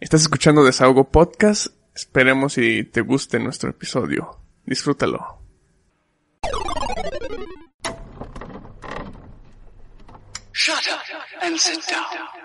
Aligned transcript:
Estás 0.00 0.22
escuchando 0.22 0.64
Desahogo 0.64 1.10
Podcast. 1.10 1.68
Esperemos 1.94 2.58
y 2.58 2.84
te 2.84 3.00
guste 3.00 3.38
nuestro 3.38 3.70
episodio. 3.70 4.40
Disfrútalo. 4.64 5.40
Shut 10.52 10.86
up 10.88 11.00
and 11.42 11.58
sit 11.58 11.80
down. 11.88 12.43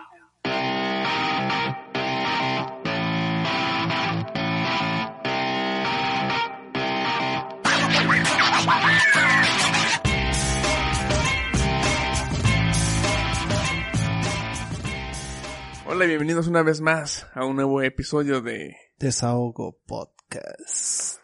Hola 15.92 16.06
y 16.06 16.10
bienvenidos 16.10 16.48
una 16.48 16.62
vez 16.62 16.82
más 16.82 17.26
a 17.34 17.44
un 17.46 17.56
nuevo 17.56 17.82
episodio 17.82 18.42
de 18.42 18.78
Desahogo 19.00 19.80
Podcast. 19.88 21.20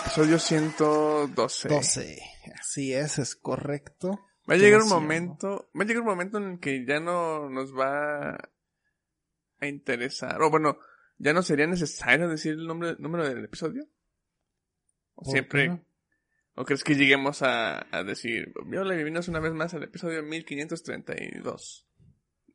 episodio 0.00 0.36
112. 0.40 1.68
12. 1.68 2.22
Así 2.58 2.92
es, 2.92 3.20
es 3.20 3.36
correcto. 3.36 4.18
Va 4.50 4.54
a 4.54 4.56
llegar 4.56 4.82
un 4.82 4.88
momento, 4.88 5.70
va 5.78 5.84
a 5.84 5.86
llegar 5.86 6.02
un 6.02 6.08
momento 6.08 6.38
en 6.38 6.50
el 6.50 6.58
que 6.58 6.84
ya 6.84 6.98
no 6.98 7.48
nos 7.48 7.72
va 7.72 8.32
a 9.60 9.66
interesar, 9.68 10.42
o 10.42 10.50
bueno, 10.50 10.80
ya 11.18 11.32
no 11.32 11.42
sería 11.42 11.68
necesario 11.68 12.28
decir 12.28 12.54
el 12.54 12.66
nombre, 12.66 12.96
número 12.98 13.28
del 13.28 13.44
episodio. 13.44 13.84
O 15.14 15.22
¿Por 15.22 15.32
siempre, 15.32 15.68
no? 15.68 15.84
O 16.58 16.64
crees 16.64 16.82
que 16.82 16.96
lleguemos 16.96 17.42
a, 17.42 17.86
a 17.96 18.02
decir, 18.02 18.52
hola, 18.56 18.94
bienvenidos 18.94 19.28
una 19.28 19.38
vez 19.38 19.52
más 19.52 19.74
al 19.74 19.84
episodio 19.84 20.24
1532. 20.24 21.86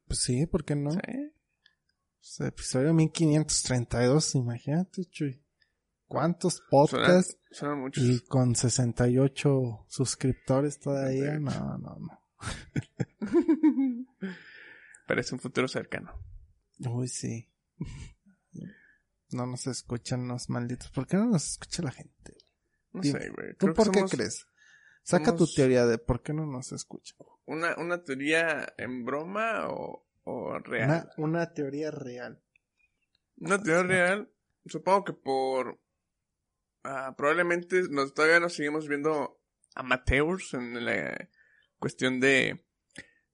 Pues 0.05 0.19
sí, 0.19 0.45
¿por 0.45 0.65
qué 0.65 0.75
no? 0.75 0.91
¿Sí? 0.91 0.99
Pues, 0.99 2.41
episodio 2.41 2.93
1532, 2.93 4.35
imagínate, 4.35 5.05
Chuy. 5.05 5.41
¿Cuántos 6.05 6.61
podcasts? 6.69 7.37
Suenan, 7.49 7.51
suenan 7.51 7.79
muchos. 7.79 8.03
Y 8.03 8.19
con 8.25 8.55
68 8.55 9.85
suscriptores 9.87 10.79
todavía. 10.81 11.39
No, 11.39 11.77
no, 11.77 11.97
no. 11.97 12.23
Parece 15.07 15.33
un 15.33 15.39
futuro 15.39 15.69
cercano. 15.69 16.11
Uy, 16.79 17.07
sí. 17.07 17.49
No 19.31 19.47
nos 19.47 19.65
escuchan 19.67 20.27
los 20.27 20.49
malditos. 20.49 20.91
¿Por 20.91 21.07
qué 21.07 21.15
no 21.15 21.27
nos 21.27 21.51
escucha 21.51 21.81
la 21.81 21.91
gente? 21.91 22.42
No 22.94 23.02
Dime, 23.02 23.19
sé, 23.19 23.30
güey. 23.30 23.55
¿Tú 23.58 23.73
por 23.73 23.91
qué 23.91 23.97
somos 23.97 24.11
crees? 24.11 24.47
Saca 25.03 25.36
tu 25.36 25.45
teoría 25.47 25.86
de 25.86 25.97
por 25.97 26.22
qué 26.22 26.31
no 26.33 26.45
nos 26.45 26.72
escuchan. 26.72 27.17
Una, 27.45 27.75
una 27.77 28.03
teoría 28.03 28.73
en 28.77 29.03
broma 29.03 29.67
o, 29.67 30.08
o 30.23 30.59
real. 30.59 31.09
Una, 31.17 31.27
una 31.27 31.53
teoría 31.53 31.91
real. 31.91 32.41
Una 33.38 33.61
teoría 33.61 33.83
real, 33.83 34.31
supongo 34.66 35.03
que 35.03 35.14
por... 35.14 35.81
ah, 36.83 37.14
probablemente 37.17 37.81
nos, 37.89 38.14
todavía 38.14 38.39
nos 38.39 38.54
seguimos 38.54 38.87
viendo 38.87 39.42
amateurs 39.75 40.54
en 40.54 40.86
la 40.86 41.30
cuestión 41.80 42.21
de, 42.21 42.64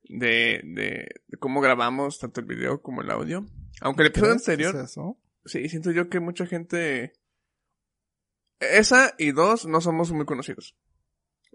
de, 0.03 0.61
de, 0.63 1.07
de 1.27 1.37
cómo 1.37 1.61
grabamos 1.61 2.17
tanto 2.17 2.39
el 2.39 2.47
video 2.47 2.81
como 2.81 3.01
el 3.01 3.11
audio. 3.11 3.45
Aunque 3.81 4.03
el 4.03 4.07
episodio 4.07 4.31
¿Crees 4.33 4.45
que 4.45 4.51
anterior, 4.53 4.75
es 4.77 4.91
eso? 4.91 5.19
sí, 5.45 5.69
siento 5.69 5.91
yo 5.91 6.09
que 6.09 6.19
mucha 6.19 6.47
gente... 6.47 7.13
Esa 8.59 9.13
y 9.17 9.31
dos, 9.31 9.65
no 9.65 9.81
somos 9.81 10.11
muy 10.11 10.25
conocidos. 10.25 10.75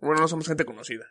Bueno, 0.00 0.20
no 0.22 0.28
somos 0.28 0.47
gente 0.48 0.65
conocida. 0.65 1.06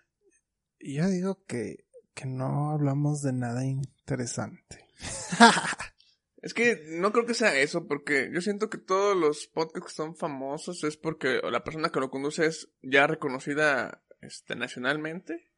Yo 0.80 1.08
digo 1.08 1.44
que, 1.46 1.86
que 2.14 2.26
no 2.26 2.72
hablamos 2.72 3.22
de 3.22 3.34
nada 3.34 3.64
interesante. 3.66 4.88
Es 6.42 6.54
que 6.54 6.78
no 7.00 7.14
creo 7.14 7.26
que 7.26 7.36
sea 7.36 7.58
eso, 7.58 7.88
porque 7.88 8.30
yo 8.34 8.42
siento 8.42 8.70
que 8.70 8.78
todos 8.78 9.16
los 9.16 9.48
podcasts 9.48 9.92
que 9.92 9.96
son 9.96 10.14
famosos 10.18 10.84
es 10.84 10.98
porque 10.98 11.40
la 11.42 11.64
persona 11.64 11.90
que 11.90 12.02
lo 12.02 12.10
conduce 12.10 12.46
es 12.46 12.70
ya 12.82 13.08
reconocida 13.08 14.04
este, 14.20 14.58
nacionalmente 14.58 15.54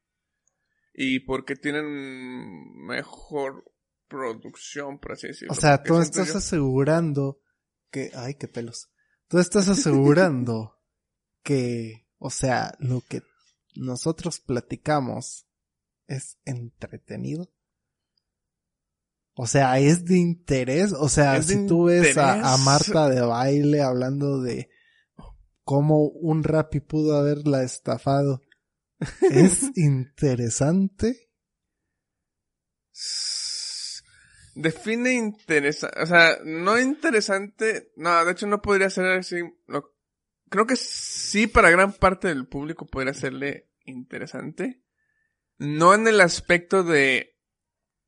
y 0.94 1.18
porque 1.18 1.56
tienen 1.56 1.86
mejor 2.86 3.64
producción, 4.06 5.00
por 5.00 5.14
así 5.14 5.26
decirlo. 5.26 5.54
O 5.54 5.56
sea, 5.56 5.82
tú 5.82 5.98
estás 5.98 6.28
yo- 6.28 6.38
asegurando 6.38 7.40
que, 7.90 8.12
ay, 8.14 8.36
qué 8.36 8.46
pelos. 8.46 8.88
Tú 9.28 9.38
estás 9.38 9.68
asegurando 9.68 10.76
que, 11.42 12.06
o 12.18 12.30
sea, 12.30 12.76
lo 12.78 13.00
que 13.00 13.22
nosotros 13.74 14.40
platicamos 14.40 15.46
es 16.06 16.38
entretenido. 16.44 17.50
O 19.34 19.46
sea, 19.46 19.78
es 19.78 20.04
de 20.04 20.18
interés. 20.18 20.92
O 20.92 21.08
sea, 21.08 21.42
si 21.42 21.66
tú 21.66 21.84
ves 21.84 22.16
a, 22.16 22.54
a. 22.54 22.56
Marta 22.58 23.08
de 23.08 23.20
baile 23.20 23.82
hablando 23.82 24.40
de 24.40 24.70
cómo 25.62 26.06
un 26.06 26.42
rapi 26.42 26.80
pudo 26.80 27.16
haberla 27.16 27.62
estafado, 27.62 28.40
¿es 29.30 29.60
interesante? 29.76 31.30
Define 34.58 35.12
interesante, 35.12 36.00
o 36.00 36.06
sea, 36.06 36.38
no 36.42 36.80
interesante, 36.80 37.92
no, 37.94 38.24
de 38.24 38.32
hecho 38.32 38.46
no 38.46 38.62
podría 38.62 38.88
ser 38.88 39.04
así, 39.04 39.36
creo 40.48 40.66
que 40.66 40.76
sí 40.76 41.46
para 41.46 41.68
gran 41.68 41.92
parte 41.92 42.28
del 42.28 42.46
público 42.46 42.86
podría 42.86 43.12
serle 43.12 43.68
interesante, 43.84 44.80
no 45.58 45.92
en 45.92 46.08
el 46.08 46.22
aspecto 46.22 46.84
de 46.84 47.36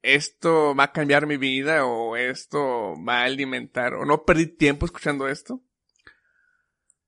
esto 0.00 0.74
va 0.74 0.84
a 0.84 0.92
cambiar 0.92 1.26
mi 1.26 1.36
vida 1.36 1.84
o 1.84 2.16
esto 2.16 2.94
va 3.06 3.20
a 3.20 3.24
alimentar 3.24 3.92
o 3.92 4.06
no 4.06 4.24
perdí 4.24 4.46
tiempo 4.46 4.86
escuchando 4.86 5.28
esto, 5.28 5.62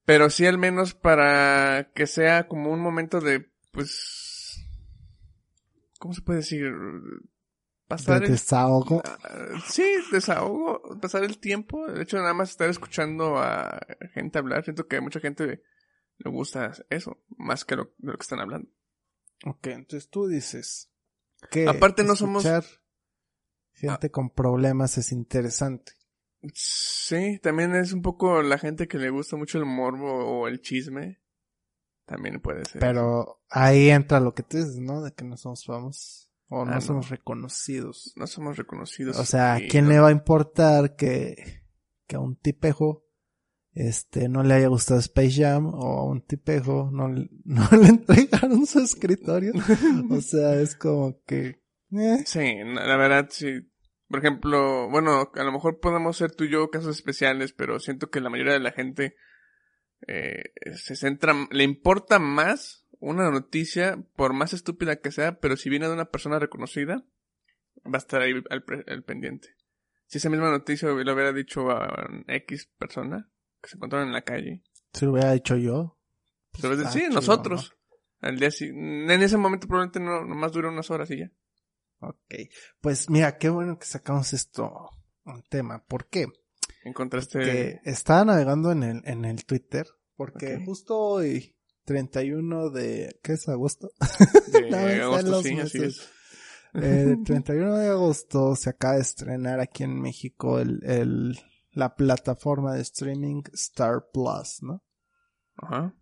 pero 0.05 0.29
sí 0.29 0.45
al 0.45 0.59
menos 0.59 0.93
para 0.93 1.93
que 1.95 2.07
sea 2.07 2.47
como 2.47 2.71
un 2.71 2.81
momento 2.81 3.23
de, 3.23 3.51
pues, 3.73 4.63
¿cómo 5.99 6.13
se 6.13 6.21
puede 6.21 6.41
decir? 6.41 6.75
Pasar 7.91 8.21
De 8.21 8.27
el 8.27 8.33
desahogo. 8.33 9.03
Ah, 9.05 9.19
sí, 9.67 9.85
desahogo, 10.13 10.81
pasar 11.01 11.25
el 11.25 11.39
tiempo, 11.39 11.89
el 11.89 12.01
hecho 12.01 12.19
de 12.19 12.23
nada 12.23 12.35
más 12.35 12.51
estar 12.51 12.71
escuchando 12.71 13.37
a 13.39 13.81
gente 14.15 14.39
hablar, 14.39 14.63
siento 14.63 14.87
que 14.87 14.99
a 14.99 15.01
mucha 15.01 15.19
gente 15.19 15.65
le 16.19 16.31
gusta 16.31 16.73
eso, 16.89 17.19
más 17.37 17.65
que 17.65 17.75
lo, 17.75 17.87
de 17.99 18.13
lo 18.13 18.17
que 18.17 18.23
están 18.23 18.39
hablando. 18.39 18.71
Ok, 19.45 19.67
entonces 19.67 20.09
tú 20.09 20.29
dices 20.29 20.93
que 21.51 21.69
Aparte 21.69 22.05
no 22.05 22.15
somos- 22.15 22.45
gente 23.73 24.11
con 24.13 24.31
problemas 24.31 24.97
es 24.97 25.11
interesante. 25.11 25.95
Sí, 26.55 27.41
también 27.43 27.75
es 27.75 27.93
un 27.93 28.03
poco 28.03 28.41
la 28.41 28.59
gente 28.59 28.87
que 28.87 28.99
le 28.99 29.11
gusta 29.11 29.37
mucho 29.37 29.59
el 29.59 29.67
morbo 29.67 30.13
o 30.13 30.47
el 30.47 30.61
chisme, 30.61 31.21
también 32.05 32.41
puede 32.41 32.65
ser. 32.67 32.81
Pero 32.81 33.43
ahí 33.49 33.91
entra 33.91 34.21
lo 34.21 34.33
que 34.33 34.45
tú 34.45 34.59
dices, 34.59 34.79
¿no? 34.79 35.03
De 35.03 35.13
que 35.13 35.25
no 35.25 35.37
somos 35.37 35.65
famosos 35.65 36.30
o 36.51 36.65
no, 36.67 36.73
Ah, 36.73 36.75
no. 36.75 36.81
somos 36.83 37.09
reconocidos. 37.09 38.13
no 38.17 38.27
somos 38.27 38.57
reconocidos. 38.59 39.17
O 39.19 39.25
sea, 39.25 39.55
¿a 39.55 39.61
y 39.63 39.69
quién 39.69 39.85
no- 39.87 39.93
le 39.93 40.01
va 40.01 40.09
a 40.09 40.13
importar 40.13 40.97
que, 40.97 41.63
que 42.07 42.17
a 42.17 42.21
un 42.21 42.37
tipejo 42.37 43.07
este 43.73 44.29
no 44.29 44.43
le 44.43 44.55
haya 44.55 44.67
gustado 44.67 44.99
Space 44.99 45.41
Jam 45.43 45.67
o 45.73 46.01
a 46.01 46.05
un 46.05 46.23
tipejo 46.23 46.91
no, 46.93 47.09
le- 47.09 47.31
no 47.45 47.67
le 47.81 47.87
entregaron 47.89 48.67
su 48.67 48.81
escritorio? 48.81 49.53
O 50.11 50.21
sea, 50.21 50.61
es 50.61 50.75
como 50.77 51.23
que... 51.25 51.63
eh, 51.93 52.23
Sí, 52.27 52.57
la 52.65 52.85
la 52.87 52.97
verdad 52.97 53.29
sí. 53.31 53.61
Por 54.09 54.19
ejemplo, 54.19 54.91
bueno, 54.91 55.31
a 55.33 55.45
lo 55.45 55.53
mejor 55.53 55.79
podemos 55.79 56.17
ser 56.17 56.33
tú 56.35 56.43
y 56.43 56.51
yo 56.51 56.69
casos 56.69 56.97
especiales, 56.97 57.53
pero 57.53 57.79
siento 57.79 58.11
que 58.11 58.21
la 58.21 58.29
mayoría 58.29 58.55
de 58.55 58.59
la 58.59 58.73
gente 58.73 59.15
eh, 60.09 60.43
se 60.75 60.97
centra, 60.97 61.33
le 61.53 61.63
importa 61.63 62.19
más 62.19 62.80
una 63.01 63.31
noticia, 63.31 64.03
por 64.15 64.33
más 64.33 64.53
estúpida 64.53 65.01
que 65.01 65.11
sea, 65.11 65.41
pero 65.41 65.57
si 65.57 65.69
viene 65.69 65.89
de 65.89 65.95
una 65.95 66.11
persona 66.11 66.39
reconocida, 66.39 67.05
va 67.85 67.95
a 67.95 67.99
estar 67.99 68.23
ahí 68.23 68.33
al, 68.51 68.65
al 68.87 69.03
pendiente. 69.03 69.57
Si 70.07 70.19
esa 70.19 70.31
misma 70.31 70.51
noticia 70.51 70.89
lo 70.89 70.95
hubiera 70.95 71.33
dicho 71.33 71.71
a 71.71 72.09
X 72.27 72.69
persona 72.79 73.31
que 73.61 73.69
se 73.69 73.77
encontraron 73.77 74.09
en 74.09 74.15
la 74.15 74.23
calle, 74.23 74.63
Si 74.93 75.05
lo 75.05 75.13
hubiera 75.13 75.33
dicho 75.33 75.57
yo. 75.57 75.99
Pero 76.61 76.75
es 76.75 76.81
está 76.81 76.89
decir, 76.91 77.03
chido, 77.09 77.15
nosotros. 77.15 77.77
Al 78.21 78.39
día 78.39 78.51
en 78.61 79.11
ese 79.11 79.37
momento 79.37 79.67
probablemente 79.67 80.01
no, 80.01 80.25
nomás 80.25 80.53
dura 80.53 80.69
unas 80.69 80.91
horas 80.91 81.11
y 81.11 81.21
ya. 81.21 81.31
Ok. 82.01 82.35
Pues 82.81 83.09
mira, 83.09 83.39
qué 83.39 83.49
bueno 83.49 83.79
que 83.79 83.87
sacamos 83.87 84.33
esto 84.33 84.91
un 85.25 85.43
tema. 85.45 85.85
¿Por 85.85 86.09
qué? 86.09 86.27
Encontraste... 86.85 87.39
Que 87.39 87.81
estaba 87.85 88.25
navegando 88.25 88.73
en 88.73 88.83
el, 88.83 89.03
en 89.05 89.25
el 89.25 89.45
Twitter, 89.45 89.87
porque 90.17 90.63
justo 90.65 90.99
hoy, 90.99 91.55
31 91.91 92.71
de, 92.71 93.19
¿qué 93.21 93.33
es 93.33 93.49
agosto? 93.49 93.91
de 94.53 94.71
No, 94.71 94.77
agosto, 94.77 95.43
sí, 95.43 95.59
así 95.59 95.79
es. 95.83 96.09
Eh, 96.75 97.15
el 97.19 97.25
31 97.25 97.79
de 97.79 97.89
agosto 97.89 98.55
se 98.55 98.71
acaba 98.71 98.95
de 98.95 99.01
estrenar 99.01 99.59
aquí 99.59 99.83
en 99.83 100.01
México 100.01 100.61
el, 100.61 100.85
el, 100.85 101.37
la 101.73 101.97
plataforma 101.97 102.75
de 102.75 102.83
streaming 102.83 103.43
Star 103.55 104.09
Plus, 104.13 104.63
¿no? 104.63 104.85
Ajá. 105.57 105.93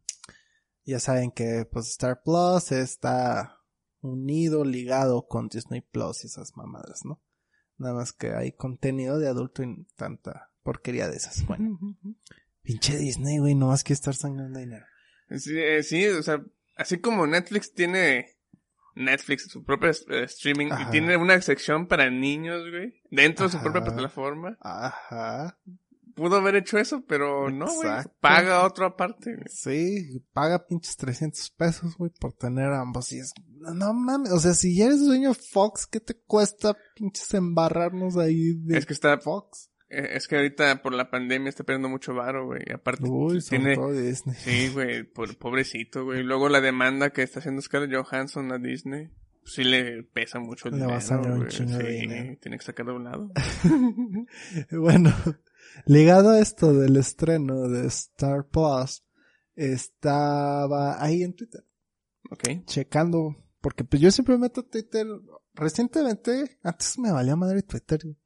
Ya 0.84 1.00
saben 1.00 1.30
que 1.30 1.66
pues 1.72 1.88
Star 1.88 2.22
Plus 2.22 2.70
está 2.70 3.56
unido, 4.02 4.66
ligado 4.66 5.26
con 5.26 5.48
Disney 5.48 5.80
Plus 5.80 6.22
y 6.22 6.26
esas 6.26 6.54
mamadas, 6.54 7.06
¿no? 7.06 7.22
Nada 7.78 7.94
más 7.94 8.12
que 8.12 8.34
hay 8.34 8.52
contenido 8.52 9.18
de 9.18 9.28
adulto 9.28 9.62
y 9.62 9.86
tanta 9.96 10.50
porquería 10.62 11.08
de 11.08 11.16
esas. 11.16 11.46
Bueno, 11.46 11.78
pinche 12.62 12.98
Disney, 12.98 13.38
güey, 13.38 13.54
no 13.54 13.68
más 13.68 13.84
que 13.84 13.94
estar 13.94 14.14
sangrando 14.14 14.58
dinero. 14.58 14.84
Sí, 15.36 15.58
eh, 15.58 15.82
sí, 15.82 16.06
o 16.06 16.22
sea, 16.22 16.42
así 16.76 16.98
como 16.98 17.26
Netflix 17.26 17.72
tiene 17.72 18.38
Netflix, 18.94 19.48
su 19.48 19.64
propia 19.64 19.90
eh, 19.90 20.24
streaming, 20.24 20.72
Ajá. 20.72 20.88
y 20.88 20.90
tiene 20.90 21.16
una 21.16 21.40
sección 21.40 21.86
para 21.86 22.10
niños, 22.10 22.62
güey, 22.70 23.00
dentro 23.10 23.46
de 23.46 23.52
su 23.52 23.62
propia 23.62 23.82
plataforma. 23.82 24.56
Ajá. 24.60 25.58
Pudo 26.14 26.36
haber 26.36 26.56
hecho 26.56 26.78
eso, 26.78 27.04
pero 27.06 27.48
no, 27.48 27.66
güey. 27.72 27.90
Paga 28.20 28.66
otro 28.66 28.86
aparte, 28.86 29.34
güey. 29.34 29.46
Sí, 29.48 30.20
paga 30.32 30.66
pinches 30.66 30.96
300 30.96 31.50
pesos, 31.50 31.96
güey, 31.96 32.10
por 32.18 32.32
tener 32.32 32.72
ambos. 32.72 33.12
Y 33.12 33.20
es, 33.20 33.32
no 33.60 33.94
mames, 33.94 34.32
o 34.32 34.40
sea, 34.40 34.52
si 34.54 34.76
ya 34.76 34.86
eres 34.86 35.06
dueño 35.06 35.28
de 35.28 35.34
Fox, 35.36 35.86
¿qué 35.86 36.00
te 36.00 36.20
cuesta 36.20 36.76
pinches 36.96 37.32
embarrarnos 37.34 38.16
ahí 38.16 38.54
de 38.54 38.78
Es 38.78 38.84
que 38.86 38.94
está, 38.94 39.16
Fox? 39.18 39.67
Eh, 39.90 40.10
es 40.14 40.28
que 40.28 40.36
ahorita 40.36 40.82
por 40.82 40.92
la 40.94 41.10
pandemia 41.10 41.48
está 41.48 41.64
perdiendo 41.64 41.88
mucho 41.88 42.14
varo, 42.14 42.46
güey. 42.46 42.62
Aparte, 42.72 43.04
Uy, 43.08 43.40
tiene, 43.42 43.74
todo 43.74 43.92
Disney. 43.92 44.36
sí, 44.36 44.68
güey, 44.72 45.02
por- 45.04 45.36
pobrecito, 45.38 46.04
güey. 46.04 46.22
Luego 46.22 46.48
la 46.48 46.60
demanda 46.60 47.10
que 47.10 47.22
está 47.22 47.38
haciendo 47.40 47.62
Scarlett 47.62 47.94
Johansson 47.94 48.52
a 48.52 48.58
Disney, 48.58 49.10
sí 49.44 49.64
le 49.64 50.02
pesa 50.02 50.38
mucho 50.40 50.68
el 50.68 50.78
Le 50.78 50.86
va 50.86 50.96
a 50.96 51.00
dinero, 51.00 51.34
un 51.34 51.48
de 51.78 51.88
dinero. 51.90 52.38
tiene 52.40 52.58
que 52.58 52.64
sacarlo 52.64 52.92
de 52.92 52.98
un 52.98 53.04
lado. 53.04 53.30
bueno, 54.72 55.12
ligado 55.86 56.30
a 56.30 56.40
esto 56.40 56.72
del 56.74 56.96
estreno 56.96 57.68
de 57.68 57.86
Star 57.86 58.46
Plus, 58.46 59.04
estaba 59.56 61.02
ahí 61.02 61.22
en 61.22 61.34
Twitter, 61.34 61.64
Ok. 62.30 62.64
checando, 62.66 63.36
porque 63.60 63.84
pues 63.84 64.00
yo 64.02 64.10
siempre 64.10 64.36
meto 64.38 64.62
Twitter, 64.64 65.06
recientemente, 65.54 66.58
antes 66.62 66.98
me 66.98 67.10
valía 67.12 67.36
madre 67.36 67.62
Twitter, 67.62 68.00
güey. 68.04 68.16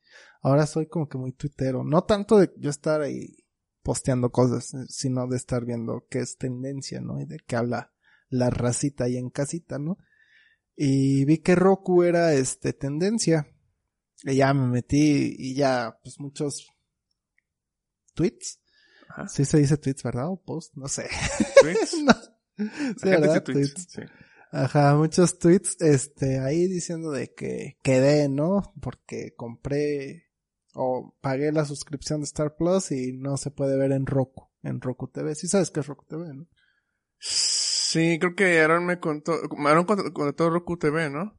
Ahora 0.43 0.67
soy 0.67 0.87
como 0.87 1.09
que 1.09 1.19
muy 1.19 1.33
tuitero, 1.33 1.85
no 1.85 2.03
tanto 2.05 2.39
de 2.39 2.53
yo 2.59 2.71
estar 2.71 3.00
ahí 3.00 3.37
posteando 3.83 4.31
cosas, 4.31 4.75
eh, 4.75 4.87
sino 4.89 5.27
de 5.27 5.37
estar 5.37 5.65
viendo 5.65 6.06
qué 6.11 6.21
es 6.21 6.37
tendencia, 6.37 7.00
¿no? 7.00 7.21
Y 7.21 7.27
de 7.27 7.39
qué 7.47 7.56
habla 7.56 7.93
la 8.29 8.50
racita 8.50 9.05
ahí 9.05 9.17
en 9.17 9.31
casita, 9.31 9.79
¿no? 9.79 9.99
Y 10.77 11.25
vi 11.25 11.39
que 11.39 11.55
Roku 11.55 12.03
era 12.03 12.33
este 12.35 12.73
tendencia. 12.73 13.47
Y 14.25 14.37
ya 14.37 14.55
me 14.55 14.69
metí 14.69 15.35
y 15.37 15.55
ya, 15.55 15.99
pues 16.03 16.21
muchos 16.21 16.69
tweets. 18.15 18.61
Ajá. 19.09 19.29
Sí 19.29 19.44
se 19.44 19.59
dice 19.59 19.77
tweets, 19.77 20.03
¿verdad? 20.03 20.29
O 20.29 20.41
post, 20.41 20.75
no 20.75 20.89
sé. 20.89 21.09
Tweets. 21.61 21.97
No. 22.05 22.69
Sí, 23.00 23.09
¿verdad? 23.09 23.43
tweets, 23.43 23.75
Tweets. 23.75 23.87
sí. 23.91 24.03
Ajá, 24.53 24.94
muchos 24.97 25.39
tweets, 25.39 25.81
este, 25.81 26.39
ahí 26.39 26.69
diciendo 26.69 27.11
de 27.11 27.33
que 27.33 27.79
quedé, 27.83 28.29
¿no? 28.29 28.75
Porque 28.83 29.35
compré 29.35 30.31
o 30.75 31.15
pagué 31.21 31.53
la 31.53 31.65
suscripción 31.65 32.21
de 32.21 32.25
Star 32.25 32.57
Plus 32.57 32.91
y 32.93 33.13
no 33.13 33.37
se 33.37 33.51
puede 33.51 33.77
ver 33.77 33.93
en 33.93 34.07
Roku, 34.07 34.51
en 34.63 34.81
Roku 34.81 35.09
TV. 35.09 35.35
Sí 35.35 35.49
sabes 35.49 35.71
que 35.71 35.81
es 35.81 35.87
Roku 35.87 36.05
TV, 36.07 36.33
¿no? 36.35 36.47
Sí, 37.19 38.19
creo 38.19 38.35
que 38.35 38.61
Aaron 38.61 38.87
me 38.87 38.99
contó, 38.99 39.33
Aaron 39.67 39.87
cont- 39.87 40.13
contrató 40.13 40.51
Roku 40.51 40.77
TV, 40.79 41.11
¿no? 41.11 41.39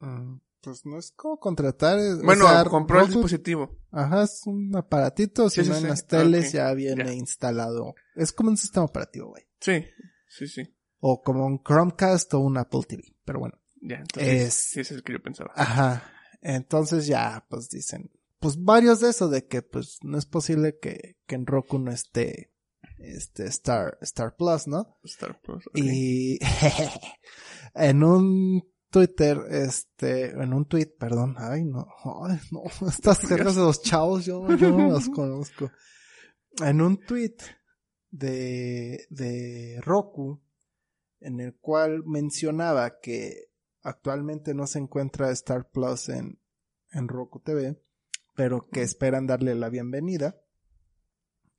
Mm, 0.00 0.40
Pues 0.60 0.86
no 0.86 0.96
es 0.96 1.10
como 1.16 1.40
contratar. 1.40 1.98
es- 1.98 2.20
o 2.20 2.22
Bueno, 2.22 2.46
sea, 2.46 2.64
compró 2.66 3.00
el 3.00 3.08
dispositivo. 3.08 3.80
Ajá, 3.90 4.22
es 4.22 4.42
un 4.46 4.76
aparatito, 4.76 5.50
Sí, 5.50 5.64
si 5.64 5.68
no 5.68 5.74
sí, 5.74 5.80
en 5.80 5.84
sí. 5.86 5.88
las 5.88 6.06
teles 6.06 6.52
ya 6.52 6.72
viene 6.72 7.14
instalado. 7.14 7.94
Es 8.14 8.32
como 8.32 8.50
un 8.50 8.56
sistema 8.56 8.84
operativo, 8.86 9.30
güey. 9.30 9.42
Sí, 9.60 9.84
sí, 10.28 10.46
sí. 10.46 10.62
O 11.00 11.20
como 11.20 11.46
un 11.46 11.60
Chromecast 11.64 12.32
o 12.34 12.38
un 12.38 12.58
Apple 12.58 12.82
TV. 12.86 13.02
Pero 13.24 13.40
bueno. 13.40 13.58
Ya, 13.80 13.96
entonces 13.96 14.28
Es- 14.46 14.54
sí, 14.70 14.80
ese 14.80 14.94
es 14.94 14.98
el 14.98 15.02
que 15.02 15.14
yo 15.14 15.20
pensaba. 15.22 15.50
Ajá. 15.56 16.12
Entonces 16.42 17.08
ya, 17.08 17.44
pues 17.48 17.68
dicen, 17.68 18.08
pues 18.42 18.62
varios 18.62 18.98
de 19.00 19.10
eso 19.10 19.28
de 19.28 19.46
que 19.46 19.62
pues 19.62 19.98
no 20.02 20.18
es 20.18 20.26
posible 20.26 20.76
que, 20.78 21.16
que 21.26 21.36
en 21.36 21.46
Roku 21.46 21.78
no 21.78 21.92
esté 21.92 22.52
este 22.98 23.46
Star, 23.46 23.96
Star 24.02 24.34
Plus, 24.36 24.66
¿no? 24.66 24.98
Star 25.04 25.40
Plus. 25.40 25.64
ok. 25.68 25.76
Y 25.76 26.40
en 27.74 28.02
un 28.02 28.68
Twitter, 28.90 29.38
este, 29.48 30.30
en 30.30 30.52
un 30.52 30.66
tweet, 30.66 30.92
perdón, 30.98 31.36
ay 31.38 31.64
no, 31.64 31.86
ay 32.24 32.38
no, 32.50 32.62
estas 32.88 33.20
jergas 33.20 33.54
de 33.54 33.62
los 33.62 33.80
chavos 33.80 34.26
yo, 34.26 34.46
yo 34.56 34.70
no 34.70 34.90
las 34.90 35.08
conozco. 35.08 35.70
En 36.60 36.80
un 36.80 36.98
tweet 36.98 37.36
de, 38.10 39.06
de 39.08 39.80
Roku, 39.82 40.42
en 41.20 41.38
el 41.38 41.54
cual 41.54 42.02
mencionaba 42.04 42.98
que 42.98 43.52
actualmente 43.82 44.52
no 44.52 44.66
se 44.66 44.80
encuentra 44.80 45.30
Star 45.30 45.70
Plus 45.70 46.08
en, 46.08 46.40
en 46.90 47.06
Roku 47.06 47.40
TV, 47.40 47.80
pero 48.34 48.68
que 48.70 48.82
esperan 48.82 49.26
darle 49.26 49.54
la 49.54 49.68
bienvenida. 49.68 50.36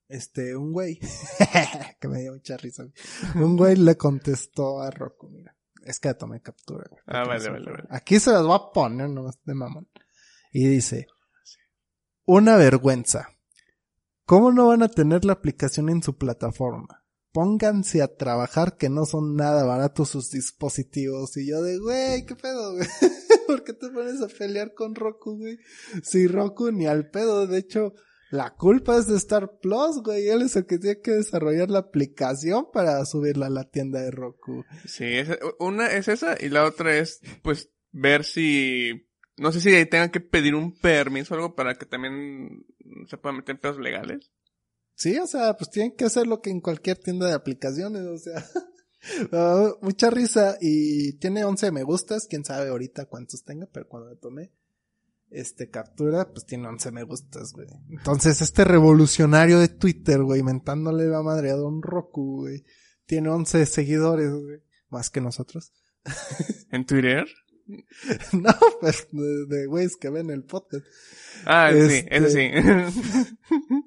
Este, 0.07 0.55
un 0.55 0.73
güey, 0.73 0.99
que 1.99 2.07
me 2.07 2.19
dio 2.21 2.33
mucha 2.33 2.57
risa, 2.57 2.85
un 3.35 3.57
güey 3.57 3.75
le 3.77 3.95
contestó 3.95 4.81
a 4.81 4.91
Roku, 4.91 5.29
mira, 5.29 5.55
es 5.85 5.99
que 5.99 6.13
tomé 6.13 6.41
captura. 6.41 6.85
güey, 6.89 7.01
Ah, 7.07 7.23
vale, 7.25 7.49
vale, 7.49 7.71
vale. 7.71 7.83
Aquí 7.89 8.19
se 8.19 8.31
las 8.31 8.43
voy 8.43 8.55
a 8.55 8.71
poner, 8.73 9.09
no 9.09 9.25
de 9.43 9.53
mamón. 9.53 9.87
Y 10.51 10.67
dice, 10.67 11.07
una 12.25 12.57
vergüenza. 12.57 13.29
¿Cómo 14.25 14.51
no 14.51 14.67
van 14.67 14.83
a 14.83 14.87
tener 14.87 15.25
la 15.25 15.33
aplicación 15.33 15.89
en 15.89 16.01
su 16.03 16.17
plataforma? 16.17 17.03
Pónganse 17.31 18.01
a 18.01 18.15
trabajar 18.15 18.77
que 18.77 18.89
no 18.89 19.05
son 19.05 19.35
nada 19.35 19.65
baratos 19.65 20.09
sus 20.09 20.29
dispositivos. 20.29 21.35
Y 21.37 21.49
yo 21.49 21.61
de, 21.61 21.79
güey, 21.79 22.25
¿qué 22.25 22.35
pedo, 22.35 22.73
güey? 22.73 22.87
¿Por 23.47 23.63
qué 23.63 23.73
te 23.73 23.89
pones 23.89 24.21
a 24.21 24.27
pelear 24.27 24.73
con 24.73 24.95
Roku, 24.95 25.37
güey? 25.37 25.57
Si 26.03 26.27
Roku 26.27 26.71
ni 26.71 26.85
al 26.87 27.09
pedo, 27.09 27.47
de 27.47 27.57
hecho, 27.59 27.93
la 28.31 28.55
culpa 28.55 28.97
es 28.97 29.07
de 29.07 29.15
Star 29.17 29.59
Plus, 29.61 30.01
güey. 30.03 30.27
Él 30.27 30.41
es 30.41 30.55
el 30.55 30.65
que 30.65 30.79
tiene 30.79 31.01
que 31.01 31.11
desarrollar 31.11 31.69
la 31.69 31.79
aplicación 31.79 32.67
para 32.73 33.03
subirla 33.05 33.45
a 33.47 33.51
la 33.51 33.69
tienda 33.69 34.01
de 34.01 34.11
Roku. 34.11 34.63
Sí, 34.85 35.05
esa- 35.05 35.37
una 35.59 35.87
es 35.91 36.07
esa 36.07 36.35
y 36.39 36.49
la 36.49 36.65
otra 36.65 36.97
es, 36.97 37.19
pues, 37.43 37.69
ver 37.91 38.23
si, 38.25 39.07
no 39.37 39.51
sé 39.51 39.61
si 39.61 39.69
ahí 39.75 39.85
tengan 39.85 40.09
que 40.09 40.19
pedir 40.19 40.55
un 40.55 40.73
permiso 40.75 41.33
o 41.33 41.37
algo 41.37 41.55
para 41.55 41.75
que 41.75 41.85
también 41.85 42.65
se 43.07 43.17
puedan 43.17 43.37
meter 43.37 43.55
en 43.55 43.61
pedos 43.61 43.77
legales. 43.79 44.31
Sí, 44.95 45.17
o 45.19 45.27
sea, 45.27 45.55
pues 45.57 45.69
tienen 45.71 45.95
que 45.95 46.05
hacer 46.05 46.27
lo 46.27 46.39
que 46.41 46.49
en 46.51 46.61
cualquier 46.61 46.97
tienda 46.97 47.27
de 47.27 47.33
aplicaciones, 47.33 48.01
o 48.03 48.17
sea, 48.17 48.33
ah, 49.31 49.71
mucha 49.81 50.09
risa 50.09 50.57
y 50.61 51.13
tiene 51.13 51.43
11 51.45 51.71
me 51.71 51.83
gustas, 51.83 52.27
quién 52.29 52.45
sabe 52.45 52.69
ahorita 52.69 53.05
cuántos 53.05 53.43
tenga, 53.43 53.67
pero 53.71 53.87
cuando 53.87 54.09
le 54.09 54.15
tomé 54.15 54.51
este 55.29 55.69
captura, 55.69 56.29
pues 56.31 56.45
tiene 56.45 56.67
11 56.67 56.91
me 56.91 57.03
gustas, 57.03 57.53
güey. 57.53 57.67
Entonces, 57.89 58.41
este 58.41 58.63
revolucionario 58.63 59.59
de 59.59 59.67
Twitter, 59.67 60.21
güey, 60.21 60.43
mentándole 60.43 61.05
la 61.05 61.23
madre 61.23 61.49
a 61.51 61.55
Don 61.55 61.81
Roku, 61.81 62.41
güey, 62.41 62.63
tiene 63.05 63.29
11 63.29 63.65
seguidores, 63.65 64.31
güey, 64.31 64.59
más 64.89 65.09
que 65.09 65.21
nosotros. 65.21 65.73
¿En 66.71 66.85
Twitter? 66.85 67.27
no, 68.33 68.53
pues 68.81 69.07
de, 69.11 69.65
güeyes 69.67 69.95
que 69.95 70.09
ven 70.09 70.29
el 70.29 70.43
podcast. 70.43 70.85
Ah, 71.45 71.71
sí, 71.71 71.79
Este- 71.79 72.17
ese 72.17 72.29
sí. 72.29 72.51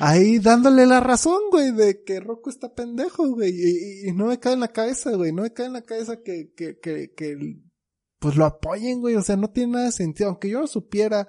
ahí 0.00 0.38
dándole 0.38 0.86
la 0.86 1.00
razón, 1.00 1.40
güey, 1.50 1.72
de 1.72 2.02
que 2.04 2.20
Roku 2.20 2.50
está 2.50 2.74
pendejo, 2.74 3.28
güey, 3.30 3.50
y, 3.50 3.68
y- 4.06 4.08
y 4.08 4.12
no 4.12 4.26
me 4.26 4.38
cae 4.38 4.54
en 4.54 4.60
la 4.60 4.68
cabeza, 4.72 5.12
güey, 5.14 5.32
no 5.32 5.42
me 5.42 5.52
cae 5.52 5.66
en 5.66 5.72
la 5.74 5.82
cabeza 5.82 6.20
que, 6.22 6.52
que, 6.56 6.78
que, 6.78 7.12
que, 7.14 7.36
pues 8.18 8.36
lo 8.36 8.44
apoyen, 8.44 9.00
güey, 9.00 9.14
o 9.16 9.22
sea, 9.22 9.36
no 9.36 9.50
tiene 9.50 9.72
nada 9.74 9.84
de 9.86 9.92
sentido, 9.92 10.28
aunque 10.30 10.50
yo 10.50 10.60
no 10.60 10.66
supiera 10.66 11.28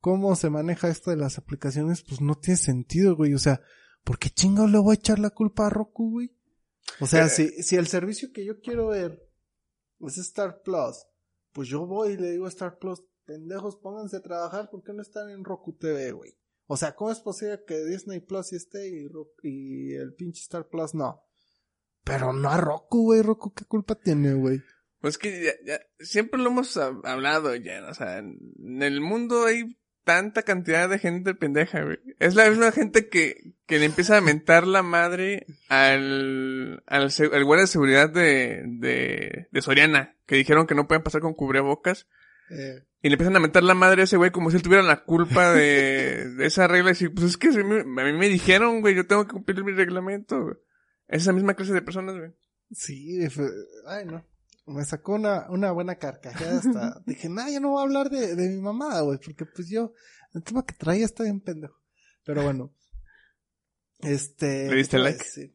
cómo 0.00 0.36
se 0.36 0.50
maneja 0.50 0.88
esto 0.88 1.10
de 1.10 1.16
las 1.16 1.38
aplicaciones, 1.38 2.02
pues 2.02 2.20
no 2.20 2.34
tiene 2.36 2.58
sentido, 2.58 3.16
güey, 3.16 3.34
o 3.34 3.38
sea, 3.38 3.60
¿por 4.04 4.18
qué 4.18 4.30
chingados 4.30 4.70
le 4.70 4.78
voy 4.78 4.92
a 4.92 4.98
echar 4.98 5.18
la 5.18 5.30
culpa 5.30 5.66
a 5.66 5.70
Roku, 5.70 6.10
güey? 6.12 6.36
O 7.00 7.06
sea, 7.06 7.26
Eh. 7.26 7.28
si, 7.28 7.48
si 7.62 7.76
el 7.76 7.88
servicio 7.88 8.30
que 8.32 8.44
yo 8.44 8.60
quiero 8.60 8.88
ver 8.88 9.20
es 10.00 10.18
Star 10.18 10.62
Plus, 10.62 11.06
pues 11.52 11.68
yo 11.68 11.86
voy 11.86 12.12
y 12.12 12.16
le 12.16 12.30
digo 12.32 12.46
a 12.46 12.50
Star 12.50 12.78
Plus, 12.78 13.02
pendejos, 13.24 13.76
pónganse 13.76 14.18
a 14.18 14.22
trabajar, 14.22 14.70
¿por 14.70 14.84
qué 14.84 14.92
no 14.92 15.02
están 15.02 15.28
en 15.30 15.42
Roku 15.42 15.72
TV, 15.72 16.12
güey? 16.12 16.38
O 16.66 16.76
sea, 16.76 16.94
¿cómo 16.94 17.12
es 17.12 17.20
posible 17.20 17.60
que 17.66 17.84
Disney 17.84 18.20
Plus 18.20 18.48
sí 18.48 18.56
esté 18.56 18.88
y, 18.88 19.06
Ro- 19.08 19.30
y 19.42 19.94
el 19.94 20.14
pinche 20.14 20.40
Star 20.42 20.68
Plus 20.68 20.94
no? 20.94 21.22
Pero 22.04 22.32
no 22.32 22.50
a 22.50 22.56
Roku, 22.56 23.04
güey. 23.04 23.22
Roku, 23.22 23.52
¿qué 23.54 23.64
culpa 23.64 23.94
tiene, 23.96 24.34
güey? 24.34 24.60
Pues 25.00 25.18
que 25.18 25.44
ya, 25.44 25.52
ya- 25.64 25.80
siempre 26.00 26.40
lo 26.40 26.50
hemos 26.50 26.76
hab- 26.76 27.00
hablado 27.04 27.54
ya, 27.54 27.86
o 27.88 27.94
sea, 27.94 28.18
en 28.18 28.82
el 28.82 29.00
mundo 29.00 29.44
hay 29.44 29.76
tanta 30.04 30.42
cantidad 30.42 30.88
de 30.88 30.98
gente 31.00 31.34
pendeja, 31.34 31.82
güey. 31.84 31.98
Es 32.20 32.34
la 32.36 32.48
misma 32.48 32.70
gente 32.72 33.08
que, 33.08 33.54
que 33.66 33.78
le 33.78 33.86
empieza 33.86 34.16
a 34.16 34.20
mentar 34.20 34.66
la 34.66 34.82
madre 34.82 35.46
al, 35.68 36.82
al 36.86 37.44
guardia 37.44 37.62
de 37.62 37.66
seguridad 37.66 38.08
de, 38.10 38.62
de, 38.78 39.48
de 39.50 39.62
Soriana, 39.62 40.16
que 40.26 40.36
dijeron 40.36 40.66
que 40.66 40.74
no 40.76 40.86
pueden 40.88 41.02
pasar 41.02 41.20
con 41.20 41.34
cubrebocas. 41.34 42.06
Y 42.50 43.08
le 43.08 43.14
empiezan 43.14 43.36
a 43.36 43.40
mentar 43.40 43.62
la 43.62 43.74
madre 43.74 44.02
a 44.02 44.04
ese 44.04 44.16
güey 44.16 44.30
como 44.30 44.50
si 44.50 44.56
él 44.56 44.62
tuviera 44.62 44.82
la 44.82 45.04
culpa 45.04 45.52
de, 45.52 46.28
de 46.30 46.46
esa 46.46 46.66
regla. 46.66 46.90
Y 46.90 46.92
decir, 46.94 47.12
pues 47.14 47.26
es 47.26 47.36
que 47.36 47.52
si 47.52 47.62
me- 47.62 47.80
a 47.80 48.04
mí 48.04 48.12
me 48.18 48.28
dijeron, 48.28 48.80
güey, 48.80 48.94
yo 48.94 49.06
tengo 49.06 49.26
que 49.26 49.32
cumplir 49.32 49.62
mi 49.64 49.72
reglamento, 49.72 50.42
güey. 50.42 50.56
Es 51.08 51.22
esa 51.22 51.32
misma 51.32 51.54
clase 51.54 51.72
de 51.72 51.82
personas, 51.82 52.16
güey. 52.16 52.32
Sí, 52.72 53.28
fue- 53.30 53.50
ay 53.86 54.04
no. 54.06 54.24
Me 54.66 54.84
sacó 54.84 55.14
una, 55.14 55.48
una 55.50 55.70
buena 55.70 55.94
carcajada 55.96 56.58
hasta. 56.58 57.00
dije, 57.06 57.28
nah, 57.28 57.48
yo 57.48 57.60
no 57.60 57.70
voy 57.70 57.80
a 57.80 57.84
hablar 57.84 58.10
de, 58.10 58.34
de 58.34 58.48
mi 58.48 58.60
mamada, 58.60 59.02
güey, 59.02 59.18
porque 59.24 59.46
pues 59.46 59.68
yo, 59.68 59.92
el 60.34 60.42
tema 60.42 60.64
que 60.66 60.74
traía 60.74 61.04
está 61.04 61.22
bien 61.22 61.40
pendejo. 61.40 61.80
Pero 62.24 62.42
bueno. 62.42 62.72
Este. 64.00 64.68
¿Le 64.68 64.76
diste 64.76 64.96
¿qué 64.96 65.02
te 65.02 65.08
iba 65.08 65.08
a 65.08 65.10
like? 65.10 65.54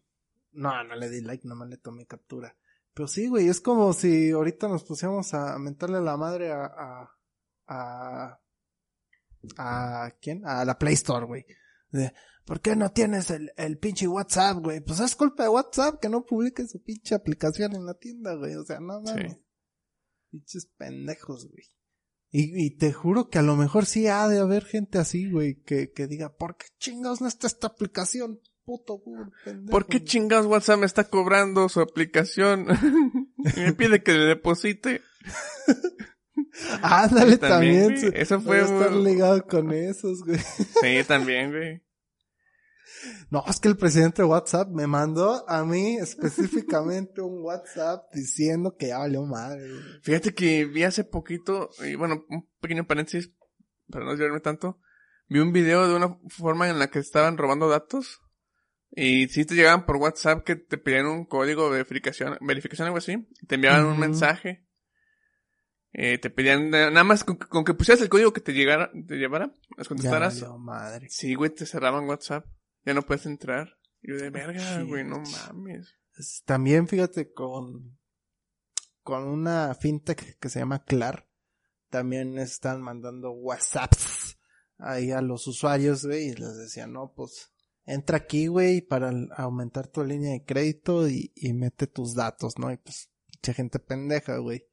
No, 0.53 0.83
no 0.83 0.95
le 0.95 1.10
di 1.10 1.21
like, 1.21 1.48
nomás 1.48 1.69
le 1.69 1.77
tomé 1.77 2.05
captura. 2.05 2.55
Pero 2.93 3.07
sí, 3.07 3.27
güey, 3.27 3.48
es 3.48 3.62
como 3.62 3.93
si 3.93 4.31
ahorita 4.31 4.67
nos 4.67 4.83
pusiéramos 4.83 5.33
a 5.33 5.57
mentarle 5.57 6.01
la 6.01 6.17
madre 6.17 6.51
a, 6.51 6.65
a, 6.65 7.19
a, 7.67 8.39
a 9.57 10.12
¿quién? 10.21 10.45
A 10.45 10.65
la 10.65 10.77
Play 10.77 10.95
Store, 10.95 11.25
güey. 11.25 11.45
De, 11.89 12.13
¿por 12.45 12.60
qué 12.60 12.75
no 12.75 12.91
tienes 12.91 13.29
el, 13.31 13.51
el 13.55 13.77
pinche 13.77 14.07
WhatsApp, 14.07 14.57
güey? 14.57 14.81
Pues 14.81 15.00
es 15.00 15.15
culpa 15.15 15.43
de 15.43 15.50
WhatsApp 15.50 16.00
que 16.01 16.10
no 16.10 16.25
publique 16.25 16.67
su 16.67 16.81
pinche 16.83 17.15
aplicación 17.15 17.75
en 17.75 17.86
la 17.86 17.93
tienda, 17.93 18.36
güey. 18.36 18.55
O 18.55 18.65
sea, 18.65 18.79
no 18.79 19.01
mames. 19.01 19.33
Sí. 19.33 19.43
Pinches 20.31 20.65
pendejos, 20.77 21.50
güey. 21.50 21.65
Y, 22.29 22.65
y 22.65 22.77
te 22.77 22.93
juro 22.93 23.29
que 23.29 23.39
a 23.39 23.43
lo 23.43 23.57
mejor 23.57 23.86
sí 23.86 24.07
ha 24.07 24.27
de 24.29 24.39
haber 24.39 24.63
gente 24.63 24.98
así, 24.98 25.29
güey, 25.29 25.62
que, 25.63 25.91
que 25.91 26.07
diga, 26.07 26.33
¿por 26.36 26.55
qué 26.55 26.67
chingados 26.77 27.19
no 27.19 27.27
está 27.27 27.48
esta 27.48 27.67
aplicación? 27.67 28.39
Puto, 28.65 28.97
güey, 28.99 29.25
pendejo. 29.43 29.71
¿Por 29.71 29.85
qué 29.87 29.97
güey?" 29.99 30.05
chingados 30.07 30.45
WhatsApp 30.45 30.79
me 30.79 30.85
está 30.85 31.03
cobrando 31.05 31.67
su 31.69 31.81
aplicación? 31.81 32.67
y 33.55 33.59
me 33.59 33.73
pide 33.73 34.03
que 34.03 34.13
le 34.13 34.25
deposite. 34.25 35.01
Ándale, 36.81 37.37
También, 37.37 37.87
también. 37.87 38.09
güey, 38.11 38.21
eso 38.21 38.41
fue 38.41 38.61
estar 38.61 38.91
muy- 38.91 39.03
ligado 39.05 39.45
con 39.47 39.71
esos, 39.71 40.23
güey. 40.23 40.37
Sí, 40.39 41.03
también, 41.07 41.51
güey. 41.51 41.81
No, 43.31 43.43
es 43.47 43.59
que 43.59 43.67
el 43.67 43.77
presidente 43.77 44.21
de 44.21 44.27
WhatsApp 44.27 44.67
me 44.69 44.85
mandó 44.85 45.47
a 45.49 45.63
mí 45.63 45.97
específicamente 45.97 47.21
un 47.21 47.41
WhatsApp 47.41 48.03
diciendo 48.13 48.75
que 48.77 48.89
ya 48.89 48.99
valió 48.99 49.23
madre, 49.25 49.67
güey. 49.69 49.81
Fíjate 50.03 50.33
que 50.35 50.65
vi 50.65 50.83
hace 50.83 51.03
poquito, 51.03 51.69
y 51.83 51.95
bueno, 51.95 52.25
un 52.29 52.47
pequeño 52.59 52.85
paréntesis, 52.85 53.31
para 53.89 54.05
no 54.05 54.11
desviarme 54.11 54.39
tanto, 54.41 54.79
vi 55.29 55.39
un 55.39 55.51
video 55.51 55.87
de 55.87 55.95
una 55.95 56.17
forma 56.27 56.69
en 56.69 56.77
la 56.79 56.89
que 56.91 56.99
estaban 56.99 57.37
robando 57.37 57.69
datos. 57.69 58.19
Y 58.93 59.27
si 59.29 59.45
te 59.45 59.55
llegaban 59.55 59.86
por 59.86 59.95
WhatsApp 59.98 60.43
que 60.43 60.55
te 60.57 60.77
pedían 60.77 61.05
un 61.05 61.25
código 61.25 61.65
de 61.71 61.83
verificación, 61.83 62.38
verificación 62.41 62.88
algo 62.88 62.98
así, 62.98 63.27
te 63.48 63.55
enviaban 63.55 63.86
un 63.86 64.00
mensaje. 64.00 64.65
Eh, 65.93 66.17
te 66.17 66.29
pedían 66.29 66.69
nada 66.69 67.03
más 67.03 67.24
con, 67.24 67.38
con 67.38 67.63
que 67.65 67.74
pusieras 67.74 68.01
el 68.01 68.10
código 68.10 68.31
que 68.33 68.39
te 68.41 68.53
llegara, 68.53 68.91
te 69.07 69.15
llevara, 69.15 69.53
Ya 69.77 69.83
contestaras. 69.86 70.41
valió 70.41 70.57
madre. 70.57 71.07
Sí, 71.10 71.33
güey, 71.36 71.51
te 71.53 71.65
cerraban 71.65 72.07
WhatsApp. 72.07 72.45
Ya 72.86 72.93
no 72.93 73.01
puedes 73.03 73.25
entrar. 73.25 73.77
Y 74.01 74.12
yo 74.12 74.17
de 74.17 74.29
verga, 74.29 74.79
Shit. 74.79 74.88
güey, 74.88 75.03
no 75.03 75.19
mames. 75.19 75.93
Es- 76.17 76.43
También 76.45 76.88
fíjate 76.88 77.31
con, 77.33 77.98
con 79.03 79.24
una 79.25 79.74
fintech 79.75 80.38
que 80.39 80.50
se 80.50 80.60
llama 80.60 80.83
Clar, 80.83 81.27
también 81.89 82.38
están 82.39 82.81
mandando 82.81 83.31
WhatsApps 83.31 84.38
ahí 84.77 85.12
a 85.12 85.21
los 85.21 85.45
usuarios, 85.48 86.05
güey, 86.05 86.29
y 86.29 86.33
les 86.36 86.57
decían, 86.57 86.93
no, 86.93 87.13
pues, 87.15 87.51
entra 87.85 88.17
aquí, 88.17 88.47
güey, 88.47 88.81
para 88.81 89.11
aumentar 89.38 89.88
tu 89.88 90.03
línea 90.03 90.31
de 90.31 90.43
crédito 90.45 91.07
y, 91.07 91.31
y 91.35 91.53
mete 91.53 91.88
tus 91.88 92.15
datos, 92.15 92.57
¿no? 92.57 92.71
Y 92.71 92.77
pues, 92.77 93.09
mucha 93.35 93.53
gente 93.53 93.79
pendeja, 93.79 94.38
güey. 94.38 94.65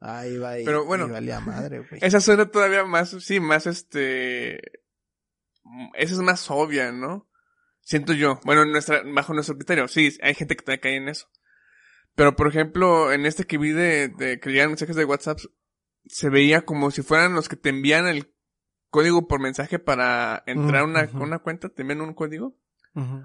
Ahí 0.00 0.36
va 0.36 0.58
y, 0.58 0.64
Pero 0.64 0.84
bueno, 0.84 1.06
y 1.06 1.10
valía 1.10 1.40
madre, 1.40 1.78
güey. 1.78 2.00
Esa 2.02 2.20
suena 2.20 2.50
todavía 2.50 2.84
más, 2.84 3.10
sí, 3.20 3.40
más 3.40 3.66
este... 3.66 4.56
Esa 5.94 6.14
es 6.14 6.18
más 6.18 6.50
obvia, 6.50 6.92
¿no? 6.92 7.28
Siento 7.80 8.12
yo. 8.12 8.38
Bueno, 8.44 8.64
nuestra, 8.64 9.02
bajo 9.02 9.32
nuestro 9.32 9.56
criterio, 9.56 9.88
sí, 9.88 10.16
hay 10.22 10.34
gente 10.34 10.56
que 10.56 10.62
todavía 10.62 10.80
cae 10.80 10.96
en 10.96 11.08
eso. 11.08 11.28
Pero, 12.14 12.36
por 12.36 12.48
ejemplo, 12.48 13.12
en 13.12 13.26
este 13.26 13.44
que 13.44 13.58
vi 13.58 13.70
de, 13.70 14.08
de 14.08 14.40
que 14.40 14.50
llegan 14.50 14.68
mensajes 14.68 14.96
de 14.96 15.04
WhatsApp, 15.04 15.38
se 16.06 16.28
veía 16.28 16.64
como 16.64 16.90
si 16.90 17.02
fueran 17.02 17.34
los 17.34 17.48
que 17.48 17.56
te 17.56 17.70
envían 17.70 18.06
el 18.06 18.33
código 18.94 19.26
por 19.26 19.40
mensaje 19.40 19.80
para 19.80 20.44
entrar 20.46 20.82
a 20.82 20.84
una, 20.84 21.10
una 21.14 21.40
cuenta, 21.40 21.68
te 21.68 21.82
envían 21.82 22.00
un 22.00 22.14
código. 22.14 22.56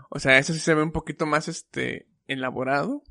O 0.10 0.18
sea, 0.18 0.40
eso 0.40 0.52
sí 0.52 0.60
se 0.60 0.74
ve 0.74 0.82
un 0.82 0.92
poquito 0.92 1.28
más, 1.28 1.48
este, 1.48 2.10
elaborado. 2.26 3.04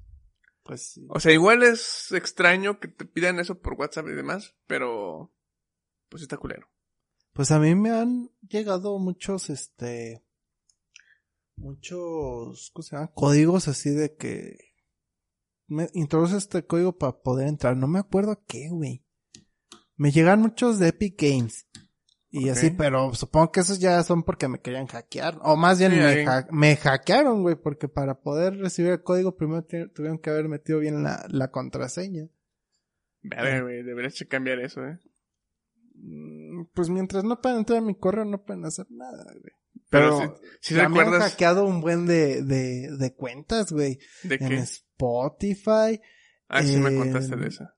Pues 0.64 0.88
sí. 0.88 1.06
O 1.08 1.20
sea, 1.20 1.32
igual 1.32 1.62
es 1.62 2.10
extraño 2.10 2.80
que 2.80 2.88
te 2.88 3.04
pidan 3.04 3.38
eso 3.38 3.60
por 3.60 3.74
WhatsApp 3.74 4.08
y 4.08 4.12
demás, 4.16 4.56
pero, 4.66 5.32
pues 6.08 6.24
está 6.24 6.36
culero. 6.36 6.68
Pues 7.32 7.52
a 7.52 7.60
mí 7.60 7.76
me 7.76 7.90
han 7.90 8.28
llegado 8.40 8.98
muchos, 8.98 9.50
este, 9.50 10.26
muchos, 11.54 12.72
¿cómo 12.74 12.82
se 12.82 12.96
llama? 12.96 13.12
Códigos 13.14 13.68
así 13.68 13.90
de 13.90 14.16
que 14.16 14.56
me 15.68 15.90
introduce 15.92 16.36
este 16.36 16.66
código 16.66 16.98
para 16.98 17.20
poder 17.22 17.46
entrar. 17.46 17.76
No 17.76 17.86
me 17.86 18.00
acuerdo 18.00 18.32
a 18.32 18.44
qué, 18.44 18.68
güey. 18.68 19.04
Me 19.94 20.10
llegan 20.10 20.40
muchos 20.40 20.80
de 20.80 20.88
Epic 20.88 21.22
Games. 21.22 21.68
Y 22.30 22.50
así, 22.50 22.70
pero 22.70 23.14
supongo 23.14 23.50
que 23.52 23.60
esos 23.60 23.78
ya 23.78 24.02
son 24.02 24.22
porque 24.22 24.48
me 24.48 24.60
querían 24.60 24.86
hackear. 24.86 25.38
O 25.42 25.56
más 25.56 25.78
bien 25.78 25.92
Sí, 25.92 25.96
me, 25.98 26.26
ha- 26.26 26.46
me 26.50 26.76
hackearon, 26.76 27.42
güey, 27.42 27.56
porque 27.56 27.88
para 27.88 28.20
poder 28.20 28.56
recibir 28.58 28.92
el 28.92 29.02
código 29.02 29.34
primero 29.36 29.64
tu- 29.64 29.88
tuvieron 29.94 30.18
que 30.18 30.28
haber 30.30 30.46
metido 30.48 30.78
bien 30.78 31.02
la, 31.02 31.24
la 31.30 31.50
contraseña. 31.50 32.28
Verga, 33.22 33.62
güey, 33.62 33.82
deberías 33.82 34.14
de 34.18 34.26
cambiar 34.28 34.58
eso, 34.60 34.84
eh. 34.84 34.98
Mm, 35.94 36.66
Pues 36.74 36.90
mientras 36.90 37.24
no 37.24 37.40
puedan 37.40 37.58
entrar 37.60 37.78
a 37.78 37.82
mi 37.82 37.94
correo 37.96 38.24
no 38.24 38.44
pueden 38.44 38.64
hacer 38.66 38.86
nada, 38.90 39.24
güey. 39.24 39.52
Pero, 39.90 40.18
Pero 40.18 40.36
si, 40.60 40.68
si 40.68 40.74
Ya 40.74 40.80
me 40.88 41.00
han 41.00 41.06
recuerdas 41.06 41.30
hackeado 41.30 41.64
un 41.64 41.80
buen 41.80 42.04
de, 42.06 42.42
de, 42.42 42.90
de 42.96 43.14
cuentas, 43.14 43.72
güey. 43.72 43.98
de 44.24 44.34
En. 44.34 44.52
Spotify. 44.52 45.98
Ah, 46.48 46.62
sí 46.62 46.76
me 46.76 46.94
contaste 46.94 47.36
de 47.36 47.48
esa. 47.48 47.74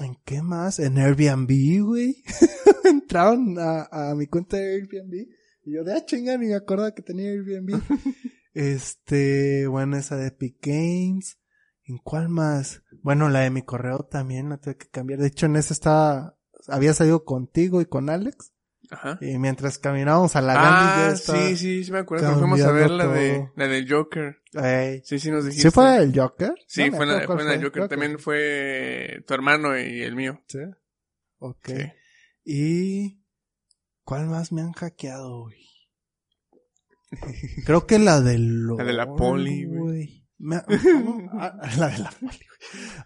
¿En 0.00 0.16
qué 0.24 0.42
más? 0.42 0.78
En 0.78 0.98
Airbnb, 0.98 1.82
güey. 1.82 2.22
Entraron 2.84 3.58
a, 3.58 3.88
a 3.90 4.14
mi 4.14 4.26
cuenta 4.26 4.56
de 4.56 4.74
Airbnb. 4.74 5.28
Y 5.64 5.74
yo 5.74 5.84
de, 5.84 5.94
ah, 5.94 6.04
chinga, 6.04 6.36
ni 6.38 6.46
me 6.46 6.54
acordaba 6.54 6.94
que 6.94 7.02
tenía 7.02 7.30
Airbnb. 7.30 7.80
este, 8.54 9.66
bueno, 9.66 9.96
esa 9.96 10.16
de 10.16 10.28
Epic 10.28 10.58
Games. 10.60 11.38
¿En 11.84 11.98
cuál 11.98 12.28
más? 12.28 12.82
Bueno, 13.02 13.28
la 13.28 13.40
de 13.40 13.50
mi 13.50 13.62
correo 13.62 14.00
también 14.00 14.48
la 14.48 14.58
tuve 14.58 14.76
que 14.76 14.88
cambiar. 14.88 15.20
De 15.20 15.28
hecho, 15.28 15.46
en 15.46 15.56
esa 15.56 15.72
estaba, 15.72 16.38
había 16.68 16.94
salido 16.94 17.24
contigo 17.24 17.80
y 17.80 17.86
con 17.86 18.10
Alex. 18.10 18.52
Ajá. 18.90 19.18
Y 19.20 19.38
mientras 19.38 19.78
caminábamos 19.78 20.36
a 20.36 20.40
la 20.40 20.54
Gandhi, 20.54 20.68
Ah, 20.70 21.10
estaba... 21.12 21.38
sí, 21.38 21.56
sí, 21.56 21.84
sí 21.84 21.92
me 21.92 21.98
acuerdo. 21.98 22.28
que 22.28 22.34
Fuimos 22.38 22.60
a 22.62 22.70
ver 22.72 22.90
la 22.90 23.06
de, 23.08 23.50
la 23.56 23.66
de 23.68 23.86
Joker. 23.88 24.38
Ey. 24.54 25.02
Sí, 25.04 25.18
sí 25.18 25.30
nos 25.30 25.44
dijiste. 25.44 25.68
¿Sí 25.68 25.74
fue 25.74 25.96
el 25.98 26.18
Joker? 26.18 26.54
Sí, 26.66 26.90
No 26.90 26.96
fue, 26.96 27.06
la, 27.06 27.26
fue 27.26 27.44
la 27.44 27.56
de 27.56 27.62
Joker. 27.64 27.88
También 27.88 28.18
fue 28.18 29.22
tu 29.26 29.34
hermano 29.34 29.78
y 29.78 30.02
el 30.02 30.14
mío. 30.14 30.40
Sí. 30.48 30.58
Ok. 31.38 31.66
Sí. 31.68 31.92
Y... 32.44 33.22
¿Cuál 34.04 34.26
más 34.26 34.52
me 34.52 34.60
han 34.62 34.72
hackeado, 34.72 35.42
güey? 35.42 35.66
Creo 37.66 37.86
que 37.86 37.98
la 37.98 38.20
del 38.20 38.66
La 38.68 38.84
de 38.84 38.92
la 38.92 39.06
poli, 39.06 39.64
güey. 39.64 40.25
Me 40.38 40.56
ha- 40.56 40.64
ah, 41.32 41.60
la 41.78 41.88
de 41.88 41.98
la 41.98 42.10
poli. 42.20 42.38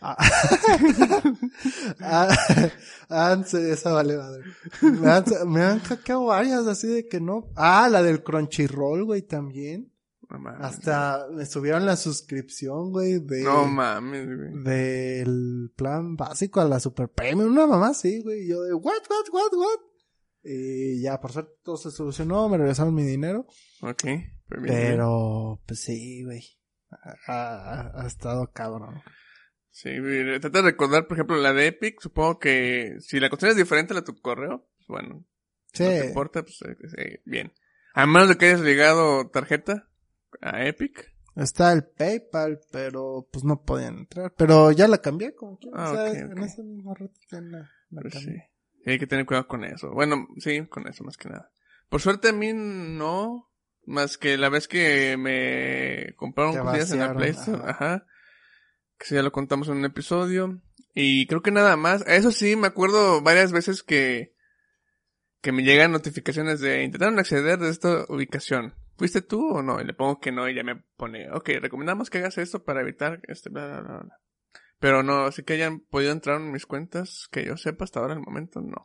Ah, 0.00 0.16
ah, 2.00 2.36
ah, 3.08 3.44
esa 3.52 3.92
vale 3.92 4.16
madre. 4.16 4.42
Me 4.82 5.10
han, 5.10 5.24
me 5.46 5.62
han 5.62 5.78
hackeado 5.80 6.24
varias 6.26 6.66
así 6.66 6.88
de 6.88 7.06
que 7.08 7.20
no. 7.20 7.50
Ah, 7.56 7.88
la 7.90 8.02
del 8.02 8.22
Crunchyroll, 8.22 9.04
güey, 9.04 9.22
también. 9.22 9.92
No 10.28 10.38
mames. 10.38 10.64
Hasta 10.64 11.26
me 11.32 11.44
subieron 11.44 11.84
la 11.86 11.96
suscripción, 11.96 12.92
güey, 12.92 13.18
de... 13.18 13.42
No 13.42 13.64
mames, 13.66 14.26
güey. 14.26 14.62
del 14.62 15.72
plan 15.76 16.14
básico 16.16 16.60
a 16.60 16.64
la 16.64 16.78
super 16.78 17.08
premium, 17.08 17.50
una 17.50 17.66
mamá 17.66 17.94
sí, 17.94 18.22
güey. 18.22 18.48
Yo 18.48 18.62
de, 18.62 18.72
what, 18.74 19.02
what, 19.10 19.26
what, 19.32 19.52
what? 19.58 19.80
Y 20.44 21.02
ya, 21.02 21.20
por 21.20 21.32
suerte 21.32 21.52
todo 21.64 21.76
se 21.76 21.90
solucionó, 21.90 22.48
me 22.48 22.58
regresaron 22.58 22.94
mi 22.94 23.02
dinero. 23.02 23.46
Ok. 23.82 24.04
bien. 24.04 24.30
Pero, 24.66 25.60
pues 25.66 25.80
sí, 25.80 26.22
güey. 26.24 26.44
Ha, 27.26 28.00
ha- 28.02 28.06
estado 28.06 28.50
cabrón. 28.52 29.02
Sí. 29.70 29.90
Trata 30.40 30.58
de 30.58 30.62
recordar, 30.62 31.06
por 31.06 31.16
ejemplo, 31.16 31.36
la 31.36 31.52
de 31.52 31.68
Epic. 31.68 32.00
Supongo 32.00 32.38
que 32.38 32.96
si 33.00 33.20
la 33.20 33.28
cuestión 33.28 33.50
es 33.52 33.56
diferente 33.56 33.92
a 33.92 33.94
la 33.94 34.00
de 34.00 34.06
tu 34.06 34.20
correo, 34.20 34.68
pues 34.76 34.86
bueno, 34.88 35.24
Sí. 35.72 35.84
no 35.84 35.88
te 35.90 36.06
importa, 36.06 36.42
pues 36.42 36.60
eh, 36.62 36.76
eh, 36.98 37.22
bien. 37.24 37.52
A 37.94 38.06
menos 38.06 38.28
de 38.28 38.36
que 38.36 38.46
hayas 38.46 38.60
ligado 38.60 39.28
tarjeta 39.30 39.88
a 40.40 40.64
Epic. 40.64 41.12
Está 41.36 41.72
el 41.72 41.84
PayPal, 41.84 42.60
pero 42.72 43.28
pues 43.32 43.44
no 43.44 43.62
podían 43.62 43.98
entrar. 43.98 44.34
Pero 44.36 44.72
ya 44.72 44.88
la 44.88 44.98
cambié 44.98 45.34
como 45.34 45.58
que. 45.58 45.68
Ah, 45.72 45.90
o 45.90 45.94
sea, 45.94 46.10
ok, 46.10 46.16
en 46.32 46.38
ese 46.42 46.62
mismo 46.64 46.94
rato 46.94 47.14
ya 47.30 47.40
la, 47.40 47.70
la 47.90 48.00
Pues. 48.02 48.14
Sí, 48.14 48.36
Hay 48.86 48.98
que 48.98 49.06
tener 49.06 49.24
cuidado 49.26 49.46
con 49.46 49.64
eso. 49.64 49.90
Bueno, 49.92 50.26
sí, 50.38 50.66
con 50.66 50.88
eso 50.88 51.04
más 51.04 51.16
que 51.16 51.28
nada. 51.28 51.50
Por 51.88 52.00
suerte 52.00 52.28
a 52.30 52.32
mí 52.32 52.52
no. 52.52 53.49
Más 53.90 54.18
que 54.18 54.38
la 54.38 54.48
vez 54.48 54.68
que 54.68 55.16
me 55.16 56.14
compraron 56.14 56.54
Te 56.54 56.60
cosillas 56.60 56.92
en 56.92 57.00
la 57.00 57.12
Play 57.12 57.30
Store. 57.30 57.58
ajá. 57.58 57.70
Ajá. 57.70 58.06
Que 58.96 59.06
sí, 59.06 59.14
ya 59.16 59.22
lo 59.22 59.32
contamos 59.32 59.68
en 59.68 59.78
un 59.78 59.84
episodio. 59.84 60.62
Y 60.94 61.26
creo 61.26 61.42
que 61.42 61.50
nada 61.50 61.76
más. 61.76 62.04
Eso 62.06 62.30
sí, 62.30 62.54
me 62.54 62.68
acuerdo 62.68 63.20
varias 63.20 63.50
veces 63.50 63.82
que. 63.82 64.36
Que 65.42 65.50
me 65.50 65.64
llegan 65.64 65.90
notificaciones 65.90 66.60
de 66.60 66.84
intentaron 66.84 67.18
acceder 67.18 67.58
de 67.58 67.70
esta 67.70 68.04
ubicación. 68.08 68.74
¿Fuiste 68.96 69.22
tú 69.22 69.56
o 69.56 69.62
no? 69.62 69.80
Y 69.80 69.84
le 69.84 69.94
pongo 69.94 70.20
que 70.20 70.30
no 70.30 70.48
y 70.48 70.54
ya 70.54 70.62
me 70.62 70.76
pone, 70.96 71.28
ok, 71.32 71.48
recomendamos 71.60 72.10
que 72.10 72.18
hagas 72.18 72.38
esto 72.38 72.62
para 72.62 72.82
evitar 72.82 73.20
este, 73.26 73.48
bla, 73.48 73.66
bla, 73.66 73.80
bla, 73.80 73.98
bla. 74.00 74.18
Pero 74.78 75.02
no, 75.02 75.24
así 75.24 75.42
que 75.42 75.54
hayan 75.54 75.80
podido 75.80 76.12
entrar 76.12 76.40
en 76.40 76.52
mis 76.52 76.66
cuentas, 76.66 77.26
que 77.32 77.44
yo 77.44 77.56
sepa 77.56 77.84
hasta 77.84 77.98
ahora, 77.98 78.14
el 78.14 78.20
momento, 78.20 78.60
no. 78.60 78.84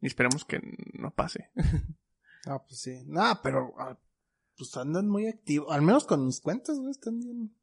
Y 0.00 0.06
esperemos 0.06 0.44
que 0.44 0.60
no 0.94 1.10
pase. 1.10 1.50
Ah, 2.46 2.62
pues 2.66 2.80
sí. 2.80 3.02
Nah, 3.06 3.34
pero 3.42 3.74
ah, 3.78 3.98
pues 4.56 4.76
andan 4.76 5.08
muy 5.08 5.26
activos. 5.28 5.72
Al 5.72 5.82
menos 5.82 6.04
con 6.04 6.24
mis 6.26 6.40
cuentas, 6.40 6.78
güey, 6.78 6.90
están 6.90 7.18
bien, 7.20 7.54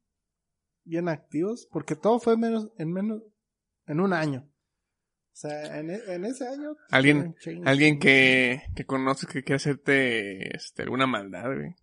bien 0.84 1.10
activos. 1.10 1.68
Porque 1.72 1.96
todo 1.96 2.20
fue 2.20 2.38
menos, 2.38 2.72
en 2.78 2.92
menos, 2.92 3.24
en 3.86 4.00
un 4.00 4.14
año. 4.14 4.48
O 5.34 5.40
sea, 5.40 5.78
en, 5.80 5.90
e- 5.92 6.02
en 6.08 6.26
ese 6.26 6.48
año. 6.48 6.76
Alguien- 6.90 7.36
Alguien 7.66 8.00
que, 8.00 8.64
que 8.76 8.86
conoces 8.86 9.28
que 9.30 9.44
quiere 9.44 9.58
hacerte 9.58 10.56
este, 10.56 10.84
alguna 10.84 11.06
maldad, 11.08 11.46
güey. 11.56 11.76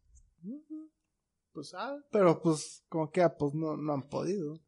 Pues, 1.53 1.73
ah, 1.77 1.97
pero 2.11 2.43
pues, 2.43 2.85
como 2.89 3.11
que, 3.13 3.23
ah, 3.23 3.37
pues 3.37 3.55
no, 3.55 3.77
no 3.77 3.93
han 3.93 4.09
podido. 4.09 4.61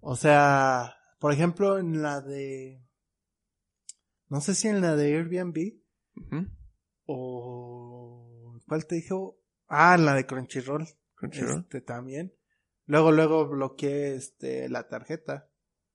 O 0.00 0.16
sea, 0.16 0.94
por 1.18 1.32
ejemplo, 1.32 1.78
en 1.78 2.00
la 2.00 2.20
de, 2.22 2.82
no 4.28 4.40
sé 4.40 4.54
si 4.54 4.68
en 4.68 4.80
la 4.80 4.94
de 4.96 5.14
Airbnb 5.16 5.74
Ujú. 6.16 6.46
O, 7.06 8.58
¿cuál 8.66 8.86
te 8.86 8.96
dijo? 8.96 9.38
Ah, 9.68 9.96
la 9.96 10.14
de 10.14 10.26
Crunchyroll. 10.26 10.86
Crunchyroll. 11.14 11.60
Este 11.60 11.80
también. 11.80 12.34
Luego, 12.86 13.10
luego 13.12 13.48
bloqueé, 13.48 14.14
este, 14.14 14.68
la 14.68 14.88
tarjeta. 14.88 15.50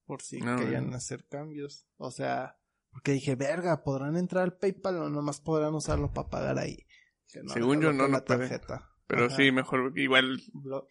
Por 0.06 0.22
si 0.22 0.40
Ah, 0.44 0.58
querían 0.60 0.94
hacer 0.94 1.26
cambios. 1.28 1.88
O 1.98 2.12
sea, 2.12 2.58
porque 2.92 3.14
dije, 3.14 3.36
verga, 3.36 3.84
¿podrán 3.84 4.18
entrar 4.18 4.44
al 4.44 4.58
PayPal 4.58 4.98
o 4.98 5.10
nomás 5.10 5.40
podrán 5.40 5.74
usarlo 5.74 6.12
para 6.12 6.28
pagar 6.30 6.60
ahí? 6.60 6.86
Dije, 7.28 7.48
Según 7.48 7.82
yo, 7.82 7.94
no, 7.94 8.08
no 8.08 8.08
la 8.10 8.26
tarjeta. 8.26 8.90
Pero 9.08 9.26
Ajá. 9.28 9.36
sí, 9.38 9.52
mejor 9.52 9.94
igual 9.98 10.42
Blo- 10.54 10.88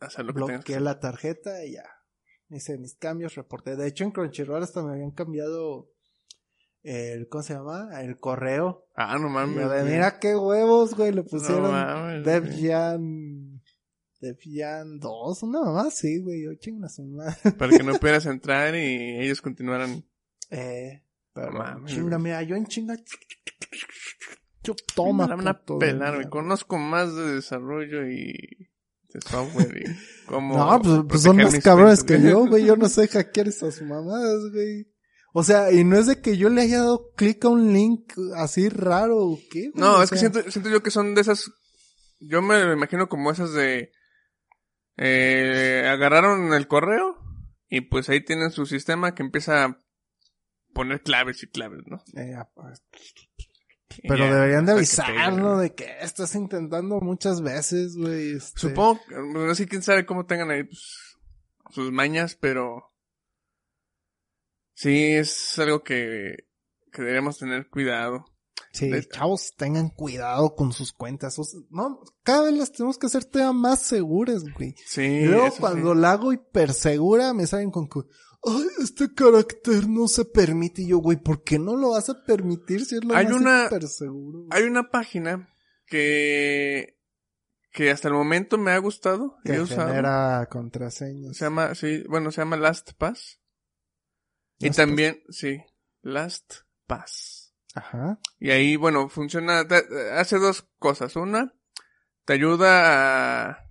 hacer 0.00 0.24
lo 0.26 0.34
que 0.34 0.40
bloqueé 0.42 0.80
la 0.80 1.00
tarjeta 1.00 1.64
y 1.64 1.72
ya. 1.72 1.84
Hice 2.48 2.78
mis 2.78 2.94
cambios, 2.94 3.34
reporté. 3.34 3.74
De 3.74 3.88
hecho, 3.88 4.04
en 4.04 4.12
Crunchyroll 4.12 4.62
hasta 4.62 4.82
me 4.84 4.92
habían 4.92 5.10
cambiado 5.10 5.90
el, 6.86 7.28
¿cómo 7.28 7.42
se 7.42 7.54
llama? 7.54 8.00
El 8.00 8.16
correo. 8.18 8.86
Ah, 8.94 9.18
no 9.18 9.28
mames. 9.28 9.56
yo 9.56 9.68
de, 9.68 9.82
mira 9.84 10.18
qué 10.20 10.36
huevos, 10.36 10.94
güey, 10.94 11.12
le 11.12 11.24
pusieron 11.24 11.72
mames, 11.72 12.24
Dev 12.24 12.44
güey. 12.46 12.68
Jam, 12.68 13.60
Dev 14.20 14.36
Jam 14.44 14.98
2, 15.00 15.42
una 15.42 15.62
mamá 15.62 15.90
sí, 15.90 16.20
güey, 16.20 16.44
yo 16.44 16.54
chingo 16.54 16.88
su 16.88 17.04
madre. 17.04 17.52
Para 17.58 17.76
que 17.76 17.82
no 17.82 17.94
pudieras 17.94 18.26
entrar 18.26 18.74
y 18.76 19.18
ellos 19.20 19.42
continuaran. 19.42 20.04
Eh, 20.50 21.02
pero 21.32 21.50
No 21.50 21.58
mames, 21.58 21.92
chinga, 21.92 22.18
mira, 22.18 22.42
yo 22.44 22.54
en 22.54 22.66
chinga. 22.66 22.96
Yo, 24.62 24.74
toma, 24.94 25.26
Me 25.26 25.36
van 25.36 25.48
a 25.48 25.60
pelar, 25.64 26.14
güey. 26.14 26.28
Conozco 26.28 26.78
más 26.78 27.14
de 27.14 27.34
desarrollo 27.34 28.06
y 28.08 28.32
de 29.12 29.20
software 29.20 29.76
y 29.76 30.26
cómo. 30.26 30.56
No, 30.56 30.80
pues, 30.80 31.00
pues 31.08 31.22
son 31.22 31.36
más 31.36 31.58
cabrones 31.58 32.04
que 32.04 32.20
yo, 32.20 32.46
güey. 32.46 32.64
Yo 32.64 32.76
no 32.76 32.88
sé 32.88 33.08
hackear 33.08 33.48
esas 33.48 33.82
mamadas, 33.82 34.50
güey. 34.52 34.86
O 35.38 35.42
sea, 35.42 35.70
y 35.70 35.84
no 35.84 35.98
es 35.98 36.06
de 36.06 36.22
que 36.22 36.38
yo 36.38 36.48
le 36.48 36.62
haya 36.62 36.78
dado 36.78 37.10
clic 37.14 37.44
a 37.44 37.48
un 37.48 37.72
link 37.74 38.10
así 38.36 38.70
raro 38.70 39.18
o 39.18 39.38
qué. 39.50 39.68
güey, 39.68 39.72
No, 39.74 39.96
o 39.98 40.02
es 40.02 40.08
que 40.10 40.16
siento, 40.16 40.40
siento 40.50 40.70
yo 40.70 40.82
que 40.82 40.90
son 40.90 41.14
de 41.14 41.20
esas. 41.20 41.50
Yo 42.20 42.40
me 42.40 42.72
imagino 42.72 43.06
como 43.10 43.30
esas 43.30 43.52
de. 43.52 43.92
Eh, 44.96 45.86
agarraron 45.90 46.54
el 46.54 46.66
correo 46.68 47.18
y 47.68 47.82
pues 47.82 48.08
ahí 48.08 48.24
tienen 48.24 48.50
su 48.50 48.64
sistema 48.64 49.14
que 49.14 49.22
empieza 49.24 49.64
a 49.64 49.78
poner 50.72 51.02
claves 51.02 51.42
y 51.42 51.48
claves, 51.48 51.80
¿no? 51.86 52.02
eh, 52.18 52.34
Y 54.02 54.08
pero 54.08 54.24
deberían 54.24 54.64
de 54.64 54.72
hasta 54.72 55.04
que 55.04 55.10
avisar, 55.12 55.30
pegue, 55.30 55.42
¿no? 55.42 55.58
De 55.58 55.74
que 55.74 55.86
estás 56.00 56.34
intentando 56.34 57.00
muchas 57.00 57.42
veces, 57.42 57.94
güey. 57.96 58.36
este. 58.36 58.58
Supongo, 58.60 59.00
que- 59.06 59.16
no 59.16 59.54
sé 59.54 59.66
quién 59.66 59.82
sabe 59.82 60.06
cómo 60.06 60.24
tengan 60.24 60.50
ahí 60.50 60.64
pues, 60.64 61.16
sus 61.72 61.92
mañas, 61.92 62.36
pero 62.40 62.90
sí 64.76 65.14
es 65.14 65.58
algo 65.58 65.82
que, 65.82 66.36
que 66.92 67.02
deberíamos 67.02 67.38
tener 67.38 67.68
cuidado. 67.68 68.24
Sí, 68.72 68.90
de- 68.90 69.08
chavos, 69.08 69.54
tengan 69.56 69.88
cuidado 69.88 70.54
con 70.54 70.72
sus 70.72 70.92
cuentas. 70.92 71.38
O 71.38 71.44
sea, 71.44 71.60
no, 71.70 72.00
cada 72.22 72.42
vez 72.44 72.54
las 72.54 72.72
tenemos 72.72 72.98
que 72.98 73.06
hacer 73.06 73.24
todavía 73.24 73.52
más 73.52 73.80
seguras, 73.80 74.44
güey. 74.56 74.74
Sí. 74.86 75.02
Y 75.02 75.24
luego 75.26 75.48
cuando 75.58 75.94
sí. 75.94 76.00
la 76.00 76.12
hago 76.12 76.32
hipersegura 76.32 77.32
me 77.32 77.46
salen 77.46 77.70
con 77.70 77.88
que, 77.88 78.00
ay, 78.44 78.66
este 78.82 79.14
carácter 79.14 79.88
no 79.88 80.08
se 80.08 80.26
permite. 80.26 80.82
Y 80.82 80.88
yo, 80.88 80.98
güey, 80.98 81.16
¿por 81.16 81.42
qué 81.42 81.58
no 81.58 81.74
lo 81.74 81.90
vas 81.92 82.10
a 82.10 82.22
permitir 82.24 82.84
si 82.84 82.96
es 82.96 83.04
lo 83.04 83.14
Hay 83.16 83.26
más 83.26 83.34
una- 83.36 83.64
hiperseguro? 83.66 84.40
güey? 84.44 84.48
Hay 84.50 84.64
una 84.68 84.90
página 84.90 85.48
que 85.86 86.94
que 87.72 87.90
hasta 87.90 88.08
el 88.08 88.14
momento 88.14 88.56
me 88.58 88.70
ha 88.72 88.78
gustado. 88.78 89.36
que 89.44 89.54
he 89.54 89.60
usado. 89.60 89.88
genera 89.88 90.46
contraseñas. 90.50 91.36
Se 91.36 91.44
llama, 91.44 91.74
sí, 91.74 92.04
bueno, 92.08 92.30
se 92.32 92.40
llama 92.40 92.56
LastPass. 92.56 93.40
Y 94.58 94.70
también, 94.70 95.22
sí, 95.28 95.62
LastPass. 96.02 97.54
Ajá. 97.74 98.18
Y 98.38 98.50
ahí, 98.50 98.76
bueno, 98.76 99.08
funciona, 99.08 99.66
te- 99.68 99.84
hace 100.12 100.38
dos 100.38 100.66
cosas. 100.78 101.14
Una, 101.16 101.52
te 102.24 102.32
ayuda 102.32 103.50
a... 103.50 103.66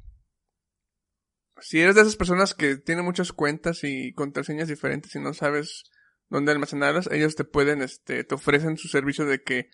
Si 1.59 1.79
eres 1.79 1.95
de 1.95 2.01
esas 2.01 2.15
personas 2.17 2.53
que 2.53 2.75
tienen 2.77 3.05
muchas 3.05 3.31
cuentas 3.31 3.83
y 3.83 4.13
contraseñas 4.13 4.67
diferentes 4.67 5.15
y 5.15 5.19
no 5.19 5.33
sabes 5.33 5.85
dónde 6.29 6.51
almacenarlas, 6.51 7.07
ellos 7.11 7.35
te 7.35 7.45
pueden, 7.45 7.81
este, 7.81 8.23
te 8.23 8.35
ofrecen 8.35 8.77
su 8.77 8.87
servicio 8.89 9.25
de 9.25 9.41
que 9.41 9.71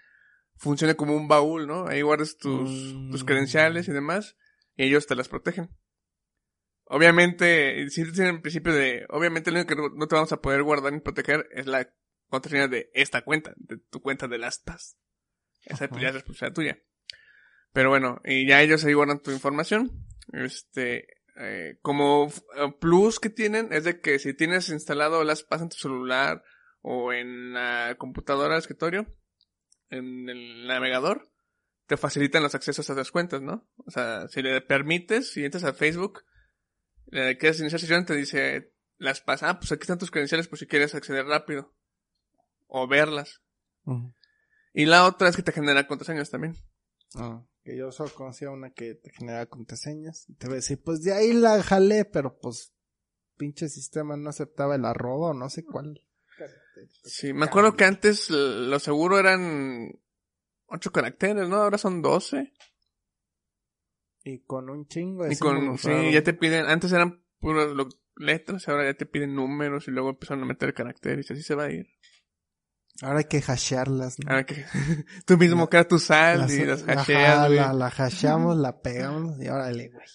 funcione 0.57 0.95
como 0.95 1.15
un 1.15 1.27
baúl, 1.27 1.67
¿no? 1.67 1.87
Ahí 1.87 2.01
guardas 2.03 2.37
tus, 2.37 2.69
Mm. 2.93 3.11
tus 3.11 3.23
credenciales 3.23 3.87
y 3.87 3.91
demás, 3.91 4.37
y 4.77 4.83
ellos 4.85 5.07
te 5.07 5.15
las 5.15 5.27
protegen. 5.27 5.69
Obviamente, 6.93 7.89
si 7.89 8.03
tienen 8.11 8.35
el 8.35 8.41
principio 8.41 8.73
de, 8.73 9.05
obviamente 9.09 9.49
lo 9.49 9.59
único 9.59 9.75
que 9.75 9.81
no- 9.97 10.07
te 10.07 10.15
vamos 10.15 10.33
a 10.33 10.41
poder 10.41 10.61
guardar 10.61 10.91
ni 10.91 10.99
proteger 10.99 11.47
es 11.51 11.65
la 11.65 11.89
contraseña 12.27 12.67
de 12.67 12.91
esta 12.93 13.21
cuenta, 13.21 13.53
de 13.55 13.77
tu 13.77 14.01
cuenta 14.01 14.27
de 14.27 14.37
LastPass. 14.37 14.97
Esa 15.63 15.87
pues, 15.87 15.91
Ajá. 15.91 16.01
ya 16.01 16.07
es 16.09 16.13
responsabilidad 16.15 16.53
tuya. 16.55 16.79
Pero 17.71 17.89
bueno, 17.89 18.19
y 18.25 18.45
ya 18.45 18.61
ellos 18.61 18.83
ahí 18.83 18.91
guardan 18.91 19.21
tu 19.21 19.31
información. 19.31 20.05
Este, 20.33 21.07
eh, 21.37 21.77
como 21.81 22.27
eh, 22.57 22.73
plus 22.81 23.21
que 23.21 23.29
tienen 23.29 23.71
es 23.71 23.85
de 23.85 24.01
que 24.01 24.19
si 24.19 24.33
tienes 24.33 24.67
instalado 24.67 25.23
LastPass 25.23 25.61
en 25.61 25.69
tu 25.69 25.77
celular 25.77 26.43
o 26.81 27.13
en 27.13 27.53
la 27.53 27.95
computadora 27.97 28.55
de 28.55 28.59
escritorio, 28.59 29.07
en 29.89 30.27
el 30.27 30.67
navegador, 30.67 31.31
te 31.85 31.95
facilitan 31.95 32.43
los 32.43 32.53
accesos 32.53 32.89
a 32.89 32.95
las 32.95 33.11
cuentas, 33.11 33.41
¿no? 33.41 33.65
O 33.77 33.91
sea, 33.91 34.27
si 34.27 34.41
le 34.41 34.59
permites, 34.59 35.31
si 35.31 35.45
entras 35.45 35.63
a 35.63 35.73
Facebook, 35.73 36.23
le 37.07 37.37
quieres 37.37 37.59
iniciar 37.59 37.79
sesión, 37.79 38.05
te 38.05 38.15
dice 38.15 38.73
las 39.01 39.19
pasa, 39.19 39.49
ah, 39.49 39.59
pues 39.59 39.71
aquí 39.71 39.81
están 39.81 39.97
tus 39.97 40.11
credenciales 40.11 40.47
por 40.47 40.59
si 40.59 40.67
quieres 40.67 40.93
acceder 40.93 41.25
rápido. 41.25 41.73
O 42.67 42.87
verlas. 42.87 43.41
Y 44.73 44.85
la 44.85 45.05
otra 45.05 45.27
es 45.27 45.35
que 45.35 45.41
te 45.41 45.51
genera 45.51 45.87
contraseñas 45.87 46.29
también. 46.29 46.55
Ah, 47.15 47.43
que 47.63 47.75
yo 47.75 47.91
solo 47.91 48.13
conocía 48.13 48.51
una 48.51 48.71
que 48.71 48.95
te 48.95 49.11
genera 49.11 49.47
contraseñas. 49.47 50.29
Y 50.29 50.35
te 50.35 50.47
voy 50.47 50.53
a 50.53 50.55
decir, 50.57 50.81
pues 50.83 51.01
de 51.01 51.13
ahí 51.13 51.33
la 51.33 51.61
jalé, 51.63 52.05
pero 52.05 52.39
pues 52.39 52.73
pinche 53.37 53.69
sistema 53.69 54.15
no 54.15 54.29
aceptaba 54.29 54.75
el 54.75 54.85
arroba 54.85 55.29
o 55.29 55.33
no 55.33 55.49
sé 55.49 55.65
cuál. 55.65 56.05
Sí, 57.03 57.33
me 57.33 57.45
acuerdo 57.45 57.75
que 57.75 57.85
antes 57.85 58.29
lo 58.29 58.79
seguro 58.79 59.19
eran 59.19 59.99
ocho 60.67 60.91
caracteres, 60.91 61.49
¿no? 61.49 61.57
Ahora 61.57 61.77
son 61.77 62.01
doce. 62.01 62.53
Y 64.23 64.39
con 64.43 64.69
un 64.69 64.87
chingo 64.87 65.23
de 65.25 65.33
Y 65.33 65.37
con, 65.37 65.77
sí, 65.77 65.89
raros. 65.89 66.13
ya 66.13 66.23
te 66.23 66.33
piden, 66.33 66.65
antes 66.65 66.91
eran 66.91 67.23
puras 67.39 67.69
letras, 68.15 68.67
ahora 68.67 68.85
ya 68.85 68.93
te 68.93 69.05
piden 69.05 69.35
números 69.35 69.87
y 69.87 69.91
luego 69.91 70.09
empezaron 70.11 70.43
a 70.43 70.47
meter 70.47 70.73
caracteres 70.73 71.29
y 71.29 71.33
así 71.33 71.41
se 71.43 71.55
va 71.55 71.65
a 71.65 71.71
ir. 71.71 71.87
Ahora 73.01 73.19
hay 73.19 73.25
que 73.25 73.39
hashearlas, 73.41 74.17
¿no? 74.19 74.29
Ahora 74.29 74.45
que 74.45 74.63
tú 75.25 75.37
mismo 75.37 75.67
creas 75.69 75.87
tu 75.87 75.97
sal 75.97 76.51
y 76.51 76.65
las 76.65 76.87
hasheas, 76.87 77.47
güey. 77.47 77.57
la, 77.59 77.73
la 77.73 77.87
hasheamos, 77.87 78.57
la 78.57 78.81
pegamos 78.81 79.41
y 79.41 79.47
órale, 79.47 79.89
güey. 79.89 80.05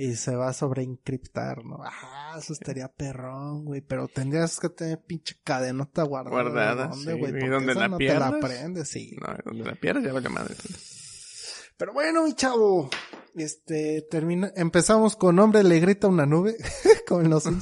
Y 0.00 0.14
se 0.14 0.34
va 0.36 0.48
a 0.48 0.52
sobreencriptar, 0.52 1.64
¿no? 1.64 1.82
Ajá, 1.84 2.38
eso 2.38 2.52
estaría 2.52 2.86
perrón, 2.88 3.64
güey. 3.64 3.80
Pero 3.80 4.06
tendrías 4.06 4.58
que 4.60 4.68
tener 4.68 5.00
pinche 5.04 5.34
cadenota 5.42 6.04
guardada. 6.04 6.30
Guardada, 6.30 6.86
¿Dónde, 6.88 7.12
sí, 7.12 7.18
güey? 7.18 7.32
Porque 7.32 7.48
donde 7.48 7.72
esa 7.72 7.80
la 7.80 7.88
no 7.88 7.98
te 7.98 8.04
la 8.04 8.12
pierdas. 8.14 8.32
aprendes, 8.34 8.88
sí. 8.88 9.16
No, 9.20 9.36
donde 9.44 9.64
la 9.64 9.74
pierdas 9.74 10.04
ya 10.04 10.12
vale 10.12 10.28
madre. 10.28 10.54
Pero 11.76 11.92
bueno, 11.92 12.24
mi 12.24 12.32
chavo. 12.34 12.90
Este, 13.38 14.02
termina, 14.10 14.52
empezamos 14.56 15.16
con 15.16 15.38
hombre 15.38 15.62
le 15.62 15.78
grita 15.80 16.08
una 16.08 16.26
nube, 16.26 16.56
como 17.06 17.22
en 17.22 17.30
los. 17.30 17.44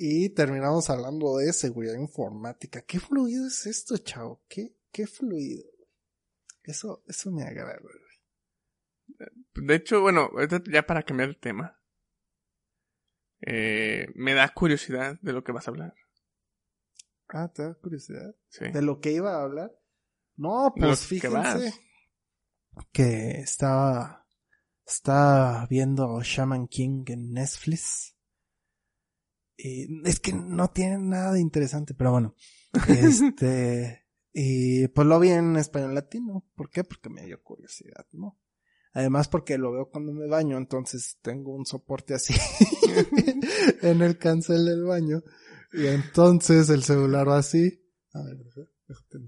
Y 0.00 0.28
terminamos 0.30 0.90
hablando 0.90 1.38
de 1.38 1.52
seguridad 1.52 1.94
informática. 1.94 2.82
¿Qué 2.82 3.00
fluido 3.00 3.48
es 3.48 3.66
esto, 3.66 3.96
chavo? 3.96 4.44
¿Qué, 4.48 4.76
qué 4.92 5.08
fluido? 5.08 5.64
Eso, 6.62 7.02
eso 7.08 7.32
me 7.32 7.42
agrada. 7.42 7.80
De 9.56 9.74
hecho, 9.74 10.00
bueno, 10.00 10.30
ya 10.70 10.86
para 10.86 11.02
cambiar 11.02 11.30
el 11.30 11.40
tema. 11.40 11.80
Eh, 13.40 14.06
me 14.14 14.34
da 14.34 14.48
curiosidad 14.54 15.18
de 15.20 15.32
lo 15.32 15.42
que 15.42 15.50
vas 15.50 15.66
a 15.66 15.72
hablar. 15.72 15.94
Ah, 17.28 17.50
¿te 17.52 17.64
da 17.64 17.74
curiosidad? 17.74 18.36
Sí. 18.50 18.70
¿De 18.70 18.82
lo 18.82 19.00
que 19.00 19.10
iba 19.10 19.34
a 19.34 19.42
hablar? 19.42 19.72
No, 20.36 20.72
pues 20.76 21.06
fíjense. 21.06 21.74
Que 22.92 23.40
estaba, 23.40 24.26
estaba 24.86 25.66
viendo 25.68 26.20
Shaman 26.22 26.68
King 26.68 27.04
en 27.08 27.32
Netflix. 27.32 28.14
Y 29.56 30.06
es 30.08 30.20
que 30.20 30.32
no 30.32 30.68
tiene 30.68 30.98
nada 30.98 31.32
de 31.32 31.40
interesante, 31.40 31.94
pero 31.94 32.12
bueno. 32.12 32.34
Este, 32.88 34.06
y 34.32 34.86
pues 34.88 35.06
lo 35.06 35.18
vi 35.18 35.30
en 35.30 35.56
español 35.56 35.94
latino. 35.94 36.46
¿Por 36.54 36.70
qué? 36.70 36.84
Porque 36.84 37.08
me 37.08 37.24
dio 37.24 37.42
curiosidad, 37.42 38.06
¿no? 38.12 38.38
Además 38.92 39.28
porque 39.28 39.58
lo 39.58 39.72
veo 39.72 39.88
cuando 39.90 40.12
me 40.12 40.26
baño, 40.28 40.56
entonces 40.56 41.18
tengo 41.22 41.54
un 41.54 41.66
soporte 41.66 42.14
así 42.14 42.34
en 43.82 44.02
el 44.02 44.18
cancel 44.18 44.64
del 44.64 44.84
baño. 44.84 45.22
Y 45.72 45.86
entonces 45.86 46.68
el 46.70 46.82
celular 46.82 47.28
va 47.28 47.38
así. 47.38 47.84
A 48.12 48.22
ver, 48.22 48.36
déjate. 48.86 49.18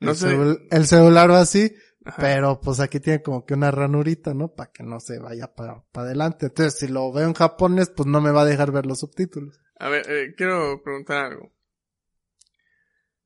No 0.00 0.10
el, 0.10 0.16
sé. 0.16 0.26
celu- 0.28 0.66
el 0.70 0.86
celular 0.86 1.30
va 1.30 1.40
así, 1.40 1.72
Ajá. 2.10 2.22
pero 2.22 2.60
pues 2.60 2.80
aquí 2.80 3.00
tiene 3.00 3.22
como 3.22 3.44
que 3.44 3.54
una 3.54 3.70
ranurita, 3.70 4.34
¿no? 4.34 4.54
Para 4.54 4.70
que 4.70 4.82
no 4.82 5.00
se 5.00 5.18
vaya 5.18 5.54
para 5.54 5.84
adelante. 5.94 6.46
Entonces, 6.46 6.78
si 6.78 6.88
lo 6.88 7.12
veo 7.12 7.26
en 7.26 7.34
japonés, 7.34 7.90
pues 7.90 8.06
no 8.06 8.20
me 8.20 8.30
va 8.30 8.42
a 8.42 8.46
dejar 8.46 8.72
ver 8.72 8.86
los 8.86 9.00
subtítulos. 9.00 9.60
A 9.78 9.88
ver, 9.88 10.10
eh, 10.10 10.34
quiero 10.36 10.82
preguntar 10.82 11.26
algo. 11.26 11.52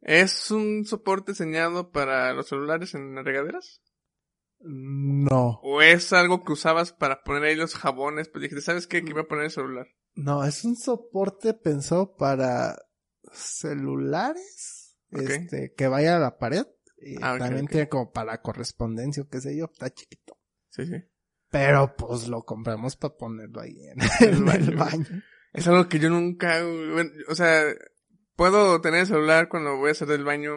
¿Es 0.01 0.51
un 0.51 0.85
soporte 0.85 1.33
diseñado 1.33 1.91
para 1.91 2.33
los 2.35 2.49
celulares 2.49 2.95
en 2.95 3.15
las 3.15 3.25
regaderas? 3.25 3.81
No, 4.61 5.61
¿O 5.63 5.83
es 5.83 6.13
algo 6.13 6.45
que 6.45 6.53
usabas 6.53 6.93
para 6.93 7.23
poner 7.23 7.45
ahí 7.45 7.57
los 7.57 7.75
jabones? 7.75 8.29
Pues 8.29 8.43
dijiste, 8.43 8.63
¿sabes 8.63 8.87
qué? 8.87 9.03
Que 9.03 9.11
iba 9.11 9.23
a 9.23 9.29
poner 9.29 9.45
el 9.45 9.51
celular. 9.51 9.87
no, 10.15 10.45
es 10.45 10.65
un 10.65 10.77
soporte 10.77 11.55
pensado 11.55 12.17
para 12.17 12.77
celulares, 13.33 14.97
este, 15.11 15.75
que 15.75 15.89
vaya 15.89 16.17
a 16.17 16.21
la 16.21 16.39
pared. 16.39 16.67
Y 17.05 17.17
Ah, 17.23 17.37
también 17.39 17.65
ok. 17.67 17.71
tiene 17.71 17.89
como 17.89 18.11
para 18.13 18.41
correspondencia 18.41 19.23
o 19.23 19.29
qué 19.29 19.41
sé 19.41 19.57
yo, 19.57 19.67
está 19.73 19.91
chiquito. 19.93 20.39
Sí, 20.71 20.87
sí. 20.87 20.97
Pero 21.51 21.95
pues 21.97 22.27
lo 22.29 22.43
compramos 22.45 22.97
para 22.97 23.15
ponerlo 23.17 23.61
ahí 23.61 23.77
en, 23.89 23.99
El 24.21 24.49
en 24.49 24.63
el 24.71 24.77
baño. 24.77 25.23
Es 25.53 25.69
algo 25.69 25.89
que 25.89 25.99
yo 26.01 26.11
nunca 26.11 26.63
bueno, 26.65 27.11
o 27.29 27.35
sea, 27.35 27.63
puedo 28.35 28.81
tener 28.81 29.01
el 29.01 29.07
celular 29.07 29.49
cuando 29.49 29.77
voy 29.77 29.91
a 29.91 29.93
hacer 29.93 30.09
del 30.09 30.25
baño, 30.25 30.57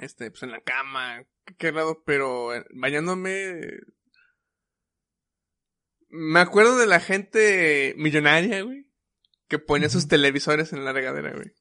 este, 0.00 0.30
pues 0.30 0.42
en 0.44 0.52
la 0.52 0.60
cama, 0.60 1.24
qué 1.58 1.72
lado, 1.72 2.02
pero 2.04 2.54
eh, 2.54 2.64
bañándome. 2.74 3.60
Me 6.08 6.38
acuerdo 6.40 6.78
de 6.78 6.86
la 6.86 7.00
gente 7.00 7.94
millonaria, 7.96 8.62
güey, 8.62 8.86
que 9.48 9.58
ponía 9.58 9.88
sus 9.88 10.06
televisores 10.08 10.72
en 10.72 10.84
la 10.84 10.92
regadera, 10.92 11.32
güey. 11.32 11.52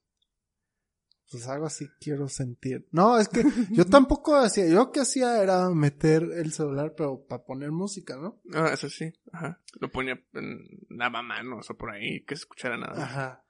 Pues 1.32 1.48
algo 1.48 1.66
así 1.66 1.88
quiero 2.00 2.30
sentir. 2.30 2.88
No, 2.92 3.18
es 3.20 3.28
que 3.30 3.44
yo 3.72 3.86
tampoco 3.90 4.36
hacía, 4.36 4.68
yo 4.68 4.76
lo 4.76 4.92
que 4.92 5.00
hacía 5.02 5.42
era 5.42 5.70
meter 5.72 6.24
el 6.24 6.52
celular, 6.54 6.94
pero 6.96 7.26
para 7.26 7.44
poner 7.44 7.72
música, 7.72 8.16
¿no? 8.16 8.42
Ah, 8.54 8.70
eso 8.74 8.90
sí, 8.90 9.12
ajá. 9.32 9.62
Lo 9.80 9.92
ponía 9.92 10.24
en 10.34 10.60
lavamanos 10.90 11.70
o 11.70 11.76
por 11.78 11.92
ahí, 11.92 12.24
que 12.26 12.36
se 12.36 12.42
escuchara 12.42 12.78
nada. 12.78 13.04
Ajá. 13.04 13.46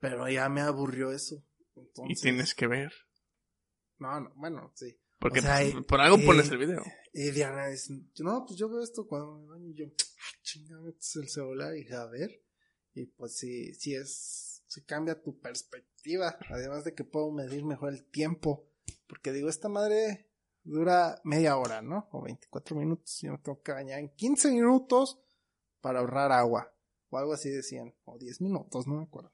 Pero 0.00 0.28
ya 0.28 0.48
me 0.48 0.60
aburrió 0.60 1.12
eso. 1.12 1.44
Y 2.08 2.14
tienes 2.14 2.54
que 2.54 2.66
ver. 2.66 2.92
No, 3.98 4.20
no, 4.20 4.32
bueno, 4.34 4.72
sí. 4.74 4.98
Porque 5.18 5.40
O 5.40 5.42
sea, 5.42 5.60
pues, 5.70 5.84
por 5.84 6.00
algo 6.00 6.18
pones 6.24 6.50
el 6.50 6.58
video. 6.58 6.82
Y 7.12 7.30
Diana 7.30 7.66
dice, 7.68 7.92
no, 8.20 8.44
pues 8.46 8.58
yo 8.58 8.68
veo 8.70 8.82
esto 8.82 9.06
cuando 9.06 9.38
me 9.38 9.46
baño 9.48 9.68
y 9.68 9.74
yo, 9.74 9.84
"Ah, 9.86 10.36
chinga, 10.42 10.80
metes 10.80 11.14
el 11.16 11.28
celular 11.28 11.74
y 11.76 11.80
dije, 11.80 11.94
a 11.94 12.06
ver. 12.06 12.42
Y 12.94 13.04
pues 13.06 13.36
sí, 13.36 13.74
sí 13.74 13.94
es, 13.94 14.49
sí 14.70 14.82
cambia 14.82 15.20
tu 15.20 15.38
perspectiva. 15.40 16.38
Además 16.48 16.84
de 16.84 16.94
que 16.94 17.04
puedo 17.04 17.30
medir 17.32 17.64
mejor 17.64 17.92
el 17.92 18.04
tiempo. 18.04 18.68
Porque 19.08 19.32
digo, 19.32 19.48
esta 19.48 19.68
madre 19.68 20.30
dura 20.62 21.20
media 21.24 21.56
hora, 21.56 21.82
¿no? 21.82 22.08
O 22.12 22.22
24 22.22 22.76
minutos. 22.76 23.18
Yo 23.20 23.32
me 23.32 23.38
tengo 23.38 23.60
que 23.62 23.72
bañar 23.72 23.98
en 23.98 24.14
15 24.14 24.52
minutos 24.52 25.20
para 25.80 25.98
ahorrar 25.98 26.30
agua. 26.30 26.72
O 27.10 27.18
algo 27.18 27.32
así 27.32 27.50
decían. 27.50 27.94
O 28.04 28.16
10 28.16 28.40
minutos, 28.42 28.86
no 28.86 28.94
me 28.94 29.02
acuerdo. 29.02 29.32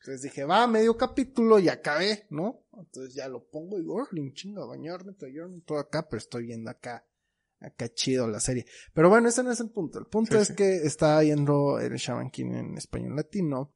Entonces 0.00 0.22
dije, 0.22 0.44
va, 0.44 0.66
medio 0.66 0.96
capítulo 0.96 1.58
y 1.58 1.68
acabé, 1.68 2.26
¿no? 2.30 2.64
Entonces 2.78 3.14
ya 3.14 3.28
lo 3.28 3.44
pongo 3.50 3.76
y 3.76 3.82
digo, 3.82 3.96
oh, 3.96 4.06
un 4.12 4.32
chingo, 4.32 4.62
a 4.62 4.66
bañarme, 4.66 5.12
tallarme, 5.12 5.60
todo 5.66 5.78
acá, 5.78 6.08
pero 6.08 6.18
estoy 6.18 6.46
viendo 6.46 6.70
acá, 6.70 7.04
acá 7.58 7.92
chido 7.92 8.28
la 8.28 8.38
serie. 8.40 8.64
Pero 8.94 9.10
bueno, 9.10 9.28
ese 9.28 9.42
no 9.42 9.50
es 9.50 9.60
el 9.60 9.70
punto. 9.70 9.98
El 9.98 10.06
punto 10.06 10.36
Sí, 10.36 10.40
es 10.40 10.48
sí. 10.48 10.54
que 10.54 10.76
estaba 10.76 11.20
viendo 11.20 11.78
el 11.80 11.92
Shaman 11.96 12.30
King 12.30 12.52
en 12.52 12.78
español 12.78 13.16
latino. 13.16 13.74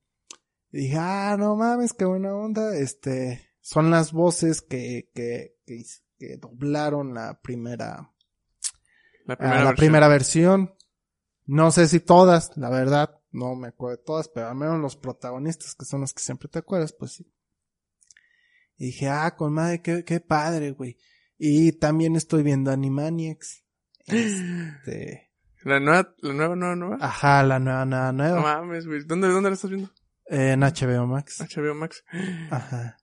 Y 0.72 0.78
dije, 0.82 0.96
ah, 0.98 1.36
no 1.38 1.54
mames, 1.56 1.92
qué 1.92 2.04
buena 2.04 2.34
onda. 2.34 2.74
Este, 2.76 3.50
son 3.60 3.90
las 3.90 4.12
voces 4.12 4.62
que, 4.62 5.10
que, 5.14 5.56
que, 5.66 6.36
doblaron 6.38 7.12
la 7.14 7.40
primera, 7.40 8.10
La 9.26 9.34
a 9.34 9.36
primera 9.36 9.58
la 9.64 9.64
versión. 9.70 9.76
primera 9.76 10.08
versión. 10.08 10.74
No 11.44 11.70
sé 11.70 11.88
si 11.88 12.00
todas, 12.00 12.56
la 12.56 12.70
verdad, 12.70 13.20
no 13.32 13.54
me 13.56 13.68
acuerdo 13.68 13.96
de 13.98 14.02
todas, 14.04 14.28
pero 14.28 14.48
al 14.48 14.54
menos 14.54 14.78
los 14.80 14.96
protagonistas, 14.96 15.74
que 15.74 15.84
son 15.84 16.00
los 16.00 16.14
que 16.14 16.22
siempre 16.22 16.48
te 16.48 16.60
acuerdas, 16.60 16.92
pues 16.98 17.12
sí. 17.12 17.32
Y 18.76 18.86
dije, 18.86 19.08
ah, 19.08 19.34
con 19.36 19.52
madre, 19.52 19.82
qué, 19.82 20.04
qué 20.04 20.20
padre, 20.20 20.70
güey. 20.70 20.96
Y 21.38 21.72
también 21.72 22.16
estoy 22.16 22.42
viendo 22.42 22.70
Animaniacs. 22.70 23.64
Este, 24.06 25.30
La 25.64 25.78
nueva, 25.78 26.12
la 26.18 26.32
nueva, 26.32 26.56
nueva, 26.56 26.76
nueva. 26.76 26.96
ajá, 27.00 27.42
la 27.44 27.58
nueva, 27.60 27.84
nueva, 27.84 28.10
No 28.12 28.24
nueva. 28.24 28.40
mames, 28.40 28.86
güey. 28.86 29.04
¿Dónde, 29.04 29.28
¿Dónde 29.28 29.50
la 29.50 29.54
estás 29.54 29.70
viendo? 29.70 29.90
En 30.32 30.60
HBO 30.60 31.06
Max. 31.06 31.40
HBO 31.40 31.74
Max. 31.74 32.02
Ajá. 32.50 32.96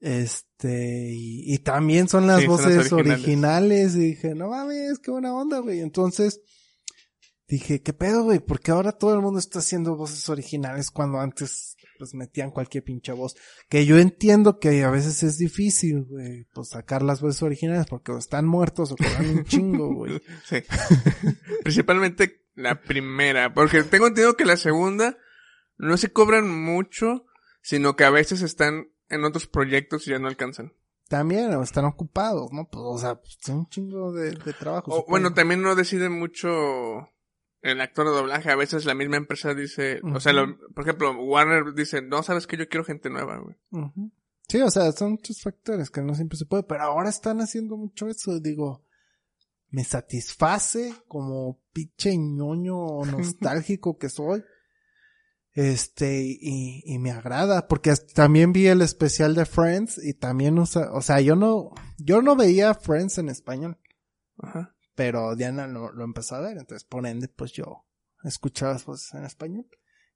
Este, 0.00 1.10
y, 1.12 1.54
y 1.54 1.58
también 1.58 2.08
son 2.08 2.26
las 2.26 2.40
Sí, 2.40 2.46
son 2.46 2.56
las 2.56 2.64
voces 2.66 2.92
originales. 2.92 3.24
originales. 3.24 3.94
Y 3.96 3.98
dije, 4.00 4.34
no 4.34 4.48
mames, 4.48 4.98
qué 4.98 5.10
buena 5.10 5.34
onda, 5.34 5.60
güey. 5.60 5.80
Entonces, 5.80 6.40
dije, 7.48 7.80
¿qué 7.82 7.92
pedo, 7.94 8.24
güey? 8.24 8.38
Porque 8.40 8.70
ahora 8.70 8.92
todo 8.92 9.14
el 9.14 9.22
mundo 9.22 9.38
está 9.40 9.60
haciendo 9.60 9.96
voces 9.96 10.28
originales 10.28 10.90
cuando 10.90 11.18
antes, 11.18 11.74
pues, 11.98 12.12
metían 12.14 12.50
cualquier 12.50 12.84
pinche 12.84 13.12
voz. 13.12 13.34
Que 13.70 13.86
yo 13.86 13.98
entiendo 13.98 14.58
que 14.58 14.84
a 14.84 14.90
veces 14.90 15.22
es 15.22 15.38
difícil, 15.38 16.04
güey, 16.04 16.44
pues, 16.52 16.68
sacar 16.68 17.02
las 17.02 17.20
voces 17.22 17.42
originales 17.42 17.86
porque 17.86 18.12
o 18.12 18.18
están 18.18 18.46
muertos 18.46 18.92
o 18.92 18.96
cobran 18.96 19.38
un 19.38 19.44
chingo, 19.44 19.94
güey. 19.94 20.20
Sí. 20.48 20.58
Principalmente 21.62 22.42
la 22.54 22.80
primera. 22.80 23.52
Porque 23.54 23.82
tengo 23.84 24.06
entendido 24.08 24.36
que 24.36 24.44
la 24.44 24.56
segunda 24.58 25.16
no 25.78 25.96
se 25.96 26.12
cobran 26.12 26.48
mucho, 26.48 27.24
sino 27.62 27.96
que 27.96 28.04
a 28.04 28.10
veces 28.10 28.42
están 28.42 28.88
en 29.08 29.24
otros 29.24 29.46
proyectos 29.46 30.06
y 30.06 30.10
ya 30.10 30.18
no 30.18 30.28
alcanzan. 30.28 30.72
También, 31.08 31.54
o 31.54 31.62
están 31.62 31.86
ocupados, 31.86 32.52
¿no? 32.52 32.68
Pues, 32.68 32.82
o 32.86 32.98
sea, 32.98 33.14
pues, 33.14 33.38
es 33.42 33.48
un 33.48 33.66
chingo 33.68 34.12
de, 34.12 34.32
de 34.32 34.52
trabajo. 34.52 34.92
O, 34.94 35.06
bueno, 35.08 35.32
también 35.32 35.62
no 35.62 35.74
decide 35.74 36.10
mucho 36.10 37.08
el 37.62 37.80
actor 37.80 38.06
de 38.06 38.12
doblaje. 38.12 38.50
A 38.50 38.56
veces 38.56 38.84
la 38.84 38.94
misma 38.94 39.16
empresa 39.16 39.54
dice, 39.54 40.00
o 40.14 40.20
sea, 40.20 40.32
lo- 40.34 40.58
por 40.74 40.84
ejemplo, 40.84 41.12
Warner 41.18 41.72
dice, 41.74 42.02
no, 42.02 42.22
sabes 42.22 42.46
que 42.46 42.58
yo 42.58 42.68
quiero 42.68 42.84
gente 42.84 43.08
nueva, 43.08 43.38
güey. 43.38 43.56
Sí, 44.48 44.60
o 44.60 44.70
sea, 44.70 44.92
son 44.92 45.12
muchos 45.12 45.40
factores 45.42 45.90
que 45.90 46.02
no 46.02 46.14
siempre 46.14 46.36
se 46.38 46.44
puede, 46.46 46.62
pero 46.62 46.82
ahora 46.84 47.08
están 47.08 47.40
haciendo 47.40 47.76
mucho 47.76 48.08
eso, 48.08 48.38
digo, 48.40 48.84
me 49.70 49.84
satisface 49.84 50.94
como 51.06 51.58
pinche 51.72 52.16
ñoño 52.16 53.04
nostálgico 53.10 53.96
que 53.98 54.08
soy. 54.10 54.42
Este, 55.52 56.22
y, 56.22 56.82
y 56.84 56.98
me 56.98 57.10
agrada, 57.10 57.66
porque 57.66 57.94
también 58.14 58.52
vi 58.52 58.66
el 58.66 58.80
especial 58.82 59.34
de 59.34 59.44
Friends 59.46 59.98
y 60.02 60.14
también 60.14 60.58
usa, 60.58 60.92
o 60.92 61.00
sea, 61.00 61.20
yo 61.20 61.34
no, 61.34 61.70
yo 61.96 62.22
no 62.22 62.36
veía 62.36 62.74
Friends 62.74 63.18
en 63.18 63.28
español, 63.28 63.78
Ajá. 64.38 64.76
pero 64.94 65.34
Diana 65.34 65.66
lo, 65.66 65.90
lo 65.92 66.04
empezó 66.04 66.36
a 66.36 66.40
ver, 66.40 66.58
entonces 66.58 66.84
por 66.84 67.06
ende, 67.06 67.28
pues 67.28 67.52
yo 67.52 67.86
escuchaba 68.22 68.74
las 68.74 68.84
voces 68.84 69.14
en 69.14 69.24
español. 69.24 69.66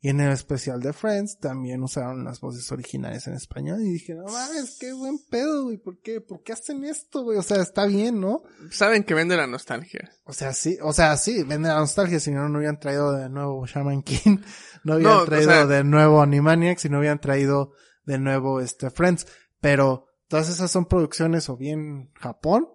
Y 0.05 0.09
en 0.09 0.21
el 0.21 0.33
especial 0.33 0.81
de 0.81 0.93
Friends 0.93 1.39
también 1.39 1.81
usaron 1.81 2.25
las 2.25 2.41
voces 2.41 2.71
originales 2.73 3.29
en 3.29 3.35
español 3.35 3.81
y 3.83 3.93
dije, 3.93 4.15
no 4.17 4.25
mames, 4.25 4.77
qué 4.81 4.93
buen 4.93 5.17
pedo, 5.31 5.63
güey, 5.63 5.77
¿por 5.79 6.01
qué? 6.01 6.21
¿Por 6.21 6.43
qué 6.43 6.55
hacen 6.55 6.85
esto, 6.85 7.23
güey? 7.23 7.39
O 7.39 7.43
sea, 7.45 7.63
está 7.63 7.87
bien, 7.87 8.21
¿no? 8.21 8.43
Saben 8.73 9.05
que 9.05 9.15
vende 9.15 9.37
la 9.37 9.47
nostalgia. 9.47 10.11
O 10.25 10.33
sea, 10.33 10.55
sí, 10.55 10.77
o 10.83 10.93
sea, 10.93 11.17
sí, 11.17 11.45
vende 11.45 11.69
la 11.69 11.77
nostalgia, 11.79 12.19
si 12.19 12.33
no, 12.33 12.49
no 12.49 12.59
hubieran 12.59 12.81
traído 12.81 13.13
de 13.13 13.29
nuevo 13.29 13.65
Shaman 13.65 14.03
King, 14.03 14.39
no 14.83 14.97
hubieran 14.97 15.17
No, 15.19 15.23
o 15.23 15.25
traído 15.25 15.51
sea- 15.53 15.67
de 15.67 15.85
nuevo 15.85 16.21
Animaniacs 16.21 16.85
y 16.85 16.89
no 16.89 16.99
hubieran 16.99 17.21
traído 17.21 17.73
de 18.05 18.19
nuevo 18.19 18.61
este 18.61 18.91
Friends. 18.91 19.29
Pero 19.61 20.09
todas 20.27 20.49
esas 20.49 20.69
son 20.73 20.87
producciones 20.87 21.49
o 21.49 21.57
bien 21.57 22.11
Japón 22.15 22.67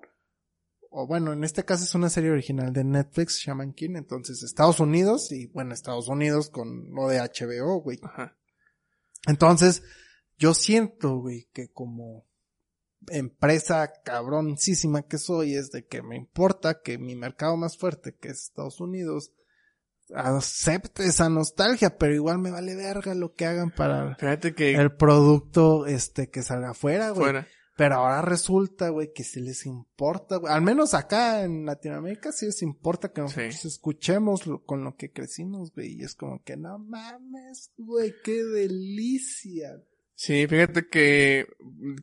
o 0.89 1.07
bueno, 1.07 1.33
en 1.33 1.43
este 1.43 1.65
caso 1.65 1.83
es 1.83 1.95
una 1.95 2.09
serie 2.09 2.31
original 2.31 2.73
de 2.73 2.83
Netflix, 2.83 3.39
Shaman 3.39 3.73
King, 3.73 3.95
entonces 3.95 4.43
Estados 4.43 4.79
Unidos 4.79 5.31
y 5.31 5.47
bueno, 5.47 5.73
Estados 5.73 6.07
Unidos 6.07 6.49
con 6.49 6.93
lo 6.93 7.07
de 7.07 7.19
HBO, 7.19 7.81
güey. 7.81 7.99
Ajá. 8.03 8.37
Entonces, 9.27 9.83
yo 10.37 10.53
siento, 10.53 11.17
güey, 11.17 11.49
que 11.53 11.69
como 11.69 12.25
empresa 13.09 13.91
cabroncísima 14.03 15.03
que 15.03 15.17
soy 15.17 15.55
es 15.55 15.71
de 15.71 15.85
que 15.85 16.01
me 16.01 16.15
importa 16.15 16.81
que 16.81 16.97
mi 16.97 17.15
mercado 17.15 17.57
más 17.57 17.77
fuerte, 17.77 18.15
que 18.15 18.29
es 18.29 18.43
Estados 18.43 18.79
Unidos, 18.79 19.31
acepte 20.13 21.05
esa 21.05 21.29
nostalgia, 21.29 21.97
pero 21.97 22.13
igual 22.13 22.39
me 22.39 22.51
vale 22.51 22.75
verga 22.75 23.13
lo 23.13 23.33
que 23.33 23.45
hagan 23.45 23.71
para 23.71 24.15
Fíjate 24.15 24.53
que 24.53 24.73
el 24.75 24.95
producto 24.95 25.85
este 25.85 26.29
que 26.29 26.43
salga 26.43 26.71
afuera, 26.71 27.09
güey. 27.09 27.23
fuera. 27.23 27.47
Pero 27.77 27.95
ahora 27.95 28.23
resulta, 28.23 28.89
güey, 28.89 29.13
que 29.13 29.23
si 29.23 29.39
les 29.39 29.65
importa, 29.67 30.37
güey. 30.37 30.51
Al 30.51 30.63
menos 30.63 30.95
acá 30.95 31.43
en 31.43 31.63
Latinoamérica 31.65 32.31
sí 32.31 32.47
les 32.47 32.63
importa 32.63 33.13
que 33.13 33.21
nosotros 33.21 33.65
escuchemos 33.65 34.47
lo- 34.47 34.63
con 34.65 34.83
lo 34.83 34.95
que 34.97 35.11
crecimos, 35.11 35.71
güey. 35.75 35.93
Y 35.93 36.01
es 36.03 36.15
como 36.15 36.43
que 36.43 36.57
no 36.57 36.79
mames, 36.79 37.71
güey, 37.77 38.15
qué 38.23 38.43
delicia. 38.43 39.79
Sí, 40.15 40.47
fíjate 40.47 40.87
que 40.87 41.45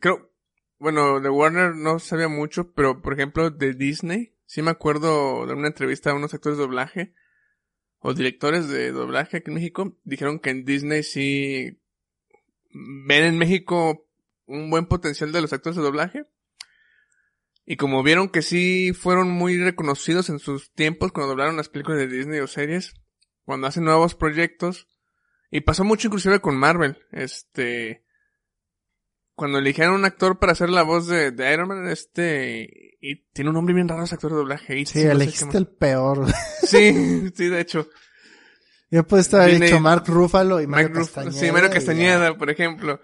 creo, 0.00 0.30
bueno, 0.78 1.20
de 1.20 1.28
Warner 1.28 1.74
no 1.74 1.98
sabía 1.98 2.28
mucho, 2.28 2.72
pero 2.72 3.02
por 3.02 3.14
ejemplo 3.14 3.50
de 3.50 3.74
Disney, 3.74 4.32
sí 4.46 4.62
me 4.62 4.70
acuerdo 4.70 5.44
de 5.46 5.54
una 5.54 5.66
entrevista 5.66 6.10
a 6.10 6.14
unos 6.14 6.34
actores 6.34 6.56
de 6.56 6.62
doblaje 6.64 7.14
o 7.98 8.14
directores 8.14 8.68
de 8.68 8.92
doblaje 8.92 9.38
aquí 9.38 9.50
en 9.50 9.54
México, 9.54 9.96
dijeron 10.04 10.38
que 10.38 10.50
en 10.50 10.64
Disney 10.64 11.02
sí 11.02 11.80
ven 12.72 13.24
en 13.24 13.38
México 13.38 14.03
un 14.46 14.70
buen 14.70 14.86
potencial 14.86 15.32
de 15.32 15.40
los 15.40 15.52
actores 15.52 15.76
de 15.76 15.82
doblaje. 15.82 16.24
Y 17.66 17.76
como 17.76 18.02
vieron 18.02 18.28
que 18.28 18.42
sí 18.42 18.92
fueron 18.92 19.30
muy 19.30 19.56
reconocidos 19.58 20.28
en 20.28 20.38
sus 20.38 20.72
tiempos 20.72 21.12
cuando 21.12 21.30
doblaron 21.30 21.56
las 21.56 21.68
películas 21.70 21.98
de 21.98 22.08
Disney 22.08 22.40
o 22.40 22.46
series, 22.46 22.92
cuando 23.44 23.66
hacen 23.66 23.84
nuevos 23.84 24.14
proyectos, 24.14 24.86
y 25.50 25.60
pasó 25.62 25.84
mucho 25.84 26.08
inclusive 26.08 26.40
con 26.40 26.56
Marvel, 26.56 26.98
este, 27.10 28.04
cuando 29.34 29.58
eligieron 29.58 29.94
un 29.94 30.04
actor 30.04 30.38
para 30.38 30.52
hacer 30.52 30.68
la 30.68 30.82
voz 30.82 31.06
de, 31.06 31.30
de 31.30 31.52
Iron 31.54 31.68
Man, 31.68 31.88
este, 31.88 32.96
y 33.00 33.24
tiene 33.32 33.50
un 33.50 33.54
nombre 33.54 33.74
bien 33.74 33.88
raro 33.88 34.04
ese 34.04 34.14
actor 34.14 34.32
de 34.32 34.36
doblaje. 34.38 34.84
Sí, 34.86 35.04
no 35.04 35.12
elegiste 35.12 35.56
el 35.58 35.66
peor. 35.68 36.26
Sí, 36.64 37.30
sí, 37.34 37.48
de 37.48 37.60
hecho. 37.60 37.88
Yo 38.90 39.00
haber 39.00 39.50
Disney- 39.50 39.68
dicho 39.68 39.80
Mark 39.80 40.04
Ruffalo 40.06 40.60
y 40.62 40.66
Mario 40.66 40.88
Ruff- 40.88 41.12
Castañeda. 41.12 41.32
sí, 41.40 41.52
Mario 41.52 41.68
y 41.68 41.72
Castañeda, 41.72 42.38
por 42.38 42.48
ejemplo. 42.50 43.00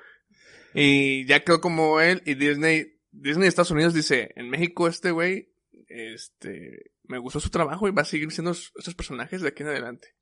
Y 0.75 1.27
ya 1.27 1.43
quedó 1.45 1.61
como 1.61 2.01
él, 2.01 2.23
y 2.27 2.35
Disney, 2.35 3.01
Disney 3.11 3.43
de 3.43 3.49
Estados 3.49 3.71
Unidos 3.73 3.95
dice, 3.95 4.33
en 4.37 4.49
México 4.51 4.87
este 4.89 5.11
güey, 5.11 5.53
este, 5.89 6.93
me 7.05 7.19
gustó 7.19 7.41
su 7.41 7.51
trabajo 7.51 7.89
y 7.89 7.93
va 7.93 8.03
a 8.03 8.05
seguir 8.07 8.31
siendo 8.31 8.53
estos 8.53 8.95
personajes 8.95 9.43
de 9.43 9.49
aquí 9.49 9.63
en 9.63 9.69
adelante. 9.71 10.15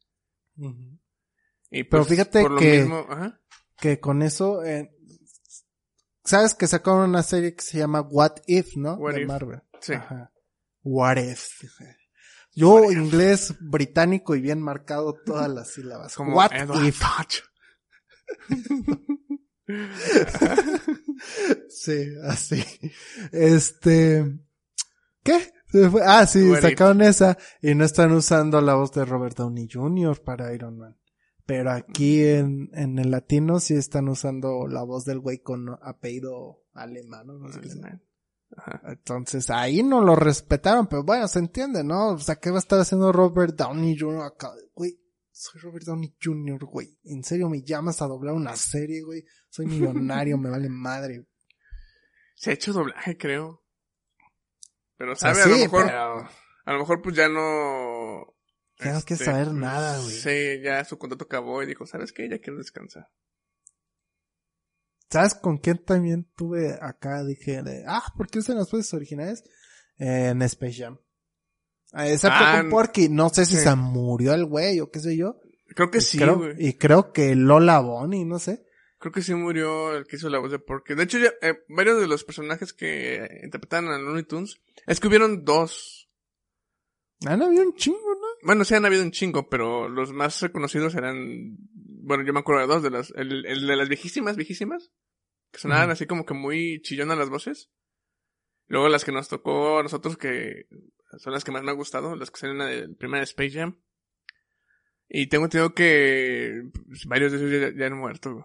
Y 1.70 1.84
Pero 1.84 2.02
pues, 2.02 2.08
fíjate 2.08 2.40
por 2.42 2.52
lo 2.52 2.58
que- 2.60 2.78
mismo, 2.78 3.06
ajá. 3.08 3.40
Que 3.78 4.00
con 4.00 4.22
eso, 4.22 4.64
eh, 4.64 4.90
sabes 6.24 6.54
que 6.54 6.66
sacaron 6.66 7.08
una 7.10 7.22
serie 7.22 7.54
que 7.54 7.62
se 7.62 7.78
llama 7.78 8.00
What 8.00 8.36
If, 8.46 8.76
¿no? 8.76 8.94
What 8.94 9.14
de 9.14 9.22
If. 9.22 9.28
Marvel. 9.28 9.60
Sí. 9.80 9.92
Ajá. 9.92 10.32
What 10.82 11.18
if. 11.18 11.48
Yo, 12.54 12.90
inglés 12.90 13.54
británico 13.60 14.34
y 14.34 14.40
bien 14.40 14.60
marcado 14.60 15.14
todas 15.24 15.48
las 15.48 15.70
sílabas. 15.74 16.16
Como 16.16 16.34
What 16.34 16.52
Edward 16.54 16.86
if. 16.86 17.00
Sí, 21.68 22.14
así. 22.24 22.64
Este, 23.32 24.38
¿qué? 25.22 25.52
Ah, 26.04 26.26
sí, 26.26 26.50
sacaron 26.60 27.02
esa 27.02 27.36
y 27.60 27.74
no 27.74 27.84
están 27.84 28.12
usando 28.12 28.60
la 28.60 28.74
voz 28.74 28.92
de 28.92 29.04
Robert 29.04 29.36
Downey 29.36 29.68
Jr. 29.70 30.22
para 30.22 30.54
Iron 30.54 30.78
Man. 30.78 30.96
Pero 31.44 31.70
aquí 31.70 32.24
en, 32.24 32.70
en 32.72 32.98
el 32.98 33.10
latino 33.10 33.60
sí 33.60 33.74
están 33.74 34.08
usando 34.08 34.66
la 34.66 34.82
voz 34.82 35.04
del 35.04 35.18
güey 35.18 35.38
con 35.38 35.68
apellido 35.82 36.62
alemán, 36.74 37.26
¿no? 37.26 37.50
Qué. 37.50 37.68
Ajá. 38.56 38.80
Entonces 38.86 39.50
ahí 39.50 39.82
no 39.82 40.02
lo 40.02 40.16
respetaron, 40.16 40.86
pero 40.86 41.04
bueno, 41.04 41.28
se 41.28 41.38
entiende, 41.38 41.84
¿no? 41.84 42.10
O 42.10 42.18
sea, 42.18 42.36
¿qué 42.36 42.50
va 42.50 42.56
a 42.56 42.60
estar 42.60 42.80
haciendo 42.80 43.12
Robert 43.12 43.56
Downey 43.56 43.98
Jr. 43.98 44.22
acá? 44.22 44.52
Güey, 44.74 44.98
soy 45.38 45.60
Robert 45.60 45.84
Downey 45.86 46.16
Jr., 46.20 46.64
güey. 46.64 46.98
¿En 47.04 47.22
serio 47.22 47.48
me 47.48 47.62
llamas 47.62 48.02
a 48.02 48.06
doblar 48.06 48.34
una 48.34 48.56
serie, 48.56 49.02
güey? 49.02 49.24
Soy 49.48 49.66
millonario, 49.66 50.36
me 50.36 50.50
vale 50.50 50.68
madre. 50.68 51.26
Se 52.34 52.50
ha 52.50 52.54
hecho 52.54 52.72
doblaje, 52.72 53.16
creo. 53.16 53.64
Pero 54.96 55.14
sabe, 55.14 55.40
a 55.42 55.46
lo 55.46 55.56
mejor, 55.56 55.86
pero- 55.86 56.28
a 56.64 56.72
lo 56.72 56.78
mejor 56.80 57.02
pues 57.02 57.14
ya 57.16 57.28
no... 57.28 58.34
No 58.80 59.02
quiere 59.04 59.24
saber 59.24 59.52
nada, 59.52 60.00
güey. 60.00 60.10
Sí, 60.14 60.60
ya 60.62 60.84
su 60.84 60.98
contrato 60.98 61.24
acabó 61.24 61.62
y 61.62 61.66
dijo, 61.66 61.86
¿sabes 61.86 62.12
qué? 62.12 62.28
Ya 62.28 62.38
quiero 62.38 62.58
descansar. 62.58 63.08
¿Sabes 65.10 65.34
con 65.34 65.58
quién 65.58 65.82
también 65.84 66.30
tuve 66.36 66.78
acá? 66.80 67.24
Dije, 67.24 67.62
ah, 67.86 68.12
¿por 68.16 68.28
qué 68.28 68.40
usan 68.40 68.56
las 68.56 68.70
voces 68.70 68.92
originales? 68.92 69.42
Eh, 69.98 70.28
en 70.28 70.42
Space 70.42 70.74
Jam. 70.82 70.98
Ah, 71.92 72.08
Excepto 72.08 72.36
Ah, 72.38 72.58
con 72.60 72.70
Porky. 72.70 73.08
No 73.08 73.28
sé 73.30 73.44
si 73.46 73.56
sí. 73.56 73.62
se 73.62 73.74
murió 73.74 74.34
el 74.34 74.44
güey 74.44 74.80
o 74.80 74.90
qué 74.90 75.00
sé 75.00 75.16
yo. 75.16 75.40
Creo 75.74 75.90
que 75.90 75.98
Y 75.98 76.00
sí, 76.02 76.18
creo, 76.18 76.36
güey. 76.38 76.54
y 76.58 76.74
creo 76.74 77.12
que 77.12 77.34
Lola 77.34 77.80
Bonnie, 77.80 78.24
no 78.24 78.38
sé. 78.38 78.64
Creo 78.98 79.12
que 79.12 79.22
sí 79.22 79.32
murió 79.34 79.96
el 79.96 80.06
que 80.06 80.16
hizo 80.16 80.28
la 80.28 80.38
voz 80.38 80.50
de 80.50 80.58
Porky. 80.58 80.94
De 80.94 81.04
hecho, 81.04 81.18
ya, 81.18 81.30
eh, 81.40 81.54
varios 81.68 82.00
de 82.00 82.08
los 82.08 82.24
personajes 82.24 82.72
que 82.72 83.40
interpretaban 83.44 83.88
a 83.90 83.98
Looney 83.98 84.24
Tunes, 84.24 84.60
es 84.86 84.98
que 84.98 85.06
hubieron 85.08 85.44
dos. 85.44 86.10
Ah, 87.26 87.36
no 87.36 87.46
había 87.46 87.62
un 87.62 87.74
chingo, 87.74 87.98
¿no? 88.14 88.26
Bueno, 88.42 88.64
sí 88.64 88.74
han 88.74 88.84
habido 88.86 89.02
un 89.02 89.10
chingo, 89.12 89.48
pero 89.48 89.88
los 89.88 90.12
más 90.12 90.40
reconocidos 90.40 90.94
eran, 90.94 91.56
bueno, 91.72 92.24
yo 92.24 92.32
me 92.32 92.40
acuerdo 92.40 92.62
de 92.62 92.66
dos, 92.74 92.82
de 92.82 92.90
las, 92.90 93.12
el, 93.16 93.44
el 93.46 93.66
de 93.66 93.76
las 93.76 93.88
viejísimas, 93.88 94.36
viejísimas, 94.36 94.90
que 95.52 95.58
sonaban 95.60 95.90
así 95.90 96.06
como 96.06 96.24
que 96.24 96.34
muy 96.34 96.80
chillonas 96.82 97.18
las 97.18 97.30
voces. 97.30 97.70
Luego 98.66 98.88
las 98.88 99.04
que 99.04 99.12
nos 99.12 99.28
tocó 99.28 99.78
a 99.78 99.82
nosotros, 99.82 100.16
que 100.16 100.66
son 101.18 101.32
las 101.32 101.44
que 101.44 101.52
más 101.52 101.62
me 101.62 101.70
han 101.70 101.76
gustado, 101.76 102.14
las 102.16 102.30
que 102.30 102.40
salen 102.40 102.60
en 102.60 102.68
el 102.68 102.96
primer 102.96 103.22
Space 103.22 103.50
Jam. 103.52 103.78
Y 105.08 105.28
tengo 105.28 105.44
entendido 105.46 105.74
que 105.74 106.70
pues, 106.86 107.06
varios 107.06 107.32
de 107.32 107.38
ellos 107.38 107.72
ya, 107.74 107.78
ya 107.78 107.86
han 107.86 107.98
muerto. 107.98 108.34
güey. 108.34 108.44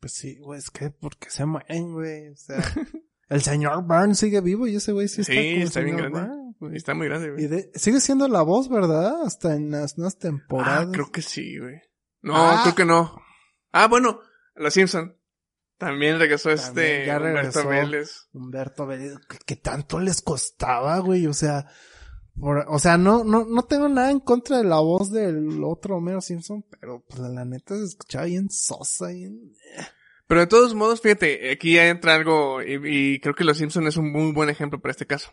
Pues 0.00 0.12
sí, 0.12 0.36
güey, 0.38 0.58
es 0.58 0.70
que 0.70 0.90
porque 0.90 1.30
se 1.30 1.44
mueren, 1.46 1.92
güey. 1.92 2.28
O 2.28 2.36
sea, 2.36 2.56
el 3.28 3.42
señor 3.42 3.82
Burns 3.84 4.18
sigue 4.18 4.40
vivo 4.40 4.66
y 4.66 4.76
ese 4.76 4.92
güey 4.92 5.08
sí 5.08 5.22
está 5.22 5.32
Sí, 5.32 5.38
como 5.38 5.56
el 5.56 5.62
está 5.62 5.80
bien 5.80 5.96
grande. 5.96 6.76
Está 6.76 6.94
muy 6.94 7.06
grande, 7.08 7.30
güey. 7.32 7.44
Y 7.44 7.48
de- 7.48 7.70
sigue 7.74 8.00
siendo 8.00 8.28
la 8.28 8.42
voz, 8.42 8.68
¿verdad? 8.68 9.22
Hasta 9.24 9.54
en 9.56 9.70
las 9.72 9.98
nuevas 9.98 10.18
temporadas. 10.18 10.86
Ah, 10.88 10.92
creo 10.92 11.10
que 11.10 11.22
sí, 11.22 11.58
güey. 11.58 11.80
No, 12.22 12.34
Ah. 12.36 12.60
creo 12.62 12.74
que 12.74 12.84
no. 12.84 13.20
Ah, 13.72 13.88
bueno, 13.88 14.20
Los 14.54 14.72
Simpson. 14.74 15.16
También 15.78 16.18
regresó 16.18 16.54
También 16.54 16.98
este 16.98 17.10
Humberto. 17.16 17.68
Vélez. 17.68 18.28
Humberto 18.32 18.86
Vélez, 18.86 19.14
¿qué, 19.28 19.38
qué 19.44 19.56
tanto 19.56 20.00
les 20.00 20.22
costaba, 20.22 20.98
güey? 21.00 21.26
O 21.26 21.34
sea, 21.34 21.66
por- 22.38 22.64
o 22.68 22.78
sea, 22.78 22.96
no, 22.96 23.24
no, 23.24 23.44
no 23.44 23.62
tengo 23.64 23.88
nada 23.88 24.10
en 24.10 24.20
contra 24.20 24.58
de 24.58 24.64
la 24.64 24.80
voz 24.80 25.10
del 25.12 25.62
otro 25.64 25.96
Homero 25.96 26.20
Simpson, 26.20 26.64
pero 26.80 27.04
pues 27.08 27.20
la 27.20 27.44
neta 27.44 27.76
se 27.76 27.84
escuchaba 27.84 28.24
bien 28.24 28.48
sosa, 28.50 29.08
bien... 29.08 29.52
Pero 30.28 30.40
de 30.40 30.46
todos 30.48 30.74
modos, 30.74 31.00
fíjate, 31.02 31.52
aquí 31.52 31.74
ya 31.74 31.86
entra 31.88 32.14
algo, 32.14 32.60
y, 32.62 32.80
y 33.14 33.20
creo 33.20 33.34
que 33.34 33.44
Los 33.44 33.58
Simpson 33.58 33.86
es 33.86 33.96
un 33.96 34.10
muy 34.10 34.32
buen 34.32 34.48
ejemplo 34.50 34.80
para 34.80 34.90
este 34.90 35.06
caso. 35.06 35.30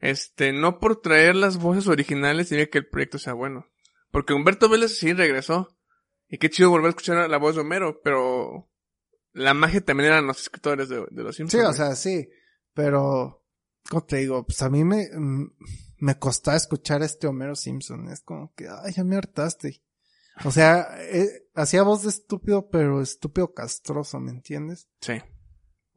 Este, 0.00 0.52
no 0.52 0.78
por 0.78 1.00
traer 1.00 1.34
las 1.34 1.56
voces 1.58 1.88
originales 1.88 2.48
diría 2.50 2.70
que 2.70 2.78
el 2.78 2.86
proyecto 2.86 3.18
sea 3.18 3.32
bueno. 3.32 3.66
Porque 4.12 4.34
Humberto 4.34 4.68
Vélez 4.68 4.96
sí 4.98 5.12
regresó. 5.12 5.76
Y 6.28 6.38
qué 6.38 6.48
chido 6.50 6.70
volver 6.70 6.86
a 6.86 6.90
escuchar 6.90 7.28
la 7.28 7.38
voz 7.38 7.56
de 7.56 7.62
Homero, 7.62 8.00
pero 8.04 8.68
la 9.38 9.54
magia 9.54 9.80
también 9.80 10.10
eran 10.10 10.26
los 10.26 10.40
escritores 10.40 10.88
de, 10.88 11.06
de 11.10 11.22
Los 11.22 11.36
Sí, 11.36 11.42
Simpsons. 11.42 11.68
o 11.68 11.72
sea, 11.72 11.94
sí, 11.96 12.28
pero, 12.74 13.44
¿cómo 13.88 14.04
te 14.04 14.16
digo? 14.18 14.44
Pues 14.44 14.60
a 14.62 14.68
mí 14.70 14.84
me, 14.84 15.08
mm, 15.12 15.46
me 15.98 16.18
costaba 16.18 16.56
escuchar 16.56 17.02
a 17.02 17.06
este 17.06 17.26
Homero 17.26 17.54
Simpson, 17.56 18.08
es 18.10 18.20
como 18.22 18.52
que, 18.54 18.68
ay, 18.68 18.92
ya 18.92 19.04
me 19.04 19.16
hartaste. 19.16 19.82
O 20.44 20.50
sea, 20.52 20.86
eh, 21.00 21.48
hacía 21.54 21.82
voz 21.82 22.04
de 22.04 22.10
estúpido, 22.10 22.70
pero 22.70 23.00
estúpido 23.02 23.52
castroso, 23.54 24.20
¿me 24.20 24.30
entiendes? 24.30 24.88
Sí. 25.00 25.14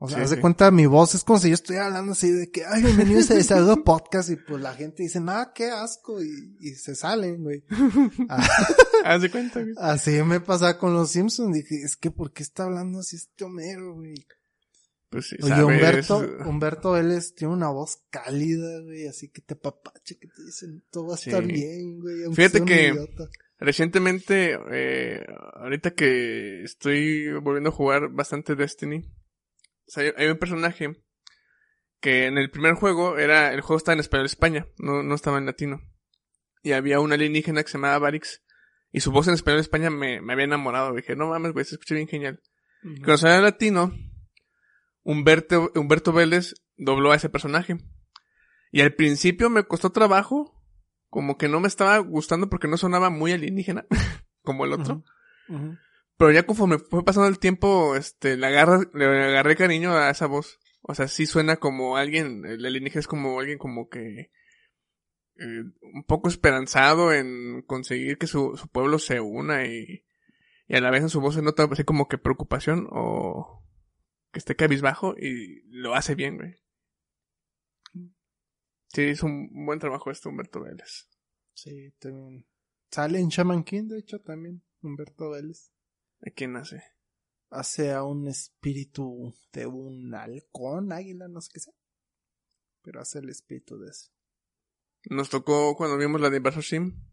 O 0.03 0.07
sea, 0.07 0.17
Sí, 0.17 0.23
haz 0.23 0.29
de 0.31 0.35
sí. 0.37 0.41
cuenta 0.41 0.71
mi 0.71 0.87
voz, 0.87 1.13
es 1.13 1.23
como 1.23 1.37
si 1.37 1.49
yo 1.49 1.53
estuviera 1.53 1.85
hablando 1.85 2.13
así 2.13 2.31
de 2.31 2.49
que, 2.49 2.63
ay, 2.65 2.81
bienvenidos 2.81 3.29
a 3.29 3.35
Desahogo 3.35 3.83
Podcast, 3.83 4.31
y 4.31 4.35
pues 4.35 4.59
la 4.59 4.73
gente 4.73 5.03
dice, 5.03 5.19
ah, 5.27 5.51
qué 5.53 5.65
asco, 5.69 6.23
y, 6.23 6.57
y 6.59 6.71
se 6.73 6.95
salen, 6.95 7.43
güey. 7.43 7.63
Ah, 8.29 8.43
Haz 9.05 9.21
de 9.21 9.29
cuenta, 9.29 9.61
güey. 9.61 9.73
así 9.77 10.11
me 10.23 10.39
pasaba 10.39 10.79
con 10.79 10.93
los 10.95 11.11
Simpsons, 11.11 11.53
dije, 11.53 11.83
es 11.83 11.95
que, 11.97 12.09
¿por 12.09 12.33
qué 12.33 12.41
está 12.41 12.63
hablando 12.63 12.99
así 12.99 13.15
este 13.17 13.43
Homero, 13.43 13.93
güey? 13.93 14.15
Pues 15.11 15.27
sí, 15.27 15.35
Oye, 15.43 15.49
sabes. 15.49 15.65
Humberto, 15.65 16.49
Humberto 16.49 16.91
Vélez 16.93 17.35
tiene 17.35 17.53
una 17.53 17.69
voz 17.69 17.99
cálida, 18.09 18.79
güey, 18.81 19.07
así 19.07 19.29
que 19.29 19.41
te 19.41 19.55
papache, 19.55 20.17
que 20.17 20.27
te 20.29 20.43
dicen, 20.43 20.83
todo 20.89 21.07
va 21.09 21.13
a 21.13 21.17
estar 21.17 21.43
Sí. 21.45 21.51
bien, 21.51 21.99
güey. 21.99 22.33
Fíjate 22.33 22.65
que- 22.65 22.87
idiota". 22.87 23.29
Recientemente, 23.59 24.57
eh, 24.71 25.23
ahorita 25.53 25.91
que 25.91 26.63
estoy 26.63 27.31
volviendo 27.39 27.69
a 27.69 27.73
jugar 27.73 28.09
bastante 28.11 28.55
Destiny, 28.55 29.07
sea, 29.91 30.13
hay- 30.17 30.27
un 30.27 30.37
personaje 30.37 30.91
que 31.99 32.25
en 32.25 32.37
el 32.37 32.49
primer 32.49 32.73
juego 32.75 33.17
era, 33.17 33.53
el 33.53 33.61
juego 33.61 33.77
estaba 33.77 33.93
en 33.93 33.99
español 33.99 34.25
España, 34.25 34.65
no, 34.79 35.03
no 35.03 35.13
estaba 35.15 35.37
en 35.37 35.45
latino. 35.45 35.81
Y 36.63 36.71
había 36.73 36.99
un 36.99 37.13
alienígena 37.13 37.61
que 37.63 37.69
se 37.69 37.77
llamaba 37.77 37.99
Varix, 37.99 38.41
y 38.91 38.99
su 39.01 39.11
voz 39.11 39.27
en 39.27 39.33
español 39.35 39.59
España 39.59 39.89
me, 39.89 40.21
me 40.21 40.33
había 40.33 40.45
enamorado. 40.45 40.93
Dije, 40.95 41.15
no 41.15 41.27
mames, 41.27 41.53
güey, 41.53 41.65
se 41.65 41.75
escucha 41.75 41.95
bien 41.95 42.07
genial. 42.07 42.41
Cuando 42.81 43.17
salió 43.17 43.37
en 43.37 43.43
latino, 43.43 43.91
Humberto, 45.03 45.71
Humberto 45.75 46.11
Vélez 46.13 46.55
dobló 46.77 47.11
a 47.11 47.15
ese 47.15 47.29
personaje. 47.29 47.77
Y 48.71 48.81
al 48.81 48.93
principio 48.93 49.49
me 49.49 49.63
costó 49.63 49.91
trabajo, 49.91 50.53
como 51.09 51.37
que 51.37 51.47
no 51.47 51.59
me 51.59 51.67
estaba 51.67 51.97
gustando 51.99 52.49
porque 52.49 52.67
no 52.67 52.77
sonaba 52.77 53.09
muy 53.09 53.31
alienígena, 53.33 53.85
como 54.43 54.65
el 54.65 54.73
otro. 54.73 55.03
Ujú. 55.49 55.77
Pero 56.21 56.33
ya 56.33 56.45
conforme 56.45 56.77
fue 56.77 57.03
pasando 57.03 57.27
el 57.27 57.39
tiempo, 57.39 57.95
este, 57.95 58.37
le, 58.37 58.45
agarra, 58.45 58.81
le 58.93 59.05
agarré 59.05 59.55
cariño 59.55 59.97
a 59.97 60.11
esa 60.11 60.27
voz. 60.27 60.59
O 60.83 60.93
sea, 60.93 61.07
sí 61.07 61.25
suena 61.25 61.57
como 61.57 61.97
alguien, 61.97 62.45
el 62.45 62.63
alienígena 62.63 62.99
es 62.99 63.07
como 63.07 63.39
alguien 63.39 63.57
como 63.57 63.89
que, 63.89 64.29
eh, 65.39 65.63
un 65.81 66.03
poco 66.05 66.29
esperanzado 66.29 67.11
en 67.11 67.63
conseguir 67.63 68.19
que 68.19 68.27
su, 68.27 68.55
su 68.55 68.67
pueblo 68.67 68.99
se 68.99 69.19
una 69.19 69.65
y, 69.65 70.05
y 70.67 70.75
a 70.75 70.81
la 70.81 70.91
vez 70.91 71.01
en 71.01 71.09
su 71.09 71.21
voz 71.21 71.33
se 71.33 71.41
nota 71.41 71.63
así 71.63 71.85
como 71.85 72.07
que 72.07 72.19
preocupación 72.19 72.87
o 72.91 73.65
que 74.31 74.37
esté 74.37 74.55
cabizbajo 74.55 75.15
y 75.17 75.63
lo 75.71 75.95
hace 75.95 76.13
bien, 76.13 76.37
güey. 76.37 76.53
Sí, 78.89 79.05
hizo 79.05 79.25
un 79.25 79.65
buen 79.65 79.79
trabajo 79.79 80.11
este 80.11 80.29
Humberto 80.29 80.61
Vélez. 80.61 81.09
Sí, 81.55 81.95
también. 81.97 82.45
Sale 82.91 83.19
en 83.19 83.29
Shaman 83.29 83.63
King, 83.63 83.87
de 83.87 83.97
hecho, 83.97 84.19
también, 84.19 84.61
Humberto 84.83 85.31
Vélez. 85.31 85.71
¿De 86.21 86.31
quién 86.33 86.55
hace? 86.55 86.83
Hace 87.49 87.91
a 87.91 88.03
un 88.03 88.27
espíritu 88.27 89.33
de 89.51 89.65
un 89.65 90.13
halcón, 90.15 90.93
águila, 90.93 91.27
no 91.27 91.41
sé 91.41 91.49
qué 91.53 91.59
sea. 91.59 91.73
Pero 92.83 93.01
hace 93.01 93.19
el 93.19 93.29
espíritu 93.29 93.77
de 93.77 93.89
eso. 93.89 94.09
Nos 95.09 95.29
tocó 95.29 95.75
cuando 95.75 95.97
vimos 95.97 96.21
la 96.21 96.29
de 96.29 96.37
Invasor 96.37 96.63
Sim. 96.63 97.03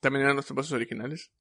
También 0.00 0.22
eran 0.22 0.36
nuestros 0.36 0.54
voces 0.56 0.72
originales. 0.72 1.32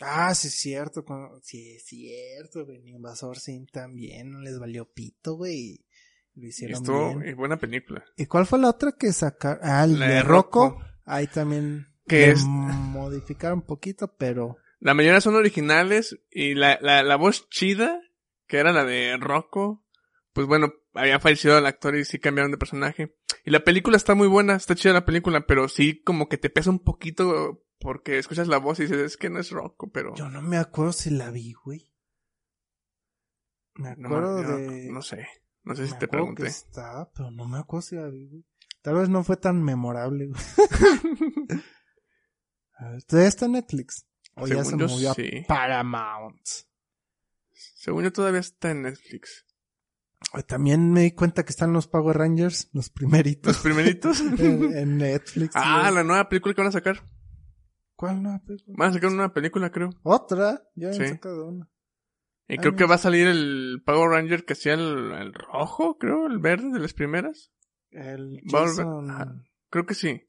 Ah, 0.00 0.34
sí 0.34 0.48
es 0.48 0.54
cierto, 0.54 1.04
cuando- 1.04 1.40
sí 1.42 1.74
es 1.76 1.84
cierto, 1.84 2.64
güey. 2.64 2.88
Invasor 2.90 3.38
Sim 3.38 3.66
también, 3.66 4.30
no 4.32 4.40
les 4.40 4.58
valió 4.58 4.90
pito, 4.92 5.34
güey. 5.36 5.86
Lo 6.34 6.46
hicieron 6.46 6.76
estuvo 6.78 7.18
bien. 7.18 7.28
y 7.30 7.34
buena 7.34 7.58
película. 7.58 8.04
¿Y 8.16 8.26
cuál 8.26 8.46
fue 8.46 8.58
la 8.58 8.70
otra 8.70 8.92
que 8.92 9.12
sacaron? 9.12 9.60
Ah, 9.62 9.84
el 9.84 9.98
La 9.98 10.08
de 10.08 10.22
Rocco. 10.22 10.70
Rocco. 10.70 10.84
Ahí 11.04 11.26
también 11.26 11.86
Que 12.08 12.30
es- 12.30 12.44
modificaron 12.44 13.58
un 13.60 13.66
poquito, 13.66 14.16
pero 14.16 14.56
La 14.82 14.94
mayoría 14.94 15.20
son 15.20 15.36
originales 15.36 16.18
y 16.28 16.54
la, 16.54 16.76
la, 16.82 17.04
la 17.04 17.14
voz 17.16 17.48
chida, 17.50 18.00
que 18.48 18.56
era 18.58 18.72
la 18.72 18.84
de 18.84 19.16
Rocco, 19.16 19.84
pues 20.32 20.48
bueno, 20.48 20.72
había 20.92 21.20
fallecido 21.20 21.56
el 21.56 21.66
actor 21.66 21.94
y 21.94 22.04
sí 22.04 22.18
cambiaron 22.18 22.50
de 22.50 22.58
personaje. 22.58 23.16
Y 23.44 23.52
la 23.52 23.62
película 23.62 23.96
está 23.96 24.16
muy 24.16 24.26
buena, 24.26 24.56
está 24.56 24.74
chida 24.74 24.92
la 24.92 25.04
película, 25.04 25.46
pero 25.46 25.68
sí 25.68 26.02
como 26.02 26.28
que 26.28 26.36
te 26.36 26.50
pesa 26.50 26.70
un 26.70 26.80
poquito 26.80 27.64
porque 27.78 28.18
escuchas 28.18 28.48
la 28.48 28.58
voz 28.58 28.80
y 28.80 28.82
dices, 28.82 28.98
es 28.98 29.16
que 29.16 29.30
no 29.30 29.38
es 29.38 29.50
Rocco, 29.50 29.90
pero... 29.92 30.14
yo 30.16 30.28
no 30.28 30.42
me 30.42 30.56
acuerdo 30.56 30.92
si 30.92 31.10
la 31.10 31.30
vi, 31.30 31.52
güey. 31.52 31.92
Me 33.74 33.90
acuerdo 33.90 34.42
no- 34.42 34.56
de... 34.56 34.88
no 34.90 35.00
sé, 35.02 35.28
no 35.62 35.76
sé 35.76 35.86
si 35.86 35.96
te 35.96 36.08
pregunté. 36.08 36.42
que 36.42 36.48
estaba, 36.48 37.08
pero 37.12 37.30
no 37.30 37.46
me 37.46 37.58
acuerdo 37.58 37.82
si 37.82 37.94
la 37.94 38.08
vi, 38.08 38.26
güey. 38.28 38.44
Tal 38.82 38.96
vez 38.96 39.08
no 39.08 39.22
fue 39.22 39.36
tan 39.36 39.62
memorable, 39.62 40.26
güey. 40.26 40.40
A 42.78 42.88
ver, 42.90 43.04
¿Todavía 43.04 43.28
está 43.28 43.46
en 43.46 43.52
Netflix? 43.52 44.06
O 44.34 44.46
ya 44.46 44.56
se 44.64 44.70
Según 44.70 44.80
yo, 44.80 44.88
movió 44.88 45.10
a 45.10 45.14
sí. 45.14 45.44
Paramount. 45.48 46.40
Según 47.52 48.04
yo 48.04 48.12
todavía 48.12 48.40
está 48.40 48.70
en 48.70 48.82
Netflix. 48.82 49.46
También 50.46 50.90
me 50.92 51.02
di 51.02 51.10
cuenta 51.12 51.44
que 51.44 51.50
están 51.50 51.72
los 51.72 51.88
Power 51.88 52.16
Rangers, 52.16 52.66
los 52.72 52.86
Los 52.86 52.90
primeritos, 52.90 53.58
primeritos. 53.58 54.20
en, 54.38 54.76
en 54.76 54.96
Netflix. 54.98 55.52
ah, 55.56 55.90
la 55.92 56.02
nueva 56.04 56.28
película 56.28 56.54
que 56.54 56.60
van 56.60 56.68
a 56.68 56.72
sacar. 56.72 57.02
¿Cuál 57.96 58.22
no? 58.22 58.40
película? 58.46 58.74
Van 58.78 58.90
a 58.90 58.92
sacar 58.94 59.10
una 59.10 59.32
película, 59.34 59.70
creo. 59.70 59.90
Otra, 60.02 60.62
ya 60.74 60.88
han 60.88 60.94
Sí. 60.94 61.08
sacado 61.08 61.48
una. 61.48 61.68
Y 62.48 62.54
Ah, 62.58 62.60
creo 62.60 62.76
que 62.76 62.84
va 62.86 62.94
a 62.96 62.98
salir 62.98 63.26
el 63.26 63.82
Power 63.84 64.10
Ranger 64.10 64.44
que 64.44 64.54
hacía 64.54 64.74
el, 64.74 65.12
el 65.12 65.32
rojo, 65.34 65.98
creo, 65.98 66.26
el 66.26 66.38
verde 66.38 66.70
de 66.70 66.78
las 66.80 66.94
primeras. 66.94 67.52
El 67.90 68.40
Jason-. 68.50 69.44
Creo 69.70 69.86
que 69.86 69.94
sí. 69.94 70.22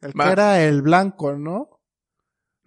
El 0.00 0.18
Va. 0.18 0.26
que 0.26 0.32
era 0.32 0.62
el 0.64 0.82
blanco, 0.82 1.36
¿no? 1.36 1.77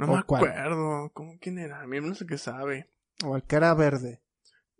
No 0.01 0.13
¿O 0.13 0.17
me 0.17 0.23
cuál? 0.23 0.43
acuerdo. 0.47 1.11
¿Cómo 1.13 1.37
quién 1.39 1.59
era? 1.59 1.81
A 1.81 1.87
mí 1.87 1.99
no 2.01 2.15
sé 2.15 2.25
qué 2.25 2.37
sabe. 2.37 2.89
O 3.23 3.35
el 3.35 3.43
que 3.43 3.55
era 3.55 3.73
verde. 3.73 4.21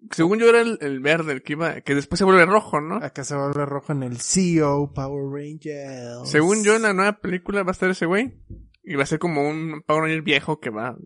Según 0.10 0.40
yo 0.40 0.50
era 0.50 0.62
el, 0.62 0.80
el 0.82 1.00
verde, 1.00 1.34
el 1.34 1.44
que 1.44 1.54
iba, 1.54 1.82
que 1.82 1.94
después 1.94 2.18
se 2.18 2.26
vuelve 2.26 2.46
rojo, 2.48 2.82
¿no? 2.82 2.96
Acá 2.96 3.24
se 3.24 3.36
vuelve 3.36 3.66
rojo 3.68 3.92
en 3.92 4.02
el 4.02 4.20
CEO 4.20 4.94
Power 4.94 5.26
Rangers. 5.32 6.28
Según 6.28 6.64
yo 6.64 6.76
en 6.76 6.82
la 6.82 6.94
nueva 6.94 7.20
película 7.20 7.62
va 7.62 7.70
a 7.70 7.74
estar 7.74 7.90
ese 7.90 8.08
güey. 8.08 8.42
Y 8.84 8.96
va 8.96 9.04
a 9.04 9.06
ser 9.06 9.20
como 9.20 9.48
un 9.48 9.84
Power 9.86 10.04
Ranger 10.04 10.24
viejo 10.24 10.60
que 10.60 10.72
va 10.72 10.88
a 10.90 10.98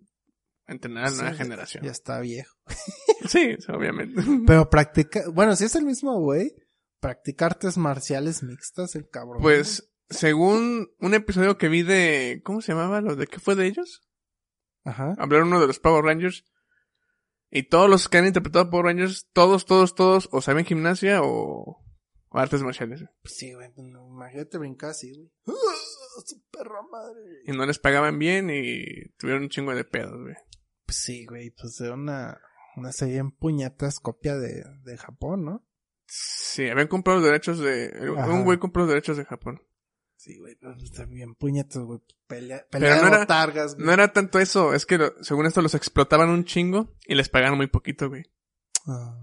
entrenar 0.72 1.08
a 1.08 1.10
la 1.12 1.18
nueva 1.18 1.34
generación. 1.34 1.84
Ya 1.84 1.92
está 1.92 2.20
viejo. 2.20 2.56
Sí, 3.28 3.56
sí, 3.58 3.72
obviamente. 3.72 4.22
Pero 4.46 4.70
practica, 4.70 5.24
bueno, 5.34 5.56
si 5.56 5.66
es 5.66 5.76
el 5.76 5.84
mismo 5.84 6.20
güey, 6.20 6.54
practica 7.00 7.48
artes 7.48 7.76
marciales 7.76 8.44
mixtas 8.44 8.96
el 8.96 9.10
cabrón. 9.10 9.42
Pues, 9.42 9.92
según 10.10 10.90
un 11.00 11.14
episodio 11.14 11.58
que 11.58 11.70
vi 11.70 11.84
de, 11.84 12.42
¿cómo 12.44 12.62
se 12.62 12.74
llamaba? 12.74 13.02
¿Lo 13.02 13.16
de 13.16 13.28
qué 13.28 13.40
fue 13.40 13.56
de 13.56 13.68
ellos? 13.68 14.02
Ajá. 14.84 15.16
hablaron 15.18 15.48
uno 15.48 15.60
de 15.60 15.68
los 15.68 15.80
Power 15.80 16.06
Rangers. 16.06 16.46
Y 17.50 17.64
todos 17.64 17.90
los 17.90 18.10
que 18.10 18.18
han 18.18 18.28
interpretado 18.28 18.70
Power 18.70 18.86
Rangers, 18.86 19.30
todos, 19.34 19.66
todos, 19.66 19.96
todos, 19.96 20.30
o 20.32 20.42
saben 20.42 20.66
gimnasia 20.66 21.22
o, 21.24 21.84
o 22.30 22.38
artes 22.38 22.62
marciales. 22.62 23.04
Pues 23.22 23.36
sí, 23.36 23.54
güey, 23.54 23.72
pues 23.74 23.88
no, 23.88 24.08
imagínate 24.08 24.58
brincar 24.58 24.92
así, 24.92 25.14
güey. 25.14 25.32
¡Ah! 25.48 26.22
Su 26.26 26.42
perra 26.50 26.82
madre. 26.90 27.42
Y 27.46 27.52
no 27.52 27.66
les 27.66 27.80
pagaban 27.80 28.18
bien 28.18 28.50
y 28.50 29.10
tuvieron 29.18 29.44
un 29.44 29.50
chingo 29.50 29.76
de 29.76 29.84
pedos, 29.84 30.22
güey. 30.22 30.36
Pues 30.86 30.98
sí, 30.98 31.26
güey, 31.26 31.50
pues 31.50 31.80
era 31.82 31.94
una, 31.94 32.40
una 32.78 32.92
serie 32.92 33.18
en 33.18 33.32
puñetas 33.32 34.00
copia 34.00 34.36
de, 34.36 34.64
de 34.84 34.98
Japón, 34.98 35.44
¿no? 35.44 35.68
Sí, 36.06 36.70
habían 36.70 36.88
comprado 36.88 37.20
los 37.20 37.28
derechos 37.28 37.60
de... 37.60 37.92
Ajá. 38.18 38.32
Un 38.32 38.44
güey 38.44 38.60
compró 38.60 38.84
los 38.84 38.90
derechos 38.90 39.18
de 39.18 39.26
Japón. 39.26 39.62
Sí, 40.26 40.40
güey, 40.40 40.56
pero 40.60 40.74
está 40.82 41.06
bien 41.06 41.36
puñetas, 41.36 41.84
güey. 41.84 42.00
Pelea, 42.26 42.66
Pero 42.72 42.82
pelea 42.82 42.96
no 42.96 43.02
de 43.04 43.08
era- 43.10 43.20
botargas, 43.20 43.76
güey. 43.76 43.86
No 43.86 43.94
era 43.94 44.12
tanto 44.12 44.40
eso, 44.40 44.74
es 44.74 44.88
que 44.88 44.98
lo- 44.98 45.14
según 45.24 45.46
esto 45.46 45.62
los 45.62 45.76
explotaban 45.76 46.30
un 46.30 46.46
chingo 46.46 46.96
y 47.06 47.14
les 47.14 47.30
pagaban 47.30 47.58
muy 47.58 47.68
poquito, 47.68 48.10
güey. 48.10 48.24
Ah, 48.88 49.16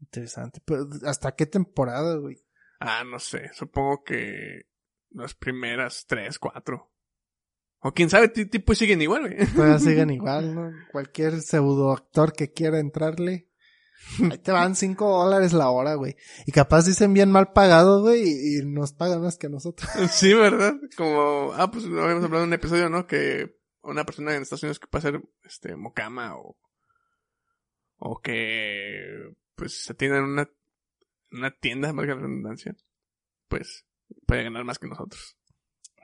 interesante. 0.00 0.60
Pero, 0.64 0.88
¿hasta 1.06 1.36
qué 1.36 1.46
temporada, 1.46 2.16
güey? 2.16 2.36
Ah, 2.80 3.04
no 3.04 3.20
sé, 3.20 3.50
supongo 3.54 4.02
que 4.02 4.62
las 5.10 5.34
primeras 5.34 6.04
tres, 6.08 6.40
cuatro. 6.40 6.92
O 7.78 7.92
quién 7.92 8.10
sabe, 8.10 8.28
ti- 8.28 8.46
tipo 8.46 8.74
siguen 8.74 9.02
igual, 9.02 9.22
güey. 9.32 9.46
Todavía 9.54 9.78
siguen 10.08 10.10
igual, 10.10 10.52
¿no? 10.54 10.72
Cualquier 10.90 11.40
pseudo 11.42 11.92
actor 11.92 12.32
que 12.32 12.50
quiera 12.52 12.80
entrarle. 12.80 13.48
Ahí 14.30 14.38
te 14.38 14.52
van 14.52 14.76
cinco 14.76 15.24
dólares 15.24 15.52
la 15.52 15.70
hora, 15.70 15.94
güey. 15.94 16.16
Y 16.46 16.52
capaz 16.52 16.84
dicen 16.84 17.14
bien 17.14 17.30
mal 17.30 17.52
pagado, 17.52 18.02
güey, 18.02 18.22
y, 18.22 18.58
y 18.58 18.66
nos 18.66 18.92
pagan 18.92 19.22
más 19.22 19.38
que 19.38 19.48
nosotros. 19.48 19.90
Sí, 20.10 20.34
¿verdad? 20.34 20.74
Como, 20.96 21.52
ah, 21.54 21.70
pues 21.70 21.84
habíamos 21.84 22.24
hablado 22.24 22.44
en 22.44 22.48
un 22.48 22.54
episodio, 22.54 22.88
¿no? 22.88 23.06
Que 23.06 23.58
una 23.82 24.04
persona 24.04 24.34
en 24.34 24.42
Estados 24.42 24.62
Unidos 24.62 24.78
que 24.78 24.86
puede 24.86 25.02
ser, 25.02 25.22
este, 25.44 25.76
mocama 25.76 26.36
o, 26.36 26.58
o 27.96 28.20
que, 28.20 29.34
pues, 29.54 29.84
se 29.84 29.92
atienda 29.92 30.18
en 30.18 30.24
una, 30.24 30.50
una 31.30 31.50
tienda, 31.50 31.92
valga 31.92 32.14
la 32.14 32.22
redundancia, 32.22 32.76
pues, 33.48 33.86
puede 34.26 34.44
ganar 34.44 34.64
más 34.64 34.78
que 34.78 34.88
nosotros. 34.88 35.36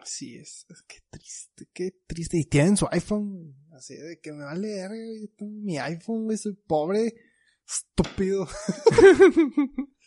Así 0.01 0.37
es. 0.37 0.65
es 0.69 0.83
Qué 0.87 0.99
triste, 1.11 1.69
qué 1.73 1.91
triste. 2.07 2.39
Y 2.39 2.45
tienen 2.45 2.77
su 2.77 2.87
iPhone. 2.91 3.57
Así 3.73 3.95
de 3.95 4.21
que 4.21 4.33
me 4.33 4.45
vale 4.45 4.87
güey. 4.87 5.21
Yo 5.23 5.29
tengo 5.37 5.53
mi 5.61 5.79
iPhone, 5.79 6.25
güey. 6.25 6.39
Soy 6.39 6.55
pobre. 6.55 7.15
Estúpido. 7.69 8.49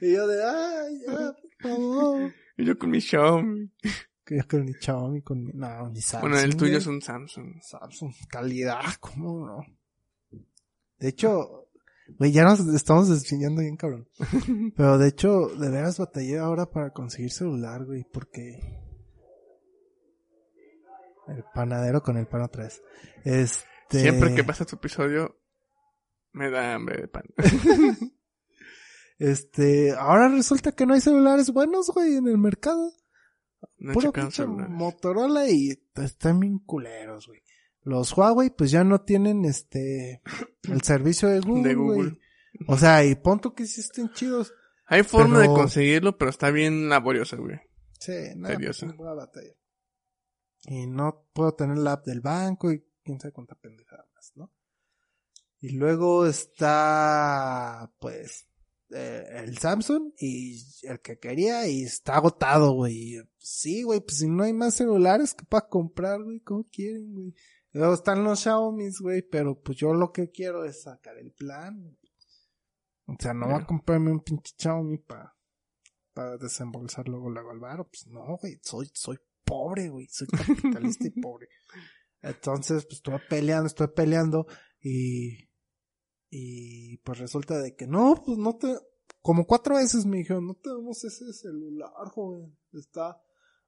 y 0.00 0.12
yo 0.12 0.26
de, 0.26 0.44
ay, 0.44 1.00
ya, 1.06 1.32
por 1.32 1.70
favor. 1.70 2.32
y 2.56 2.64
yo 2.64 2.76
con 2.76 2.90
mi 2.90 3.00
Xiaomi. 3.00 3.70
Que 4.24 4.38
yo 4.38 4.48
con 4.48 4.64
mi 4.64 4.72
Xiaomi, 4.74 5.22
con 5.22 5.44
mi, 5.44 5.52
no, 5.52 5.88
mi 5.90 6.00
Samsung. 6.00 6.30
Bueno, 6.30 6.44
el 6.44 6.56
tuyo 6.56 6.78
es 6.78 6.86
un 6.88 7.00
Samsung. 7.00 7.62
Samsung, 7.62 8.12
calidad, 8.28 8.94
¿cómo 8.98 9.46
no? 9.46 9.64
De 10.98 11.08
hecho, 11.08 11.68
güey, 12.18 12.32
ya 12.32 12.42
nos 12.42 12.58
estamos 12.74 13.08
desviando 13.08 13.62
bien, 13.62 13.76
cabrón. 13.76 14.08
Pero 14.76 14.98
de 14.98 15.08
hecho, 15.08 15.46
de 15.46 15.70
veras 15.70 15.98
batallé 15.98 16.38
ahora 16.38 16.66
para 16.66 16.90
conseguir 16.90 17.30
celular, 17.30 17.84
güey, 17.84 18.04
porque... 18.12 18.82
El 21.28 21.44
panadero 21.54 22.02
con 22.02 22.16
el 22.16 22.26
pan 22.26 22.42
otra 22.42 22.64
vez. 22.64 22.82
Este... 23.24 24.00
Siempre 24.00 24.34
que 24.34 24.44
pasa 24.44 24.64
tu 24.64 24.76
episodio, 24.76 25.36
me 26.36 26.50
da 26.50 26.74
hambre 26.74 27.00
de 27.02 27.08
pan. 27.08 27.24
Este, 29.18 29.92
ahora 29.92 30.28
resulta 30.28 30.72
que 30.72 30.84
no 30.84 30.92
hay 30.92 31.00
celulares 31.00 31.50
buenos, 31.50 31.88
güey, 31.88 32.16
en 32.16 32.28
el 32.28 32.36
mercado. 32.36 32.92
No 33.78 33.94
Puro 33.94 34.12
pinche. 34.12 34.44
Motorola 34.46 35.48
y 35.48 35.70
están 35.94 36.38
bien 36.40 36.58
culeros, 36.58 37.26
güey. 37.26 37.40
Los 37.80 38.14
Huawei, 38.14 38.50
pues 38.50 38.70
ya 38.70 38.84
no 38.84 39.00
tienen 39.02 39.46
este, 39.46 40.20
el 40.64 40.82
servicio 40.82 41.28
de 41.30 41.40
Google, 41.40 41.68
De 41.70 41.74
güey. 41.74 41.96
Google. 41.98 42.18
O 42.68 42.76
sea, 42.76 43.04
y 43.06 43.14
punto 43.14 43.54
que 43.54 43.64
sí 43.64 43.80
estén 43.80 44.10
chidos. 44.12 44.52
Hay 44.86 45.02
forma 45.02 45.38
Pero- 45.38 45.52
de 45.52 45.58
conseguirlo, 45.60 46.18
pero 46.18 46.30
está 46.30 46.50
bien 46.50 46.88
laboriosa, 46.90 47.36
güey. 47.36 47.56
Sí, 47.98 48.12
nada, 48.36 48.54
Tedioso. 48.56 48.84
pues, 48.86 48.98
voy 48.98 49.08
a 49.08 49.14
batallar. 49.14 49.56
Y 50.66 50.86
no 50.86 51.26
puedo 51.32 51.54
tener 51.54 51.78
la 51.78 51.92
app 51.92 52.04
del 52.04 52.20
banco 52.20 52.70
y 52.70 52.84
quién 53.02 53.18
sabe 53.18 53.32
cuánta 53.32 53.54
pendejada 53.54 54.04
más, 54.14 54.32
¿no? 54.34 54.52
Y 55.66 55.70
luego 55.70 56.26
está, 56.26 57.92
pues, 57.98 58.46
eh, 58.90 59.42
el 59.42 59.58
Samsung 59.58 60.12
y 60.16 60.62
el 60.82 61.00
que 61.00 61.18
quería 61.18 61.66
y 61.66 61.82
está 61.82 62.18
agotado, 62.18 62.70
güey. 62.70 63.16
Sí, 63.36 63.82
güey, 63.82 63.98
pues 63.98 64.18
si 64.18 64.28
no 64.28 64.44
hay 64.44 64.52
más 64.52 64.76
celulares 64.76 65.34
que 65.34 65.44
para 65.44 65.66
comprar, 65.66 66.22
güey, 66.22 66.38
¿cómo 66.38 66.68
quieren, 66.70 67.12
güey? 67.12 67.34
Luego 67.72 67.94
están 67.94 68.22
los 68.22 68.38
Xiaomi, 68.38 68.90
güey, 69.00 69.22
pero 69.22 69.60
pues 69.60 69.76
yo 69.76 69.92
lo 69.92 70.12
que 70.12 70.30
quiero 70.30 70.64
es 70.64 70.82
sacar 70.82 71.18
el 71.18 71.32
plan. 71.32 71.98
O 73.06 73.16
sea, 73.18 73.34
no 73.34 73.46
voy 73.46 73.60
a 73.60 73.66
comprarme 73.66 74.12
un 74.12 74.20
pinche 74.20 74.54
Xiaomi 74.56 74.98
para 74.98 75.34
para 76.14 76.36
desembolsar 76.38 77.08
luego 77.08 77.28
luego 77.28 77.50
al 77.50 77.58
varo. 77.58 77.88
Pues 77.88 78.06
no, 78.06 78.38
güey, 78.40 78.60
soy, 78.62 78.88
soy 78.94 79.18
pobre, 79.44 79.88
güey, 79.88 80.06
soy 80.06 80.28
capitalista 80.28 81.08
y 81.08 81.10
pobre. 81.20 81.48
Entonces, 82.22 82.84
pues 82.84 82.98
estuve 82.98 83.18
peleando, 83.28 83.66
estuve 83.66 83.88
peleando 83.88 84.46
y, 84.80 85.45
y 86.38 86.98
pues 86.98 87.18
resulta 87.18 87.58
de 87.62 87.74
que 87.74 87.86
no, 87.86 88.22
pues 88.22 88.36
no 88.36 88.56
te, 88.56 88.68
como 89.22 89.46
cuatro 89.46 89.76
veces 89.76 90.04
me 90.04 90.18
dijeron, 90.18 90.46
no 90.46 90.52
tenemos 90.52 91.02
ese 91.02 91.32
celular, 91.32 91.90
joven, 92.10 92.54
está, 92.74 93.22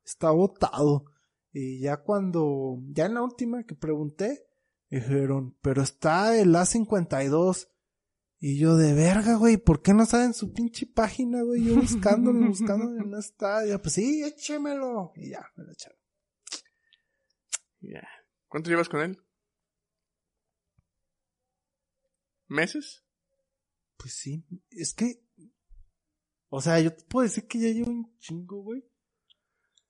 está 0.04 0.30
botado. 0.32 1.06
Y 1.50 1.80
ya 1.80 1.96
cuando, 2.02 2.82
ya 2.90 3.06
en 3.06 3.14
la 3.14 3.22
última 3.22 3.64
que 3.64 3.74
pregunté, 3.74 4.46
dijeron, 4.90 5.56
pero 5.62 5.80
está 5.80 6.38
el 6.38 6.54
A52. 6.54 7.70
Y 8.38 8.58
yo 8.58 8.76
de 8.76 8.92
verga, 8.92 9.36
güey, 9.36 9.56
¿por 9.56 9.80
qué 9.80 9.94
no 9.94 10.04
saben 10.04 10.34
su 10.34 10.52
pinche 10.52 10.84
página, 10.84 11.40
güey? 11.40 11.64
Yo 11.64 11.74
buscándolo, 11.76 12.48
buscándolo, 12.48 13.02
no 13.02 13.18
está. 13.18 13.64
Y 13.64 13.70
yo, 13.70 13.80
pues 13.80 13.94
sí, 13.94 14.22
échemelo. 14.22 15.12
Y 15.16 15.30
ya, 15.30 15.42
me 15.56 15.64
lo 15.64 15.72
echaron. 15.72 15.98
Ya. 17.80 18.06
¿Cuánto 18.46 18.68
llevas 18.68 18.90
con 18.90 19.00
él? 19.00 19.18
¿Meses? 22.48 23.04
Pues 23.96 24.14
sí, 24.14 24.44
es 24.70 24.94
que, 24.94 25.22
o 26.48 26.60
sea, 26.60 26.80
yo 26.80 26.94
te 26.94 27.04
puedo 27.04 27.24
decir 27.24 27.46
que 27.46 27.58
ya 27.58 27.68
llevo 27.68 27.90
un 27.90 28.16
chingo, 28.18 28.62
güey. 28.62 28.84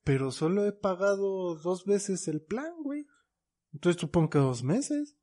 Pero 0.03 0.31
solo 0.31 0.65
he 0.65 0.71
pagado 0.71 1.55
dos 1.55 1.85
veces 1.85 2.27
el 2.27 2.41
plan, 2.41 2.73
güey. 2.81 3.05
Entonces 3.73 3.99
supongo 4.01 4.29
que 4.29 4.39
dos 4.39 4.63
meses. 4.63 5.15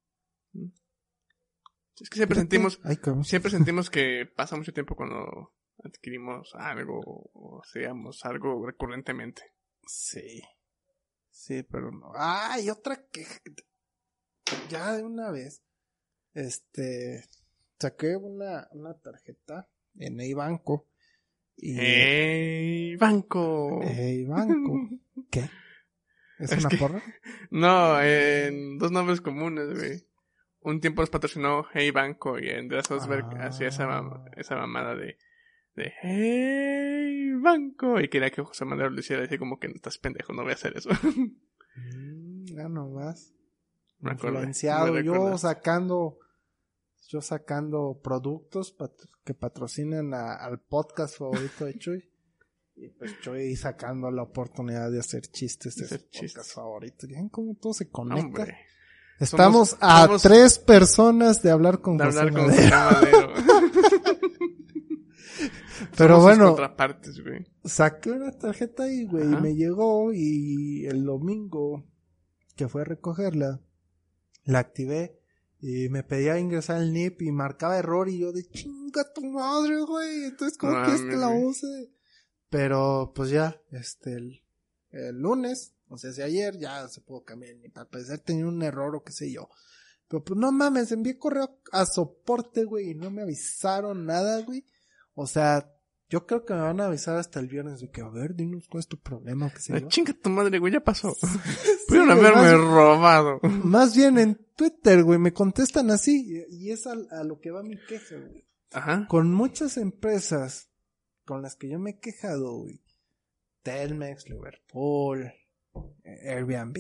Es 1.98 2.10
que 2.10 2.16
siempre 2.16 2.38
sentimos, 2.38 2.78
Ay, 2.84 2.98
siempre 3.24 3.50
sentimos 3.50 3.90
que 3.90 4.26
pasa 4.26 4.56
mucho 4.56 4.72
tiempo 4.72 4.94
cuando 4.94 5.54
adquirimos 5.82 6.54
algo 6.54 7.00
o 7.04 7.60
hacíamos 7.62 8.24
algo 8.24 8.64
recurrentemente. 8.66 9.42
Sí. 9.86 10.42
Sí, 11.30 11.62
pero 11.64 11.90
no. 11.90 12.12
Ah, 12.14 12.58
y 12.60 12.70
otra 12.70 13.06
que 13.08 13.26
ya 14.68 14.92
de 14.92 15.02
una 15.02 15.30
vez. 15.30 15.62
Este 16.36 17.24
saqué 17.78 18.14
una, 18.16 18.68
una 18.72 18.94
tarjeta 18.94 19.68
en 19.98 20.20
el 20.20 20.34
banco. 20.34 20.86
Y 21.56 21.78
¡Ey, 21.80 22.96
banco! 22.96 23.80
Ey, 23.82 24.24
banco. 24.26 24.90
¿Qué? 25.30 25.48
¿Es, 26.38 26.52
Es 26.52 26.58
una 26.60 26.68
que- 26.68 26.76
porra? 26.76 27.02
No, 27.50 28.02
en 28.02 28.76
dos 28.78 28.92
nombres 28.92 29.20
comunes, 29.22 29.74
güey. 29.74 30.06
Un 30.60 30.80
tiempo 30.80 31.00
nos 31.00 31.08
patrocinó 31.10 31.64
Hey 31.72 31.90
Banco 31.92 32.38
y 32.38 32.50
Andreas 32.50 32.90
Osberg 32.90 33.24
Ah. 33.36 33.46
hacía 33.46 33.68
esa, 33.68 33.86
mam- 33.86 34.30
esa 34.36 34.56
mamada 34.56 34.94
de, 34.96 35.16
de 35.76 35.92
Hey 36.02 37.32
Banco 37.40 38.00
y 38.00 38.08
quería 38.08 38.30
que 38.30 38.42
José 38.42 38.64
Manuel 38.64 38.92
lo 38.92 39.00
hiciera 39.00 39.22
así 39.24 39.38
como 39.38 39.58
que 39.60 39.68
no 39.68 39.74
estás 39.76 39.96
pendejo, 39.96 40.32
no 40.34 40.42
voy 40.42 40.50
a 40.52 40.54
hacer 40.56 40.76
eso. 40.76 40.90
Mm, 41.76 42.44
ya 42.46 42.68
nomás. 42.68 43.32
Influenciado. 44.02 45.00
Yo 45.00 45.38
sacando. 45.38 46.18
Yo 47.08 47.20
sacando 47.20 48.00
productos 48.02 48.72
pat- 48.72 49.08
que 49.24 49.34
patrocinen 49.34 50.12
a- 50.14 50.34
al 50.34 50.60
podcast 50.60 51.16
favorito 51.18 51.64
de 51.64 51.78
Chuy. 51.78 52.04
Y 52.74 52.88
pues 52.90 53.18
Chuy 53.20 53.56
sacando 53.56 54.10
la 54.10 54.22
oportunidad 54.22 54.90
de 54.90 54.98
hacer 55.00 55.22
chistes 55.28 55.76
de 55.76 55.84
Hacer 55.86 56.00
su 56.00 56.04
podcast 56.06 56.24
chistes. 56.24 56.52
favorito. 56.52 57.06
¿Ven 57.08 57.28
cómo 57.28 57.54
todo 57.54 57.72
se 57.72 57.88
conecta? 57.88 58.26
Hombre, 58.26 58.56
Estamos 59.18 59.70
Somos- 59.70 59.78
a 59.80 60.04
somos- 60.06 60.22
tres 60.22 60.58
personas 60.58 61.42
de 61.42 61.50
hablar 61.50 61.80
con 61.80 61.96
de 61.96 62.04
José 62.04 62.18
hablar 62.18 62.34
con 62.34 62.46
Madero. 62.48 63.32
Pero 65.96 66.20
bueno, 66.20 66.56
güey. 66.56 67.46
saqué 67.64 68.10
una 68.10 68.32
tarjeta 68.32 68.84
ahí, 68.84 69.06
güey, 69.06 69.24
y 69.24 69.36
me 69.36 69.54
llegó 69.54 70.12
y 70.12 70.84
el 70.86 71.04
domingo 71.04 71.84
que 72.56 72.68
fue 72.68 72.82
a 72.82 72.84
recogerla, 72.84 73.60
la 74.44 74.58
activé 74.58 75.18
y 75.68 75.88
me 75.88 76.04
pedía 76.04 76.38
ingresar 76.38 76.80
el 76.80 76.92
NIP 76.92 77.22
y 77.22 77.32
marcaba 77.32 77.76
error 77.76 78.08
y 78.08 78.18
yo 78.18 78.30
de 78.30 78.44
chinga 78.44 79.12
tu 79.12 79.26
madre, 79.26 79.80
güey. 79.80 80.26
Entonces, 80.26 80.56
¿cómo 80.56 80.80
quieres 80.84 81.00
que 81.00 81.16
la 81.16 81.28
use? 81.28 81.90
Pero, 82.48 83.10
pues 83.12 83.30
ya, 83.30 83.60
este, 83.72 84.12
el, 84.12 84.44
el 84.92 85.16
lunes, 85.16 85.74
o 85.88 85.98
sea, 85.98 86.12
si 86.12 86.22
ayer 86.22 86.56
ya 86.56 86.86
se 86.86 87.00
pudo 87.00 87.24
cambiar 87.24 87.50
el 87.50 87.62
NIP. 87.62 87.78
Al 87.78 87.88
parecer 87.88 88.20
tenía 88.20 88.46
un 88.46 88.62
error 88.62 88.94
o 88.94 89.02
qué 89.02 89.10
sé 89.10 89.32
yo. 89.32 89.48
Pero 90.06 90.22
pues 90.22 90.38
no 90.38 90.52
mames, 90.52 90.92
envié 90.92 91.18
correo 91.18 91.58
a 91.72 91.84
soporte, 91.84 92.62
güey, 92.62 92.90
y 92.90 92.94
no 92.94 93.10
me 93.10 93.22
avisaron 93.22 94.06
nada, 94.06 94.42
güey. 94.42 94.64
O 95.14 95.26
sea, 95.26 95.75
yo 96.08 96.26
creo 96.26 96.44
que 96.44 96.54
me 96.54 96.60
van 96.60 96.80
a 96.80 96.86
avisar 96.86 97.16
hasta 97.16 97.40
el 97.40 97.48
viernes 97.48 97.80
de 97.80 97.90
que, 97.90 98.00
a 98.00 98.08
ver, 98.08 98.34
dinos 98.34 98.68
cuál 98.68 98.80
es 98.80 98.88
tu 98.88 98.98
problema 98.98 99.46
o 99.46 99.50
qué 99.52 99.60
sé 99.60 99.74
Ay, 99.74 99.80
yo. 99.82 99.88
Chinga 99.88 100.12
tu 100.14 100.30
madre, 100.30 100.58
güey, 100.58 100.72
ya 100.72 100.80
pasó. 100.80 101.14
Pudieron 101.88 102.10
haberme 102.10 102.42
más, 102.42 102.52
robado. 102.52 103.40
más 103.42 103.96
bien 103.96 104.18
en 104.18 104.34
Twitter, 104.56 105.02
güey, 105.02 105.18
me 105.18 105.32
contestan 105.32 105.90
así, 105.90 106.44
y 106.50 106.70
es 106.70 106.86
a, 106.86 106.94
a 107.10 107.24
lo 107.24 107.40
que 107.40 107.50
va 107.50 107.62
mi 107.62 107.76
queja, 107.88 108.16
güey. 108.16 108.46
Ajá. 108.72 109.06
Con 109.08 109.32
muchas 109.32 109.76
empresas 109.76 110.70
con 111.24 111.42
las 111.42 111.56
que 111.56 111.68
yo 111.68 111.78
me 111.78 111.90
he 111.90 111.98
quejado, 111.98 112.58
güey. 112.58 112.80
Telmex, 113.62 114.28
Liverpool, 114.28 115.32
Airbnb, 116.04 116.76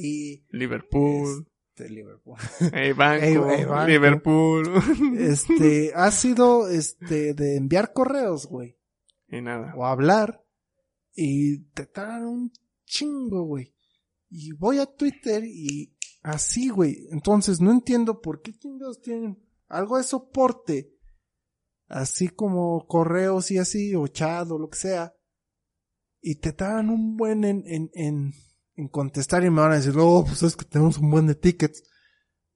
Liverpool. 0.50 1.46
este, 1.70 1.90
Liverpool. 1.90 2.36
Hey 2.72 2.92
Banco. 2.92 3.24
Hey, 3.24 3.64
Banco. 3.64 3.86
Liverpool. 3.86 4.64
Este, 5.18 5.92
ha 5.96 6.10
sido, 6.10 6.68
este, 6.68 7.34
de 7.34 7.56
enviar 7.56 7.92
correos, 7.92 8.46
güey. 8.46 8.75
Y 9.28 9.40
nada. 9.40 9.74
o 9.76 9.84
hablar 9.84 10.44
y 11.14 11.64
te 11.70 11.86
tardan 11.86 12.26
un 12.26 12.52
chingo, 12.84 13.44
güey. 13.44 13.74
Y 14.28 14.52
voy 14.52 14.78
a 14.78 14.86
Twitter 14.86 15.44
y 15.44 15.96
así, 16.22 16.68
güey. 16.68 17.06
Entonces 17.10 17.60
no 17.60 17.72
entiendo 17.72 18.20
por 18.20 18.42
qué 18.42 18.52
chingados 18.52 19.00
tienen 19.00 19.42
algo 19.68 19.96
de 19.96 20.04
soporte, 20.04 20.92
así 21.88 22.28
como 22.28 22.86
correos 22.86 23.50
y 23.50 23.58
así, 23.58 23.94
o 23.94 24.06
chat 24.08 24.50
o 24.50 24.58
lo 24.58 24.68
que 24.68 24.78
sea. 24.78 25.14
Y 26.20 26.36
te 26.36 26.52
tardan 26.52 26.90
un 26.90 27.16
buen 27.16 27.44
en, 27.44 27.62
en, 27.66 27.90
en, 27.94 28.32
en 28.74 28.88
contestar 28.88 29.44
y 29.44 29.50
me 29.50 29.62
van 29.62 29.72
a 29.72 29.76
decir, 29.76 29.94
oh, 29.96 30.24
pues 30.24 30.42
es 30.42 30.56
que 30.56 30.64
tenemos 30.64 30.98
un 30.98 31.10
buen 31.10 31.26
de 31.26 31.34
tickets. 31.34 31.82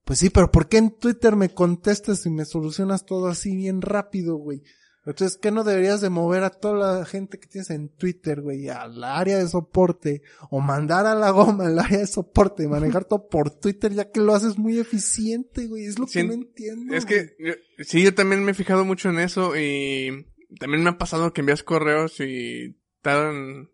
Pues 0.05 0.19
sí, 0.19 0.29
pero 0.29 0.51
¿por 0.51 0.69
qué 0.69 0.79
en 0.79 0.99
Twitter 0.99 1.37
me 1.37 1.55
contestas 1.55 2.27
y 2.27 2.31
me 2.31 2.45
solucionas 2.45 3.07
todo 3.07 3.29
así 3.29 3.55
bien 3.55 3.81
rápido, 3.81 4.37
güey? 4.37 4.63
Entonces, 5.07 5.39
¿qué 5.39 5.51
no 5.51 5.65
deberías 5.65 6.03
de 6.03 6.11
mover 6.11 6.45
a 6.45 6.51
toda 6.51 6.99
la 6.99 7.05
gente 7.07 7.39
que 7.39 7.49
tienes 7.49 7.71
en 7.71 7.89
Twitter, 7.89 8.43
güey, 8.43 8.69
al 8.69 9.03
área 9.03 9.39
de 9.39 9.49
soporte? 9.49 10.23
O 10.51 10.61
mandar 10.61 11.07
a 11.07 11.15
la 11.15 11.31
goma 11.31 11.67
al 11.67 11.79
área 11.79 11.99
de 11.99 12.07
soporte 12.07 12.65
y 12.65 12.69
manejar 12.69 13.07
todo 13.07 13.29
por 13.29 13.51
Twitter, 13.51 13.93
ya 13.95 14.11
que 14.11 14.21
lo 14.21 14.35
haces 14.35 14.59
muy 14.59 14.79
eficiente, 14.79 15.67
güey. 15.67 15.87
Es 15.87 15.99
lo 15.99 16.07
que 16.07 16.23
no 16.25 16.35
entiendo. 16.35 16.95
Es 16.95 17.07
güey. 17.07 17.31
que, 17.39 17.85
sí, 17.85 18.03
yo 18.03 18.15
también 18.15 18.45
me 18.45 18.51
he 18.51 18.55
fijado 18.55 18.85
mucho 18.85 19.09
en 19.09 19.21
eso 19.21 19.57
y 19.57 20.27
también 20.59 20.85
me 20.85 20.91
ha 20.91 20.99
pasado 20.99 21.33
que 21.33 21.41
envías 21.41 21.63
correos 21.63 22.21
y 22.21 22.77
tardan 23.01 23.71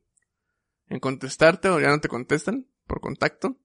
en 0.88 1.00
contestarte 1.00 1.68
o 1.68 1.80
ya 1.80 1.88
no 1.88 2.00
te 2.00 2.08
contestan 2.08 2.68
por 2.86 3.00
contacto. 3.00 3.58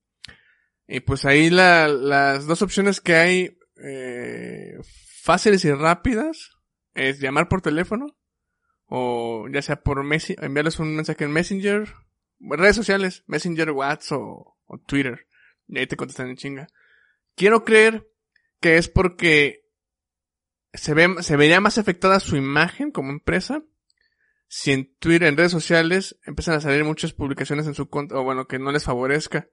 Y 0.88 1.02
pues 1.02 1.26
ahí 1.26 1.52
la, 1.52 1.88
las 1.88 2.48
dos 2.48 2.64
opciones 2.64 3.02
que 3.02 3.16
hay 3.16 3.60
eh, 3.84 4.80
fáciles 5.22 5.64
y 5.64 5.72
rápidas 5.72 6.58
es 6.94 7.20
llamar 7.20 7.48
por 7.48 7.62
teléfono 7.62 8.18
o 8.86 9.48
ya 9.50 9.62
sea 9.62 9.82
por 9.82 10.04
Messi 10.04 10.36
enviarles 10.40 10.80
un 10.80 10.96
mensaje 10.96 11.24
en 11.24 11.32
Messenger, 11.32 11.94
redes 12.40 12.76
sociales, 12.76 13.24
Messenger, 13.28 13.72
WhatsApp 13.72 14.20
o, 14.20 14.58
o 14.66 14.78
Twitter. 14.80 15.28
Y 15.68 15.80
ahí 15.80 15.88
te 15.88 15.96
contestan 15.96 16.30
en 16.30 16.36
chinga. 16.36 16.68
Quiero 17.36 17.64
creer 17.64 18.10
que 18.60 18.78
es 18.78 18.90
porque 18.90 19.66
se 20.74 20.94
ve, 20.94 21.22
se 21.22 21.38
vería 21.38 21.62
más 21.62 21.78
afectada 21.78 22.20
su 22.20 22.36
imagen 22.36 22.92
como 22.92 23.12
empresa 23.12 23.64
si 24.54 24.74
en 24.74 24.94
Twitter, 25.00 25.30
en 25.30 25.38
redes 25.38 25.54
sociales, 25.54 26.20
empiezan 26.26 26.56
a 26.56 26.60
salir 26.60 26.84
muchas 26.84 27.14
publicaciones 27.14 27.68
en 27.68 27.74
su 27.74 27.88
contra, 27.88 28.20
o 28.20 28.24
bueno, 28.26 28.48
que 28.48 28.60
no 28.60 28.74
les 28.74 28.84
favorezca. 28.84 29.48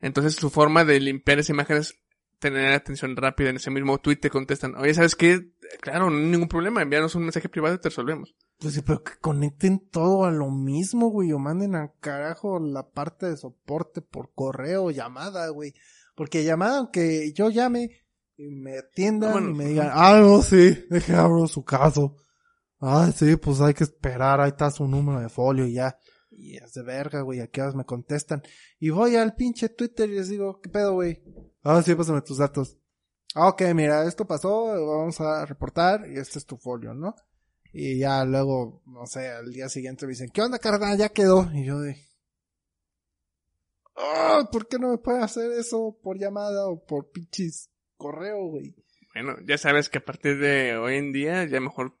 Entonces 0.00 0.36
su 0.36 0.48
forma 0.48 0.86
de 0.86 1.00
limpiar 1.00 1.38
esa 1.38 1.52
imagen 1.52 1.76
es 1.76 2.00
tener 2.38 2.72
atención 2.72 3.14
rápida. 3.14 3.50
En 3.50 3.56
ese 3.56 3.70
mismo 3.70 3.98
tweet 3.98 4.16
te 4.16 4.30
contestan, 4.30 4.74
oye, 4.76 4.94
¿sabes 4.94 5.16
qué? 5.16 5.50
Claro, 5.80 6.10
no 6.10 6.16
hay 6.16 6.24
ningún 6.24 6.48
problema. 6.48 6.82
Envíanos 6.82 7.14
un 7.14 7.22
mensaje 7.22 7.48
privado 7.48 7.74
y 7.74 7.78
te 7.78 7.88
resolvemos. 7.88 8.34
Pues 8.58 8.74
sí, 8.74 8.82
pero 8.82 9.02
que 9.02 9.12
conecten 9.20 9.88
todo 9.90 10.24
a 10.24 10.30
lo 10.30 10.50
mismo, 10.50 11.08
güey, 11.08 11.32
o 11.32 11.38
manden 11.38 11.74
al 11.74 11.92
carajo 12.00 12.58
la 12.58 12.88
parte 12.88 13.26
de 13.26 13.36
soporte 13.36 14.02
por 14.02 14.32
correo 14.34 14.90
llamada, 14.90 15.48
güey. 15.48 15.74
Porque 16.14 16.44
llamada, 16.44 16.78
aunque 16.78 17.32
yo 17.32 17.50
llame 17.50 17.90
y 18.36 18.48
me 18.50 18.78
atiendan 18.78 19.32
Bueno, 19.32 19.50
y 19.50 19.54
me 19.54 19.64
digan, 19.66 19.90
ah, 19.92 20.18
no, 20.20 20.42
sí, 20.42 20.84
deje 20.90 21.14
abro 21.14 21.46
su 21.46 21.64
caso. 21.64 22.16
Ah, 22.80 23.10
sí, 23.14 23.36
pues 23.36 23.60
hay 23.60 23.74
que 23.74 23.84
esperar, 23.84 24.40
ahí 24.40 24.50
está 24.50 24.70
su 24.70 24.86
número 24.86 25.20
de 25.20 25.28
folio 25.28 25.66
y 25.66 25.74
ya. 25.74 25.98
Y 26.30 26.56
es 26.56 26.72
de 26.72 26.82
verga, 26.82 27.22
güey, 27.22 27.40
a 27.40 27.48
qué 27.48 27.62
horas 27.62 27.74
me 27.74 27.84
contestan. 27.84 28.42
Y 28.78 28.90
voy 28.90 29.16
al 29.16 29.34
pinche 29.34 29.68
Twitter 29.68 30.08
y 30.08 30.14
les 30.14 30.28
digo, 30.28 30.60
¿qué 30.60 30.68
pedo, 30.68 30.94
güey? 30.94 31.22
Ah, 31.62 31.82
sí, 31.82 31.94
pásame 31.94 32.22
tus 32.22 32.38
datos. 32.38 32.78
Ah, 33.34 33.48
ok, 33.48 33.62
mira, 33.74 34.04
esto 34.04 34.26
pasó, 34.26 34.64
vamos 34.86 35.20
a 35.20 35.44
reportar 35.44 36.08
y 36.10 36.18
este 36.18 36.38
es 36.38 36.46
tu 36.46 36.56
folio, 36.56 36.94
¿no? 36.94 37.14
Y 37.72 37.98
ya 37.98 38.24
luego, 38.24 38.82
no 38.86 39.06
sé, 39.06 39.28
al 39.28 39.52
día 39.52 39.68
siguiente 39.68 40.06
me 40.06 40.10
dicen, 40.10 40.30
¿qué 40.30 40.40
onda, 40.40 40.58
carnal? 40.58 40.96
Ya 40.96 41.10
quedó. 41.10 41.50
Y 41.52 41.66
yo 41.66 41.78
de... 41.80 42.02
Ah, 43.96 44.48
¿por 44.50 44.68
qué 44.68 44.78
no 44.78 44.90
me 44.90 44.98
puede 44.98 45.22
hacer 45.22 45.50
eso 45.52 45.98
por 46.02 46.18
llamada 46.18 46.68
o 46.68 46.84
por 46.84 47.10
pinches 47.10 47.70
correo, 47.96 48.46
güey? 48.46 48.74
Bueno, 49.12 49.36
ya 49.44 49.58
sabes 49.58 49.88
que 49.88 49.98
a 49.98 50.04
partir 50.04 50.38
de 50.38 50.76
hoy 50.76 50.96
en 50.96 51.12
día 51.12 51.44
ya 51.44 51.60
mejor 51.60 51.98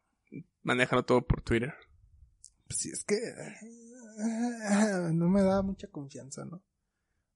manéjalo 0.62 1.04
todo 1.04 1.26
por 1.26 1.42
Twitter. 1.42 1.74
Pues 2.66 2.80
sí, 2.80 2.90
es 2.90 3.04
que... 3.04 3.16
ah, 4.68 5.10
No 5.12 5.28
me 5.28 5.42
da 5.42 5.60
mucha 5.62 5.88
confianza, 5.88 6.44
¿no? 6.44 6.62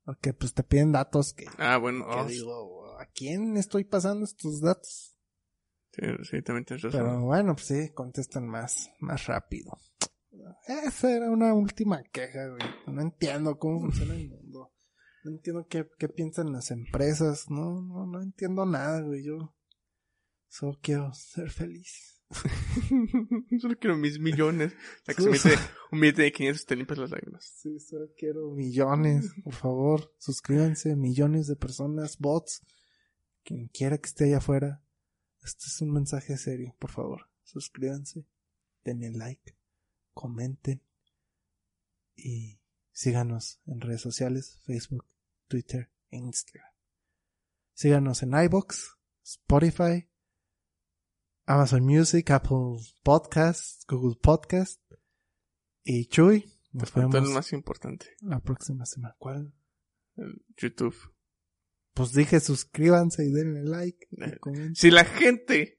Porque 0.05 0.32
pues 0.32 0.55
te 0.55 0.62
piden 0.62 0.93
datos 0.93 1.32
que... 1.32 1.47
Ah, 1.59 1.76
bueno. 1.76 2.07
que 2.07 2.14
oh, 2.14 2.24
digo, 2.24 2.82
¿a 3.03 3.07
quién 3.07 3.57
estoy 3.57 3.85
pasando 3.85 4.25
estos 4.25 4.61
datos? 4.61 5.17
sí, 5.93 6.03
sí, 6.23 6.43
también 6.43 6.65
tienes 6.65 6.83
razón. 6.83 7.01
Pero 7.01 7.21
bueno, 7.23 7.55
pues 7.55 7.67
sí, 7.67 7.91
contestan 7.93 8.47
más, 8.47 8.91
más 9.01 9.27
rápido. 9.27 9.79
Esa 10.67 11.15
era 11.15 11.31
una 11.31 11.53
última 11.53 12.03
queja, 12.03 12.49
güey. 12.49 12.63
No 12.87 13.03
entiendo 13.03 13.59
cómo 13.59 13.81
funciona 13.81 14.15
el 14.15 14.29
mundo. 14.29 14.73
No 15.25 15.33
entiendo 15.33 15.67
qué, 15.69 15.87
qué 15.99 16.09
piensan 16.09 16.53
las 16.53 16.71
empresas. 16.71 17.51
No, 17.51 17.83
no, 17.83 18.07
no 18.07 18.23
entiendo 18.23 18.65
nada, 18.65 19.03
güey. 19.03 19.23
Yo 19.25 19.55
solo 20.49 20.79
quiero 20.81 21.13
ser 21.13 21.51
feliz. 21.51 22.23
Solo 23.61 23.77
quiero 23.79 23.97
mis 23.97 24.19
millones. 24.19 24.75
Sea, 25.05 25.15
que 25.15 25.39
se 25.39 25.55
un 25.91 26.01
billete 26.01 26.23
de 26.23 26.33
500 26.33 26.63
y 26.63 26.67
te 26.67 26.77
limpias 26.77 26.99
las 26.99 27.11
lágrimas. 27.11 27.45
Sí, 27.45 27.79
solo 27.79 28.07
quiero 28.17 28.51
millones. 28.53 29.31
Por 29.45 29.53
favor, 29.53 30.15
suscríbanse. 30.19 30.97
Millones 30.97 31.47
de 31.47 31.57
personas, 31.57 32.19
bots. 32.19 32.63
Quien 33.45 33.68
quiera 33.68 33.99
que 33.99 34.07
esté 34.09 34.24
allá 34.24 34.38
afuera. 34.38 34.82
Este 35.43 35.66
es 35.66 35.80
un 35.80 35.93
mensaje 35.93 36.36
serio. 36.36 36.74
Por 36.78 36.90
favor, 36.90 37.28
suscríbanse. 37.43 38.24
Denle 38.84 39.11
like. 39.11 39.57
Comenten. 40.14 40.82
Y 42.14 42.61
síganos 42.93 43.61
en 43.66 43.80
redes 43.80 44.01
sociales. 44.01 44.61
Facebook, 44.64 45.05
Twitter 45.49 45.90
e 46.11 46.18
Instagram. 46.18 46.70
Síganos 47.74 48.22
en 48.22 48.34
iBox, 48.34 48.97
Spotify, 49.24 50.09
Amazon 51.47 51.84
Music, 51.84 52.30
Apple 52.30 52.76
Podcasts, 53.03 53.84
Google 53.88 54.16
Podcast. 54.22 54.80
Y 55.82 56.07
Chuy, 56.07 56.53
nos 56.72 56.90
Faltó 56.90 57.16
el 57.18 57.22
vemos 57.24 57.34
más 57.34 57.53
importante. 57.53 58.07
la 58.20 58.38
próxima 58.40 58.86
semana. 58.86 59.16
¿Cuál? 59.18 59.53
el 60.16 60.45
YouTube. 60.57 60.95
Pues 61.95 62.12
dije 62.12 62.40
suscríbanse 62.40 63.24
y 63.24 63.32
denle 63.32 63.62
like. 63.64 64.07
y 64.11 64.24
Eh. 64.24 64.70
Si 64.74 64.90
la 64.90 65.05
gente 65.05 65.78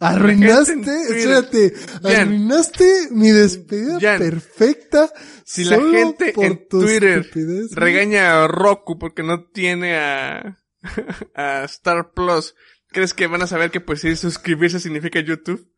Arruinaste, 0.00 0.72
gente 0.74 0.90
espérate, 1.02 1.72
Jan. 2.02 2.16
arruinaste 2.28 3.08
mi 3.12 3.30
despedida 3.30 3.98
Jan. 4.00 4.18
perfecta. 4.18 5.10
Si 5.44 5.64
la 5.64 5.76
gente 5.80 6.32
por 6.32 6.44
en 6.44 6.68
Twitter 6.68 7.18
estupidez, 7.20 7.72
regaña 7.72 8.42
a 8.42 8.48
Roku 8.48 8.98
porque 8.98 9.22
no 9.22 9.44
tiene 9.46 9.96
a, 9.96 10.58
a 11.34 11.64
Star 11.64 12.12
Plus, 12.12 12.54
¿crees 12.88 13.14
que 13.14 13.26
van 13.26 13.42
a 13.42 13.46
saber 13.46 13.70
que 13.70 13.80
pues 13.80 14.00
sí 14.00 14.16
suscribirse 14.16 14.80
significa 14.80 15.20
YouTube? 15.20 15.70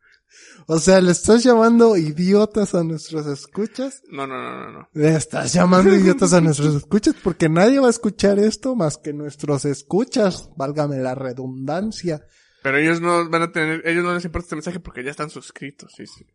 O 0.67 0.79
sea, 0.79 0.99
¿le 0.99 1.11
estás 1.11 1.43
llamando 1.43 1.95
idiotas 1.95 2.75
a 2.75 2.83
nuestros 2.83 3.25
escuchas? 3.27 4.03
No, 4.09 4.27
no, 4.27 4.35
no, 4.35 4.65
no, 4.65 4.71
no. 4.71 4.89
Le 4.93 5.15
estás 5.15 5.53
llamando 5.53 5.93
idiotas 5.93 6.33
a 6.33 6.41
nuestros 6.41 6.75
escuchas 6.75 7.15
porque 7.23 7.47
nadie 7.47 7.79
va 7.79 7.87
a 7.87 7.91
escuchar 7.91 8.37
esto 8.39 8.75
más 8.75 8.97
que 8.97 9.13
nuestros 9.13 9.65
escuchas, 9.65 10.49
válgame 10.57 10.97
la 10.97 11.15
redundancia. 11.15 12.25
Pero 12.63 12.77
ellos 12.77 12.99
no 12.99 13.29
van 13.29 13.43
a 13.43 13.51
tener, 13.51 13.81
ellos 13.87 14.03
no 14.03 14.13
les 14.13 14.25
importa 14.25 14.45
este 14.45 14.55
mensaje 14.55 14.79
porque 14.79 15.03
ya 15.03 15.11
están 15.11 15.29
suscritos, 15.29 15.93
sí, 15.95 16.05
sí. 16.05 16.25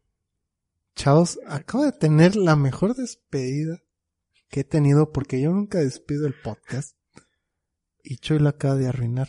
Chavos, 0.94 1.38
acabo 1.46 1.84
de 1.84 1.92
tener 1.92 2.36
la 2.36 2.56
mejor 2.56 2.94
despedida 2.94 3.82
que 4.48 4.60
he 4.60 4.64
tenido 4.64 5.12
porque 5.12 5.40
yo 5.40 5.50
nunca 5.50 5.78
despido 5.78 6.26
el 6.26 6.34
podcast. 6.34 6.96
Y 8.02 8.16
Choy 8.16 8.38
lo 8.38 8.48
acaba 8.48 8.76
de 8.76 8.88
arruinar. 8.88 9.28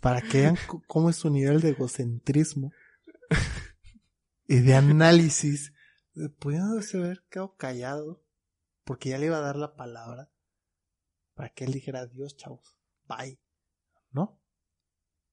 Para 0.00 0.20
que 0.20 0.42
vean 0.42 0.58
cómo 0.86 1.10
es 1.10 1.16
su 1.16 1.30
nivel 1.30 1.60
de 1.60 1.70
egocentrismo 1.70 2.72
y 4.46 4.60
de 4.60 4.74
análisis. 4.74 5.72
Pudiéndose 6.38 6.98
haber 6.98 7.24
quedado 7.28 7.56
callado 7.56 8.24
porque 8.84 9.08
ya 9.10 9.18
le 9.18 9.26
iba 9.26 9.38
a 9.38 9.40
dar 9.40 9.56
la 9.56 9.74
palabra 9.74 10.30
para 11.34 11.48
que 11.48 11.64
él 11.64 11.72
dijera 11.72 12.00
adiós, 12.00 12.36
chavos. 12.36 12.78
Bye. 13.06 13.40
¿No? 14.12 14.40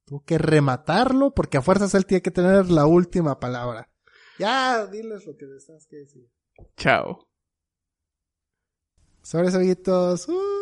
Tuvo 0.06 0.24
que 0.24 0.38
rematarlo 0.38 1.34
porque 1.34 1.58
a 1.58 1.62
fuerzas 1.62 1.94
él 1.94 2.06
tiene 2.06 2.22
que 2.22 2.32
tener 2.32 2.72
la 2.72 2.86
última 2.86 3.40
palabra. 3.40 3.90
Ya, 4.40 4.88
diles 4.88 5.26
lo 5.28 5.36
que 5.38 5.46
les 5.46 5.66
tienes 5.66 5.86
que 5.86 5.98
decir. 5.98 6.32
Chao. 6.76 7.28
Sobres, 9.22 9.54
amiguitos. 9.54 10.28
Uh. 10.28 10.62